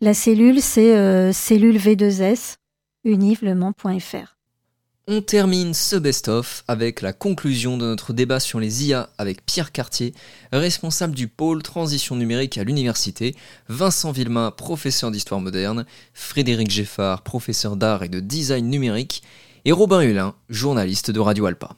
la 0.00 0.14
cellule, 0.14 0.60
c'est 0.60 0.96
euh, 0.96 1.32
cellule 1.32 1.76
V2S, 1.78 2.56
univ-le-mans.fr. 3.04 4.36
On 5.08 5.20
termine 5.20 5.74
ce 5.74 5.96
best-of 5.96 6.62
avec 6.68 7.00
la 7.00 7.12
conclusion 7.12 7.76
de 7.76 7.84
notre 7.86 8.12
débat 8.12 8.38
sur 8.38 8.60
les 8.60 8.86
IA 8.86 9.10
avec 9.18 9.44
Pierre 9.44 9.72
Cartier, 9.72 10.14
responsable 10.52 11.14
du 11.14 11.26
pôle 11.26 11.62
transition 11.62 12.14
numérique 12.14 12.56
à 12.56 12.62
l'université, 12.64 13.34
Vincent 13.68 14.12
Villemain, 14.12 14.52
professeur 14.52 15.10
d'histoire 15.10 15.40
moderne, 15.40 15.86
Frédéric 16.14 16.70
Geffard, 16.70 17.22
professeur 17.22 17.76
d'art 17.76 18.04
et 18.04 18.08
de 18.08 18.20
design 18.20 18.68
numérique, 18.70 19.22
et 19.64 19.72
Robin 19.72 20.02
Hulin, 20.02 20.34
journaliste 20.48 21.10
de 21.10 21.18
Radio 21.20 21.46
Alpa. 21.46 21.70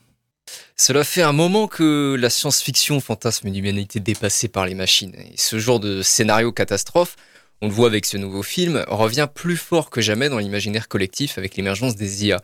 Cela 0.77 1.05
fait 1.05 1.23
un 1.23 1.33
moment 1.33 1.69
que 1.69 2.17
la 2.19 2.31
science-fiction 2.31 3.01
fantasme 3.01 3.47
une 3.47 3.57
humanité 3.57 4.01
dépassée 4.01 4.49
par 4.49 4.67
les 4.67 4.75
machines. 4.75 5.15
Et 5.15 5.37
ce 5.37 5.59
genre 5.59 5.81
de 5.81 6.03
scénario 6.03 6.53
catastrophe, 6.53 7.17
on 7.63 7.69
le 7.69 7.73
voit 7.73 7.87
avec 7.87 8.07
ce 8.07 8.17
nouveau 8.17 8.43
film, 8.43 8.85
revient 8.89 9.29
plus 9.33 9.57
fort 9.57 9.89
que 9.91 10.01
jamais 10.01 10.29
dans 10.29 10.39
l'imaginaire 10.39 10.89
collectif 10.89 11.39
avec 11.39 11.57
l'émergence 11.57 11.97
des 11.97 12.27
IA. 12.27 12.41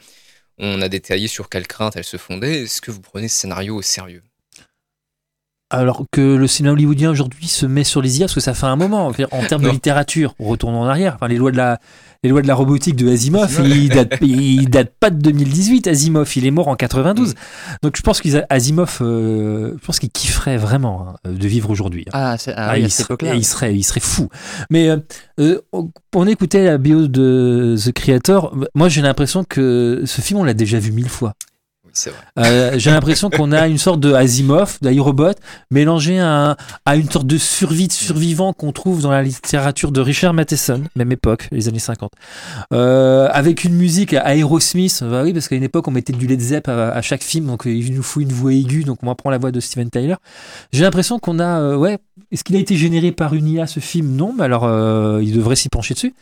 On 0.59 0.80
a 0.80 0.88
détaillé 0.88 1.28
sur 1.28 1.48
quelles 1.48 1.66
craintes 1.66 1.96
elles 1.96 2.05
se 2.05 2.16
fondaient. 2.16 2.62
Est-ce 2.62 2.80
que 2.80 2.90
vous 2.90 3.01
prenez 3.01 3.28
ce 3.28 3.40
scénario 3.40 3.76
au 3.76 3.82
sérieux? 3.82 4.22
Alors 5.70 6.04
que 6.10 6.20
le 6.34 6.46
cinéma 6.48 6.72
hollywoodien 6.72 7.10
aujourd'hui 7.10 7.46
se 7.46 7.64
met 7.64 7.84
sur 7.84 8.02
les 8.02 8.18
IA, 8.18 8.26
parce 8.26 8.34
que 8.34 8.40
ça 8.40 8.54
fait 8.54 8.66
un 8.66 8.74
moment, 8.76 9.06
en 9.06 9.12
termes 9.12 9.62
de 9.62 9.68
littérature, 9.70 10.34
on 10.40 10.46
retourne 10.48 10.74
en 10.74 10.86
arrière. 10.86 11.14
Enfin, 11.14 11.28
les 11.28 11.36
lois 11.36 11.52
de 11.52 11.56
la, 11.56 11.78
les 12.24 12.30
lois 12.30 12.42
de 12.42 12.48
la 12.48 12.54
robotique 12.56 12.96
de 12.96 13.08
Asimov, 13.08 13.60
ils 13.64 13.88
datent, 13.88 14.18
ils 14.20 14.68
datent 14.68 14.92
pas 14.98 15.10
de 15.10 15.18
2018. 15.20 15.86
Asimov, 15.86 16.28
il 16.36 16.44
est 16.44 16.50
mort 16.50 16.66
en 16.68 16.74
92. 16.74 17.34
Donc 17.84 17.96
je 17.96 18.02
pense 18.02 18.20
qu'Asimov, 18.20 18.98
euh, 19.00 19.74
je 19.80 19.86
pense 19.86 20.00
qu'il 20.00 20.10
kifferait 20.10 20.56
vraiment 20.56 21.06
hein, 21.24 21.30
de 21.30 21.46
vivre 21.46 21.70
aujourd'hui. 21.70 22.04
hein. 22.08 22.10
Ah, 22.14 22.36
ah 22.56 22.72
oui, 22.74 22.74
à 22.74 22.78
il, 22.78 22.90
serait, 22.90 23.16
il 23.38 23.44
serait, 23.44 23.74
il 23.76 23.82
serait 23.84 24.00
fou. 24.00 24.28
Mais 24.70 24.88
euh, 24.90 24.96
euh, 25.38 25.60
on, 25.72 25.90
on 26.16 26.26
écoutait 26.26 26.64
la 26.64 26.78
bio 26.78 27.06
de 27.06 27.76
The 27.82 27.92
Creator. 27.92 28.54
Moi, 28.74 28.88
j'ai 28.88 29.02
l'impression 29.02 29.44
que 29.44 30.02
ce 30.04 30.20
film, 30.20 30.40
on 30.40 30.44
l'a 30.44 30.54
déjà 30.54 30.80
vu 30.80 30.90
mille 30.90 31.08
fois. 31.08 31.34
Euh, 32.38 32.74
j'ai 32.78 32.91
l'impression 32.91 33.30
qu'on 33.30 33.53
a 33.53 33.66
une 33.68 33.78
sorte 33.78 34.01
de 34.01 34.12
Asimov, 34.12 34.78
d'iRobot, 34.82 35.32
mélangé 35.70 36.18
à, 36.20 36.51
un- 36.51 36.57
à 36.86 36.97
une 36.97 37.11
sorte 37.11 37.26
de 37.26 37.38
survie 37.38 37.88
de 37.88 37.93
survivant 37.93 38.53
qu'on 38.53 38.72
trouve 38.72 39.03
dans 39.03 39.11
la 39.11 39.22
littérature 39.22 39.93
de 39.93 40.01
Richard 40.01 40.34
Matheson, 40.34 40.82
même 40.97 41.12
époque, 41.12 41.49
les 41.53 41.68
années 41.68 41.78
50. 41.78 42.12
Euh, 42.72 43.28
avec 43.32 43.64
une 43.64 43.74
musique 43.74 44.14
à 44.14 44.34
Aerosmith, 44.36 45.03
bah 45.03 45.22
oui, 45.24 45.32
parce 45.32 45.49
qu'à 45.49 45.57
une 45.57 45.62
époque, 45.62 45.88
on 45.88 45.91
mettait 45.91 46.12
du 46.12 46.26
Led 46.26 46.41
Zepp 46.41 46.68
à, 46.68 47.01
chaque 47.03 47.22
film, 47.22 47.47
donc 47.47 47.66
euh, 47.66 47.70
il 47.72 47.95
nous 47.95 48.03
faut 48.03 48.20
une 48.20 48.32
voix 48.32 48.53
aiguë, 48.53 48.84
donc 48.84 48.99
on 49.03 49.07
va 49.07 49.14
prendre 49.14 49.32
la 49.32 49.38
voix 49.38 49.51
de 49.51 49.61
Steven 49.61 49.91
Tyler. 49.91 50.16
J'ai 50.72 50.82
l'impression 50.84 51.18
qu'on 51.18 51.38
a, 51.38 51.76
ouais, 51.76 51.99
est-ce 52.30 52.45
qu'il 52.45 52.57
a 52.57 52.61
été 52.61 52.76
généré 52.76 53.12
par 53.12 53.34
une 53.34 53.49
IA 53.49 53.66
ce 53.66 53.80
film? 53.80 54.14
Non, 54.16 54.34
mais 54.36 54.45
alors 54.45 54.64
il 55.20 55.32
devrait 55.34 55.57
s'y 55.57 55.68
pencher 55.68 55.95
dessus. 55.95 56.14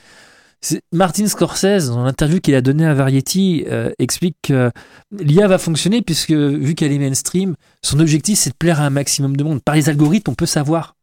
Martin 0.93 1.27
Scorsese, 1.27 1.89
dans 1.89 2.05
l'interview 2.05 2.41
qu'il 2.41 2.55
a 2.55 2.61
donnée 2.61 2.87
à 2.87 2.95
Variety, 2.95 3.65
euh, 3.69 3.91
explique 3.99 4.37
que 4.43 4.71
l'IA 5.13 5.47
va 5.47 5.59
fonctionner 5.59 6.03
puisque, 6.03 6.33
vu 6.33 6.75
qu'elle 6.75 6.93
est 6.93 6.99
mainstream, 6.99 7.55
son 7.83 8.01
objectif 8.01 8.39
c'est 8.39 8.51
de 8.51 8.57
plaire 8.57 8.81
à 8.81 8.85
un 8.85 8.91
maximum 8.91 9.37
de 9.37 9.45
monde. 9.45 9.63
Par 9.63 9.77
les 9.77 9.89
algorithmes, 9.89 10.33
on 10.33 10.35
peut 10.35 10.47
savoir. 10.47 10.95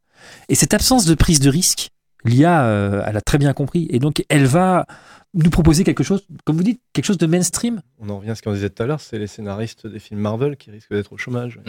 Et 0.49 0.55
cette 0.55 0.73
absence 0.73 1.05
de 1.05 1.15
prise 1.15 1.39
de 1.39 1.49
risque, 1.49 1.89
l'IA, 2.25 2.65
euh, 2.65 3.03
elle 3.05 3.17
a 3.17 3.21
très 3.21 3.37
bien 3.37 3.53
compris. 3.53 3.87
Et 3.89 3.99
donc, 3.99 4.23
elle 4.29 4.45
va 4.45 4.85
nous 5.35 5.49
proposer 5.49 5.83
quelque 5.83 6.03
chose, 6.03 6.25
comme 6.45 6.55
vous 6.55 6.63
dites, 6.63 6.81
quelque 6.93 7.05
chose 7.05 7.17
de 7.17 7.27
mainstream. 7.27 7.81
On 7.99 8.09
en 8.09 8.19
revient 8.19 8.31
à 8.31 8.35
ce 8.35 8.41
qu'on 8.41 8.53
disait 8.53 8.69
tout 8.69 8.81
à 8.81 8.85
l'heure, 8.85 9.01
c'est 9.01 9.19
les 9.19 9.27
scénaristes 9.27 9.85
des 9.85 9.99
films 9.99 10.21
Marvel 10.21 10.55
qui 10.55 10.71
risquent 10.71 10.93
d'être 10.93 11.11
au 11.11 11.17
chômage. 11.17 11.59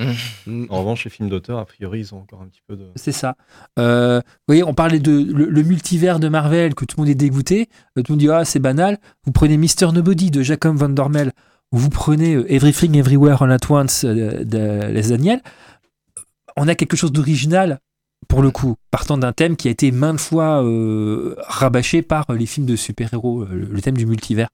Mmh. 0.46 0.66
En 0.70 0.78
revanche, 0.78 1.04
les 1.04 1.10
films 1.10 1.28
d'auteur, 1.28 1.58
a 1.58 1.64
priori, 1.64 2.00
ils 2.00 2.14
ont 2.14 2.18
encore 2.18 2.42
un 2.42 2.46
petit 2.46 2.62
peu 2.66 2.76
de. 2.76 2.86
C'est 2.94 3.12
ça. 3.12 3.36
Euh, 3.78 4.20
vous 4.24 4.44
voyez, 4.46 4.62
on 4.62 4.72
parlait 4.72 5.00
de 5.00 5.10
le, 5.10 5.46
le 5.46 5.62
multivers 5.64 6.20
de 6.20 6.28
Marvel, 6.28 6.74
que 6.76 6.84
tout 6.84 6.96
le 6.98 7.02
monde 7.02 7.10
est 7.10 7.16
dégoûté. 7.16 7.68
Euh, 7.98 8.02
Tout 8.02 8.12
le 8.12 8.14
monde 8.14 8.20
dit, 8.20 8.30
ah, 8.30 8.44
c'est 8.44 8.60
banal. 8.60 8.98
Vous 9.24 9.32
prenez 9.32 9.56
Mr. 9.56 9.92
Nobody 9.92 10.30
de 10.30 10.42
Jacob 10.42 10.76
Van 10.76 10.88
Dormel, 10.88 11.32
ou 11.72 11.78
vous 11.78 11.90
prenez 11.90 12.34
Everything 12.48 12.96
Everywhere 12.96 13.42
All 13.42 13.50
At 13.50 13.68
Once 13.68 14.04
de 14.04 14.86
Les 14.92 15.08
Daniel. 15.08 15.40
On 16.56 16.68
a 16.68 16.76
quelque 16.76 16.96
chose 16.96 17.12
d'original, 17.12 17.80
pour 18.28 18.42
le 18.42 18.50
coup, 18.50 18.76
partant 18.90 19.18
d'un 19.18 19.32
thème 19.32 19.56
qui 19.56 19.68
a 19.68 19.70
été 19.70 19.90
maintes 19.92 20.20
fois 20.20 20.62
euh, 20.64 21.36
rabâché 21.38 22.02
par 22.02 22.32
les 22.32 22.46
films 22.46 22.66
de 22.66 22.76
super-héros, 22.76 23.42
euh, 23.42 23.68
le, 23.70 23.80
thème 23.80 23.96
du 23.96 24.06
multivers. 24.06 24.48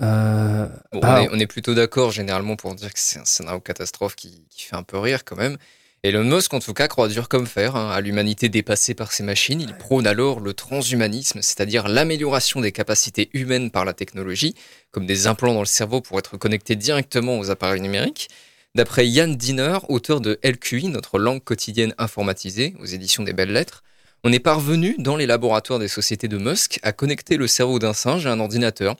Euh, 0.00 0.66
Bon, 0.92 1.00
bah, 1.00 1.20
on, 1.20 1.22
est, 1.22 1.28
on 1.32 1.38
est 1.38 1.46
plutôt 1.46 1.74
d'accord 1.74 2.10
généralement 2.10 2.56
pour 2.56 2.74
dire 2.74 2.92
que 2.92 2.98
c'est 2.98 3.20
un 3.20 3.24
scénario 3.24 3.60
catastrophe 3.60 4.16
qui, 4.16 4.44
qui 4.50 4.62
fait 4.62 4.76
un 4.76 4.82
peu 4.82 4.98
rire 4.98 5.24
quand 5.24 5.36
même. 5.36 5.56
Elon 6.04 6.24
Musk, 6.24 6.52
en 6.52 6.60
tout 6.60 6.74
cas, 6.74 6.86
croit 6.86 7.08
dur 7.08 7.30
comme 7.30 7.46
fer 7.46 7.76
hein, 7.76 7.90
à 7.90 8.02
l'humanité 8.02 8.50
dépassée 8.50 8.92
par 8.92 9.10
ses 9.10 9.22
machines. 9.22 9.62
Il 9.62 9.74
prône 9.74 10.06
alors 10.06 10.38
le 10.38 10.52
transhumanisme, 10.52 11.40
c'est-à-dire 11.40 11.88
l'amélioration 11.88 12.60
des 12.60 12.72
capacités 12.72 13.30
humaines 13.32 13.70
par 13.70 13.86
la 13.86 13.94
technologie, 13.94 14.54
comme 14.90 15.06
des 15.06 15.26
implants 15.26 15.54
dans 15.54 15.60
le 15.60 15.66
cerveau 15.66 16.02
pour 16.02 16.18
être 16.18 16.36
connectés 16.36 16.76
directement 16.76 17.38
aux 17.38 17.50
appareils 17.50 17.80
numériques. 17.80 18.28
D'après 18.74 19.06
Yann 19.06 19.36
Diner, 19.36 19.78
auteur 19.88 20.20
de 20.20 20.40
LQI, 20.42 20.88
notre 20.88 21.20
langue 21.20 21.42
quotidienne 21.44 21.94
informatisée, 21.96 22.74
aux 22.80 22.86
éditions 22.86 23.22
des 23.22 23.32
Belles 23.32 23.52
Lettres, 23.52 23.84
on 24.24 24.32
est 24.32 24.40
parvenu, 24.40 24.96
dans 24.98 25.16
les 25.16 25.26
laboratoires 25.26 25.78
des 25.78 25.86
sociétés 25.86 26.26
de 26.26 26.38
Musk, 26.38 26.80
à 26.82 26.92
connecter 26.92 27.36
le 27.36 27.46
cerveau 27.46 27.78
d'un 27.78 27.92
singe 27.92 28.26
à 28.26 28.32
un 28.32 28.40
ordinateur. 28.40 28.96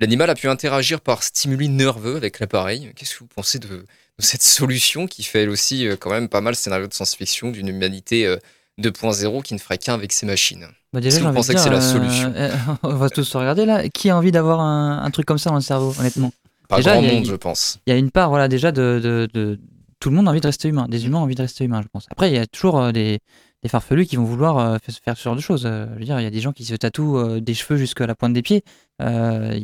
L'animal 0.00 0.30
a 0.30 0.34
pu 0.34 0.48
interagir 0.48 1.02
par 1.02 1.22
stimuli 1.22 1.68
nerveux 1.68 2.16
avec 2.16 2.40
l'appareil. 2.40 2.90
Qu'est-ce 2.96 3.14
que 3.14 3.18
vous 3.18 3.26
pensez 3.26 3.58
de, 3.58 3.66
de 3.66 3.84
cette 4.20 4.42
solution 4.42 5.06
qui 5.06 5.24
fait 5.24 5.42
elle 5.42 5.50
aussi 5.50 5.86
euh, 5.86 5.96
quand 5.96 6.10
même 6.10 6.28
pas 6.28 6.40
mal 6.40 6.54
scénario 6.54 6.86
de 6.86 6.94
science-fiction 6.94 7.50
d'une 7.50 7.68
humanité 7.68 8.24
euh, 8.24 8.38
2.0 8.80 9.42
qui 9.42 9.52
ne 9.52 9.58
ferait 9.58 9.76
qu'un 9.76 9.94
avec 9.94 10.12
ses 10.12 10.24
machines? 10.24 10.68
Bah 10.94 11.00
déjà, 11.00 11.20
vous 11.20 11.34
pensez 11.34 11.52
que 11.52 11.60
c'est 11.60 11.68
la 11.68 11.78
euh, 11.78 11.92
solution? 11.92 12.32
euh, 12.34 12.50
On 12.84 12.94
va 12.94 13.10
tous 13.10 13.24
se 13.24 13.36
regarder 13.36 13.66
là. 13.66 13.88
Qui 13.90 14.08
a 14.08 14.16
envie 14.16 14.32
d'avoir 14.32 14.60
un, 14.60 15.02
un 15.02 15.10
truc 15.10 15.26
comme 15.26 15.38
ça 15.38 15.50
dans 15.50 15.56
le 15.56 15.62
cerveau, 15.62 15.92
honnêtement? 15.98 16.32
Pas 16.68 16.76
Déjà, 16.76 16.92
grand 16.92 17.02
monde, 17.02 17.24
je 17.26 17.34
pense. 17.34 17.78
Il 17.86 17.90
y 17.90 17.92
a 17.92 17.98
une 17.98 18.10
part, 18.10 18.28
voilà, 18.28 18.46
déjà 18.48 18.70
de, 18.72 19.00
de- 19.02 19.28
de- 19.32 19.58
tout 20.00 20.10
le 20.10 20.16
monde 20.16 20.28
a 20.28 20.30
envie 20.30 20.40
de 20.40 20.46
rester 20.46 20.68
humain. 20.68 20.86
Des 20.88 21.06
humains 21.06 21.18
ont 21.18 21.22
envie 21.22 21.34
de 21.34 21.42
rester 21.42 21.64
humains, 21.64 21.82
je 21.82 21.88
pense. 21.88 22.06
Après, 22.10 22.30
il 22.30 22.34
y 22.34 22.38
a 22.38 22.46
toujours 22.46 22.78
euh, 22.78 22.92
des, 22.92 23.18
des 23.62 23.68
farfelus 23.68 24.06
qui 24.06 24.16
vont 24.16 24.24
vouloir 24.24 24.58
euh, 24.58 24.76
fa- 24.82 24.92
faire 24.92 25.16
ce 25.16 25.22
genre 25.24 25.34
de 25.36 25.40
choses. 25.40 25.64
Euh, 25.66 25.86
je 25.94 25.98
veux 26.00 26.04
dire, 26.04 26.20
il 26.20 26.24
y 26.24 26.26
a 26.26 26.30
des 26.30 26.40
gens 26.40 26.52
qui 26.52 26.64
se 26.64 26.74
tatouent 26.76 27.40
des 27.40 27.54
cheveux 27.54 27.78
jusqu'à 27.78 28.06
la 28.06 28.14
pointe 28.14 28.32
des 28.32 28.42
pieds. 28.42 28.62
Euh, 29.02 29.58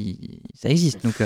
ça 0.54 0.70
existe. 0.70 1.04
Donc, 1.04 1.20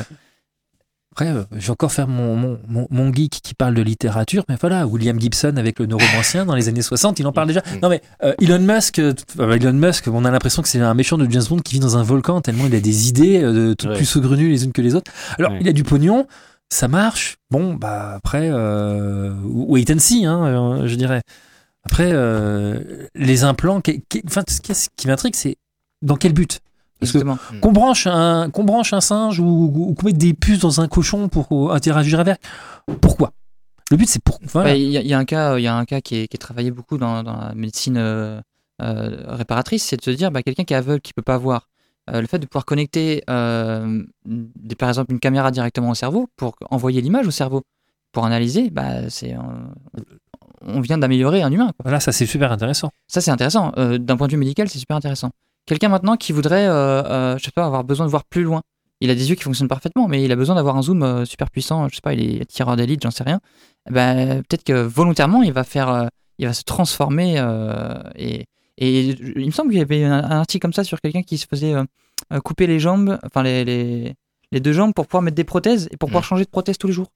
Après, 1.20 1.32
euh, 1.34 1.42
je 1.50 1.66
vais 1.66 1.70
encore 1.72 1.90
faire 1.90 2.06
mon, 2.06 2.36
mon, 2.36 2.60
mon, 2.68 2.86
mon 2.90 3.12
geek 3.12 3.40
qui 3.42 3.52
parle 3.54 3.74
de 3.74 3.82
littérature, 3.82 4.44
mais 4.48 4.54
voilà, 4.60 4.86
William 4.86 5.18
Gibson 5.20 5.54
avec 5.56 5.80
le 5.80 5.86
neuromancien 5.86 6.46
dans 6.46 6.54
les 6.54 6.68
années 6.68 6.80
60, 6.80 7.18
il 7.18 7.26
en 7.26 7.32
parle 7.32 7.48
déjà. 7.48 7.60
Non 7.82 7.88
mais 7.88 8.02
euh, 8.22 8.34
Elon 8.40 8.60
Musk, 8.60 9.00
euh, 9.00 9.12
Elon 9.40 9.72
Musk, 9.72 10.06
on 10.06 10.24
a 10.24 10.30
l'impression 10.30 10.62
que 10.62 10.68
c'est 10.68 10.78
un 10.80 10.94
méchant 10.94 11.18
de 11.18 11.28
James 11.28 11.42
Bond 11.48 11.58
qui 11.58 11.74
vit 11.74 11.80
dans 11.80 11.96
un 11.96 12.04
volcan 12.04 12.40
tellement 12.40 12.66
il 12.66 12.74
a 12.76 12.78
des 12.80 13.08
idées 13.08 13.40
toutes 13.76 13.90
Ouais. 13.90 13.96
plus 13.96 14.04
saugrenues 14.04 14.48
les 14.48 14.64
unes 14.64 14.70
que 14.70 14.80
les 14.80 14.94
autres. 14.94 15.10
Alors 15.40 15.50
Ouais. 15.50 15.58
il 15.60 15.68
a 15.68 15.72
du 15.72 15.82
pognon, 15.82 16.28
ça 16.70 16.86
marche. 16.86 17.38
Bon 17.50 17.74
bah 17.74 18.12
après, 18.14 18.48
wait 18.52 19.90
and 19.92 19.98
see, 19.98 20.24
hein, 20.24 20.86
je 20.86 20.94
dirais. 20.94 21.22
Après 21.82 22.12
les 23.16 23.42
implants, 23.42 23.80
qu'est- 23.80 24.02
qu'est- 24.08 24.22
enfin 24.24 24.42
ce 24.48 24.60
qui, 24.60 24.72
ce 24.72 24.86
qui 24.96 25.08
m'intrigue, 25.08 25.34
c'est 25.34 25.56
dans 26.00 26.14
quel 26.16 26.32
but? 26.32 26.60
Parce 27.00 27.12
que 27.12 27.18
Justement. 27.18 27.38
qu'on 27.60 27.72
branche 27.72 28.06
un 28.06 28.50
qu'on 28.50 28.64
branche 28.64 28.92
un 28.92 29.00
singe 29.00 29.38
ou, 29.40 29.72
ou 29.74 29.94
qu'on 29.94 30.06
mette 30.06 30.18
des 30.18 30.34
puces 30.34 30.58
dans 30.60 30.80
un 30.80 30.88
cochon 30.88 31.28
pour 31.28 31.72
interagir 31.72 32.20
avec. 32.20 32.38
Pourquoi? 33.00 33.32
Le 33.90 33.96
but 33.96 34.08
c'est 34.08 34.22
pour. 34.22 34.38
Voilà. 34.42 34.70
Ouais, 34.70 34.80
Il 34.80 34.90
y, 34.90 34.98
a- 34.98 35.00
il 35.02 35.06
y 35.06 35.14
a 35.14 35.18
un 35.18 35.24
cas, 35.24 35.58
il 35.58 35.62
y 35.62 35.66
a 35.66 35.74
un 35.76 35.84
cas 35.84 36.00
qui 36.00 36.16
est, 36.16 36.28
qui 36.28 36.36
est 36.36 36.38
travaillé 36.38 36.70
beaucoup 36.70 36.98
dans, 36.98 37.22
dans 37.22 37.36
la 37.36 37.54
médecine 37.54 37.96
euh, 37.96 38.40
euh, 38.82 39.24
réparatrice, 39.28 39.82
c'est 39.84 39.96
de 39.96 40.02
se 40.02 40.10
dire, 40.10 40.30
bah, 40.30 40.42
quelqu'un 40.42 40.64
qui 40.64 40.74
est 40.74 40.76
aveugle, 40.76 41.00
qui 41.00 41.12
peut 41.14 41.22
pas 41.22 41.38
voir, 41.38 41.68
euh, 42.10 42.20
le 42.20 42.26
fait 42.26 42.38
de 42.38 42.46
pouvoir 42.46 42.64
connecter, 42.66 43.22
des- 44.26 44.74
par 44.76 44.88
exemple, 44.88 45.12
une 45.12 45.20
caméra 45.20 45.50
directement 45.50 45.90
au 45.90 45.94
cerveau 45.94 46.28
pour 46.36 46.56
envoyer 46.70 47.00
l'image 47.00 47.26
au 47.26 47.30
cerveau 47.30 47.62
pour 48.12 48.24
analyser, 48.26 48.70
bah, 48.70 49.08
c'est, 49.08 49.34
on 50.62 50.80
vient 50.80 50.98
d'améliorer 50.98 51.42
un 51.42 51.50
humain. 51.52 51.66
Quoi. 51.68 51.84
Voilà, 51.84 52.00
ça 52.00 52.12
c'est 52.12 52.26
super 52.26 52.52
intéressant. 52.52 52.90
Ça 53.06 53.20
c'est 53.20 53.30
intéressant. 53.30 53.72
D'un 53.76 54.16
point 54.16 54.26
de 54.26 54.32
vue 54.32 54.38
médical, 54.38 54.68
c'est 54.68 54.78
super 54.78 54.96
intéressant. 54.96 55.30
Quelqu'un 55.68 55.88
maintenant 55.88 56.16
qui 56.16 56.32
voudrait, 56.32 56.66
euh, 56.66 57.02
euh, 57.04 57.38
je 57.38 57.44
sais 57.44 57.50
pas, 57.50 57.66
avoir 57.66 57.84
besoin 57.84 58.06
de 58.06 58.10
voir 58.10 58.24
plus 58.24 58.42
loin. 58.42 58.62
Il 59.00 59.10
a 59.10 59.14
des 59.14 59.30
yeux 59.30 59.36
qui 59.36 59.44
fonctionnent 59.44 59.68
parfaitement, 59.68 60.08
mais 60.08 60.24
il 60.24 60.32
a 60.32 60.36
besoin 60.36 60.56
d'avoir 60.56 60.76
un 60.76 60.82
zoom 60.82 61.02
euh, 61.02 61.24
super 61.24 61.50
puissant. 61.50 61.88
Je 61.88 61.94
sais 61.94 62.00
pas, 62.00 62.14
il 62.14 62.40
est 62.42 62.46
tireur 62.46 62.74
d'élite, 62.74 63.02
j'en 63.02 63.10
sais 63.12 63.22
rien. 63.22 63.40
Eh 63.88 63.92
Ben, 63.92 64.42
peut-être 64.42 64.64
que 64.64 64.72
volontairement, 64.72 65.42
il 65.42 65.52
va 65.52 65.64
faire, 65.64 66.08
il 66.38 66.46
va 66.46 66.52
se 66.52 66.64
transformer. 66.64 67.36
et, 68.16 68.46
et 68.78 69.00
il 69.10 69.46
me 69.46 69.50
semble 69.50 69.70
qu'il 69.70 69.78
y 69.78 69.82
avait 69.82 70.04
un, 70.04 70.22
article 70.22 70.62
comme 70.62 70.72
ça 70.72 70.84
sur 70.84 71.00
quelqu'un 71.00 71.22
qui 71.22 71.36
se 71.36 71.46
faisait 71.46 71.74
euh, 72.32 72.40
couper 72.40 72.66
les 72.66 72.78
jambes, 72.78 73.18
enfin 73.24 73.42
les, 73.42 73.64
les, 73.64 74.14
les 74.52 74.60
deux 74.60 74.72
jambes 74.72 74.92
pour 74.92 75.06
pouvoir 75.06 75.22
mettre 75.22 75.36
des 75.36 75.44
prothèses 75.44 75.88
et 75.90 75.96
pour 75.96 76.08
pouvoir 76.08 76.24
changer 76.24 76.44
de 76.44 76.50
prothèse 76.50 76.78
tous 76.78 76.86
les 76.86 76.92
jours. 76.92 77.08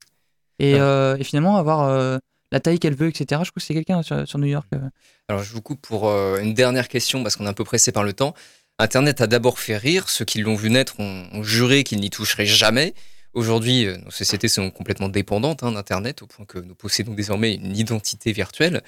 Et, 0.59 0.75
euh, 0.75 1.17
et 1.17 1.23
finalement 1.23 1.57
avoir 1.57 1.81
euh, 1.81 2.17
la 2.53 2.59
taille 2.61 2.79
qu'elle 2.79 2.95
veut, 2.95 3.09
etc. 3.09 3.25
Je 3.43 3.49
crois 3.51 3.59
que 3.59 3.61
c'est 3.61 3.73
quelqu'un 3.73 4.01
sur, 4.03 4.25
sur 4.27 4.39
New 4.39 4.47
York. 4.47 4.67
euh. 4.73 4.79
Alors 5.27 5.43
je 5.43 5.51
vous 5.51 5.61
coupe 5.61 5.81
pour 5.81 6.07
euh, 6.07 6.37
une 6.39 6.53
dernière 6.53 6.87
question 6.87 7.21
parce 7.23 7.35
qu'on 7.35 7.45
est 7.45 7.49
un 7.49 7.53
peu 7.53 7.63
pressé 7.65 7.91
par 7.91 8.03
le 8.05 8.13
temps. 8.13 8.33
Internet 8.79 9.21
a 9.21 9.27
d'abord 9.27 9.59
fait 9.59 9.75
rire, 9.77 10.09
ceux 10.09 10.23
qui 10.25 10.39
l'ont 10.39 10.55
vu 10.55 10.69
naître 10.69 10.99
ont, 10.99 11.27
ont 11.33 11.43
juré 11.43 11.83
qu'ils 11.83 11.99
n'y 11.99 12.09
toucheraient 12.09 12.45
jamais. 12.45 12.93
Aujourd'hui, 13.33 13.85
euh, 13.87 13.97
nos 13.97 14.11
sociétés 14.11 14.47
sont 14.47 14.69
complètement 14.69 15.09
dépendantes 15.09 15.63
hein, 15.63 15.71
d'Internet 15.71 16.21
au 16.21 16.27
point 16.27 16.45
que 16.45 16.59
nous 16.59 16.75
possédons 16.75 17.13
désormais 17.13 17.55
une 17.55 17.75
identité 17.75 18.31
virtuelle. 18.31 18.81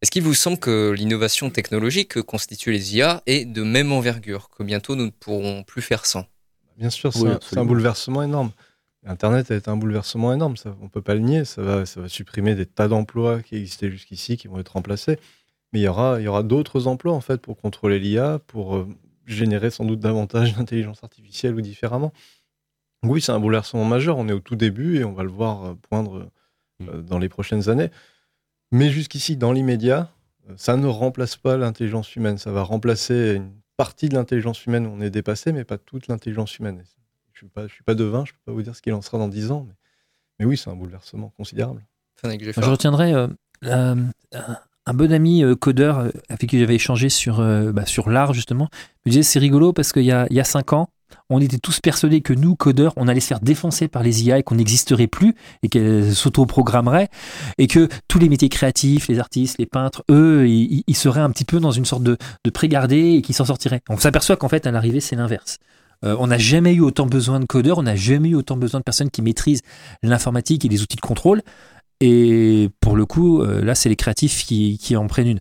Est-ce 0.00 0.10
qu'il 0.10 0.22
vous 0.24 0.34
semble 0.34 0.58
que 0.58 0.90
l'innovation 0.90 1.48
technologique 1.50 2.08
que 2.08 2.20
constituent 2.20 2.72
les 2.72 2.96
IA 2.96 3.22
est 3.26 3.44
de 3.44 3.62
même 3.62 3.92
envergure, 3.92 4.48
que 4.50 4.64
bientôt 4.64 4.96
nous 4.96 5.06
ne 5.06 5.10
pourrons 5.10 5.62
plus 5.62 5.82
faire 5.82 6.06
sans? 6.06 6.26
Bien 6.76 6.90
sûr, 6.90 7.12
c'est 7.12 7.20
Oui, 7.20 7.30
un- 7.56 7.64
bouleversement 7.64 8.22
énorme. 8.24 8.50
Internet 9.04 9.50
a 9.50 9.56
été 9.56 9.68
un 9.68 9.76
bouleversement 9.76 10.32
énorme, 10.32 10.56
ça, 10.56 10.76
on 10.80 10.88
peut 10.88 11.02
pas 11.02 11.14
le 11.14 11.20
nier. 11.20 11.44
Ça 11.44 11.62
va, 11.62 11.86
ça 11.86 12.00
va 12.00 12.08
supprimer 12.08 12.54
des 12.54 12.66
tas 12.66 12.88
d'emplois 12.88 13.42
qui 13.42 13.56
existaient 13.56 13.90
jusqu'ici, 13.90 14.36
qui 14.36 14.46
vont 14.48 14.60
être 14.60 14.70
remplacés. 14.70 15.18
Mais 15.72 15.80
il 15.80 15.82
y 15.82 15.88
aura, 15.88 16.20
il 16.20 16.24
y 16.24 16.28
aura 16.28 16.42
d'autres 16.42 16.86
emplois 16.86 17.12
en 17.12 17.20
fait 17.20 17.40
pour 17.40 17.56
contrôler 17.56 17.98
l'IA, 17.98 18.38
pour 18.46 18.76
euh, 18.76 18.86
générer 19.26 19.70
sans 19.70 19.84
doute 19.84 20.00
davantage 20.00 20.54
d'intelligence 20.56 21.02
artificielle 21.02 21.54
ou 21.54 21.60
différemment. 21.60 22.12
Oui, 23.04 23.20
c'est 23.20 23.32
un 23.32 23.40
bouleversement 23.40 23.84
majeur. 23.84 24.18
On 24.18 24.28
est 24.28 24.32
au 24.32 24.40
tout 24.40 24.56
début 24.56 24.98
et 24.98 25.04
on 25.04 25.12
va 25.12 25.24
le 25.24 25.30
voir 25.30 25.64
euh, 25.64 25.74
poindre 25.74 26.30
euh, 26.82 27.02
dans 27.02 27.18
les 27.18 27.28
prochaines 27.28 27.68
années. 27.68 27.90
Mais 28.70 28.90
jusqu'ici, 28.90 29.36
dans 29.36 29.52
l'immédiat, 29.52 30.10
ça 30.56 30.76
ne 30.76 30.86
remplace 30.86 31.36
pas 31.36 31.56
l'intelligence 31.56 32.14
humaine. 32.14 32.38
Ça 32.38 32.52
va 32.52 32.62
remplacer 32.62 33.34
une 33.36 33.52
partie 33.76 34.08
de 34.08 34.14
l'intelligence 34.14 34.64
humaine 34.66 34.86
où 34.86 34.90
on 34.90 35.00
est 35.00 35.10
dépassé, 35.10 35.52
mais 35.52 35.64
pas 35.64 35.78
toute 35.78 36.06
l'intelligence 36.06 36.58
humaine. 36.58 36.84
Et 37.42 37.46
Je 37.46 37.46
ne 37.46 37.48
suis, 37.50 37.54
pas- 37.54 37.66
je 37.68 37.72
suis 37.74 37.84
pas 37.84 37.94
devin, 37.94 38.24
je 38.24 38.32
ne 38.32 38.36
peux 38.36 38.42
pas 38.46 38.52
vous 38.52 38.62
dire 38.62 38.76
ce 38.76 38.82
qu'il 38.82 38.92
en 38.92 39.02
sera 39.02 39.18
dans 39.18 39.28
10 39.28 39.50
ans. 39.50 39.64
Mais, 39.68 39.74
mais 40.40 40.44
oui, 40.46 40.56
c'est 40.56 40.70
un 40.70 40.76
bouleversement 40.76 41.32
considérable. 41.36 41.82
Je 42.56 42.70
retiendrai 42.70 43.12
euh, 43.14 43.26
un, 43.62 43.96
un- 44.86 44.94
bon 44.94 45.12
ami 45.12 45.42
euh, 45.42 45.54
codeur 45.56 45.98
euh, 45.98 46.10
avec 46.28 46.48
qui 46.50 46.58
j'avais 46.58 46.74
échangé 46.76 47.08
sur, 47.08 47.40
euh, 47.40 47.72
bah, 47.72 47.86
sur 47.86 48.08
l'art, 48.10 48.32
justement, 48.32 48.68
me 49.06 49.10
disait 49.10 49.22
c'est 49.22 49.38
rigolo 49.38 49.72
parce 49.72 49.92
qu'il 49.92 50.04
y 50.04 50.12
a, 50.12 50.26
il 50.30 50.36
y 50.36 50.40
a 50.40 50.44
cinq 50.44 50.72
ans, 50.72 50.88
on 51.28 51.40
était 51.40 51.58
tous 51.58 51.80
persuadés 51.80 52.20
que 52.22 52.32
nous, 52.32 52.54
codeurs, 52.56 52.92
on 52.96 53.06
allait 53.08 53.20
se 53.20 53.26
faire 53.26 53.40
défoncer 53.40 53.86
par 53.88 54.02
les 54.02 54.24
IA 54.24 54.38
et 54.38 54.42
qu'on 54.42 54.54
n'existerait 54.54 55.06
plus 55.08 55.34
et 55.62 55.68
qu'elles 55.68 56.14
s'auto-programmeraient 56.14 57.08
et 57.58 57.66
que 57.66 57.88
tous 58.08 58.18
les 58.18 58.28
métiers 58.28 58.48
créatifs, 58.48 59.08
les 59.08 59.18
artistes, 59.18 59.58
les 59.58 59.66
peintres, 59.66 60.04
eux, 60.10 60.48
ils, 60.48 60.84
ils 60.86 60.96
seraient 60.96 61.20
un 61.20 61.30
petit 61.30 61.44
peu 61.44 61.60
dans 61.60 61.70
une 61.70 61.84
sorte 61.84 62.02
de, 62.02 62.16
de 62.44 62.50
pré-gardé 62.50 63.14
et 63.14 63.22
qu'ils 63.22 63.34
s'en 63.34 63.44
sortiraient. 63.44 63.82
On 63.90 63.98
s'aperçoit 63.98 64.36
qu'en 64.36 64.48
fait, 64.48 64.66
à 64.66 64.70
l'arrivée, 64.70 65.00
c'est 65.00 65.16
l'inverse. 65.16 65.58
Euh, 66.04 66.16
on 66.18 66.26
n'a 66.28 66.38
jamais 66.38 66.74
eu 66.74 66.80
autant 66.80 67.06
besoin 67.06 67.40
de 67.40 67.46
codeurs, 67.46 67.78
on 67.78 67.82
n'a 67.84 67.96
jamais 67.96 68.30
eu 68.30 68.34
autant 68.34 68.56
besoin 68.56 68.80
de 68.80 68.84
personnes 68.84 69.10
qui 69.10 69.22
maîtrisent 69.22 69.62
l'informatique 70.02 70.64
et 70.64 70.68
les 70.68 70.82
outils 70.82 70.96
de 70.96 71.00
contrôle. 71.02 71.42
Et 72.00 72.68
pour 72.80 72.96
le 72.96 73.06
coup, 73.06 73.42
euh, 73.42 73.64
là, 73.64 73.74
c'est 73.74 73.88
les 73.88 73.96
créatifs 73.96 74.44
qui, 74.44 74.78
qui 74.78 74.96
en 74.96 75.06
prennent 75.06 75.28
une. 75.28 75.38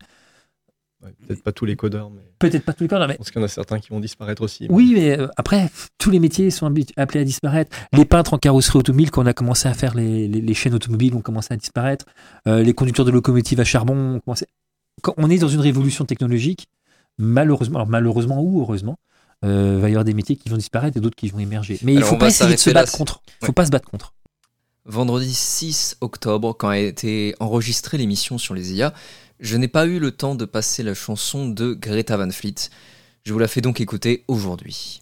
Ouais, 1.04 1.10
Peut-être 1.28 1.42
pas 1.42 1.52
tous 1.52 1.66
les 1.66 1.76
codeurs, 1.76 2.12
mais. 2.12 2.22
Peut-être 2.38 2.64
pas 2.64 2.74
tous 2.74 2.84
les 2.84 2.88
codeurs, 2.88 3.08
mais. 3.08 3.16
Pense 3.16 3.32
qu'il 3.32 3.40
y 3.40 3.44
en 3.44 3.46
a 3.46 3.50
certains 3.50 3.80
qui 3.80 3.90
vont 3.90 4.00
disparaître 4.00 4.44
aussi. 4.44 4.68
Oui, 4.70 4.92
mais 4.94 5.18
euh, 5.20 5.28
après, 5.36 5.72
tous 5.98 6.12
les 6.12 6.20
métiers 6.20 6.52
sont 6.52 6.72
appelés 6.98 7.22
à 7.22 7.24
disparaître. 7.24 7.76
Les 7.94 8.06
peintres 8.06 8.36
en 8.36 8.38
carrosserie 8.38 8.78
automobile, 8.78 9.10
quand 9.10 9.24
on 9.24 9.26
a 9.26 9.34
commencé 9.34 9.68
à 9.68 9.74
faire 9.74 9.96
les, 9.96 10.28
les- 10.28 10.42
les 10.42 10.54
chaînes 10.54 10.76
automobiles, 10.76 11.16
ont 11.16 11.22
commencé 11.22 11.52
à 11.52 11.58
disparaître. 11.58 12.06
Euh, 12.48 12.62
les 12.62 12.74
conducteurs 12.74 13.06
de 13.06 13.10
locomotives 13.12 13.60
à 13.60 13.64
charbon 13.64 14.18
ont 14.18 14.20
commencé. 14.20 14.46
Quand 15.02 15.16
on 15.18 15.32
est 15.32 15.40
dans 15.40 15.48
une 15.48 15.62
révolution 15.62 16.06
technologique, 16.06 16.68
malheureusement, 17.18 17.80
alors 17.80 17.90
malheureusement 17.90 18.40
ou 18.40 18.62
heureusement, 18.62 18.98
euh, 19.44 19.80
va 19.80 19.90
y 19.90 19.92
avoir 19.94 20.04
des 20.06 20.14
métiers 20.14 20.36
qui 20.36 20.50
vont 20.50 20.58
disparaître 20.58 20.98
et 20.98 21.00
d'autres 21.02 21.16
qui 21.16 21.30
vont 21.30 21.40
émerger. 21.40 21.80
Mais 21.84 21.94
il 21.94 21.98
Alors, 21.98 22.10
faut 22.10 22.18
pas 22.18 22.28
essayer 22.28 22.54
de 22.56 22.60
se 22.60 22.70
là, 22.70 22.82
battre 22.82 22.98
contre. 22.98 23.22
Il 23.42 23.46
faut 23.46 23.48
Ouais. 23.48 23.54
pas 23.54 23.66
se 23.66 23.72
battre 23.72 23.90
contre. 23.90 24.14
Vendredi 24.86 25.34
6 25.34 25.98
octobre, 26.02 26.54
quand 26.58 26.70
a 26.70 26.78
été 26.78 27.36
enregistrée 27.40 27.98
l'émission 27.98 28.38
sur 28.38 28.54
les 28.54 28.74
IA, 28.74 28.94
je 29.40 29.58
n'ai 29.58 29.68
pas 29.68 29.86
eu 29.86 30.00
le 30.00 30.12
temps 30.12 30.36
de 30.36 30.46
passer 30.46 30.84
la 30.84 30.94
chanson 30.94 31.48
de 31.48 31.74
Greta 31.74 32.18
Van 32.18 32.30
Fleet. 32.32 32.56
Je 33.24 33.34
vous 33.34 33.40
la 33.40 33.48
fais 33.48 33.62
donc 33.62 33.80
écouter 33.82 34.24
aujourd'hui. 34.28 35.02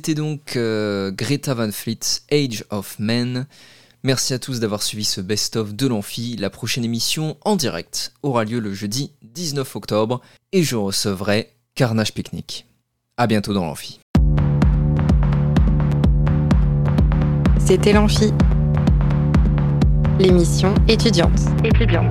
C'était 0.00 0.14
donc 0.14 0.56
euh, 0.56 1.10
Greta 1.10 1.52
Van 1.52 1.70
Fleet, 1.70 2.00
Age 2.32 2.64
of 2.70 2.98
Men. 2.98 3.46
Merci 4.02 4.32
à 4.32 4.38
tous 4.38 4.58
d'avoir 4.58 4.82
suivi 4.82 5.04
ce 5.04 5.20
best-of 5.20 5.74
de 5.74 5.86
l'amphi. 5.86 6.36
La 6.38 6.48
prochaine 6.48 6.86
émission 6.86 7.36
en 7.44 7.54
direct 7.54 8.14
aura 8.22 8.44
lieu 8.44 8.60
le 8.60 8.72
jeudi 8.72 9.12
19 9.24 9.76
octobre 9.76 10.22
et 10.52 10.62
je 10.62 10.76
recevrai 10.76 11.50
Carnage 11.74 12.14
Picnic. 12.14 12.64
À 13.18 13.26
bientôt 13.26 13.52
dans 13.52 13.66
l'amphi. 13.66 14.00
C'était 17.58 17.92
l'Amphi, 17.92 18.32
l'émission 20.18 20.74
étudiante. 20.88 21.40
Étudiante. 21.62 22.10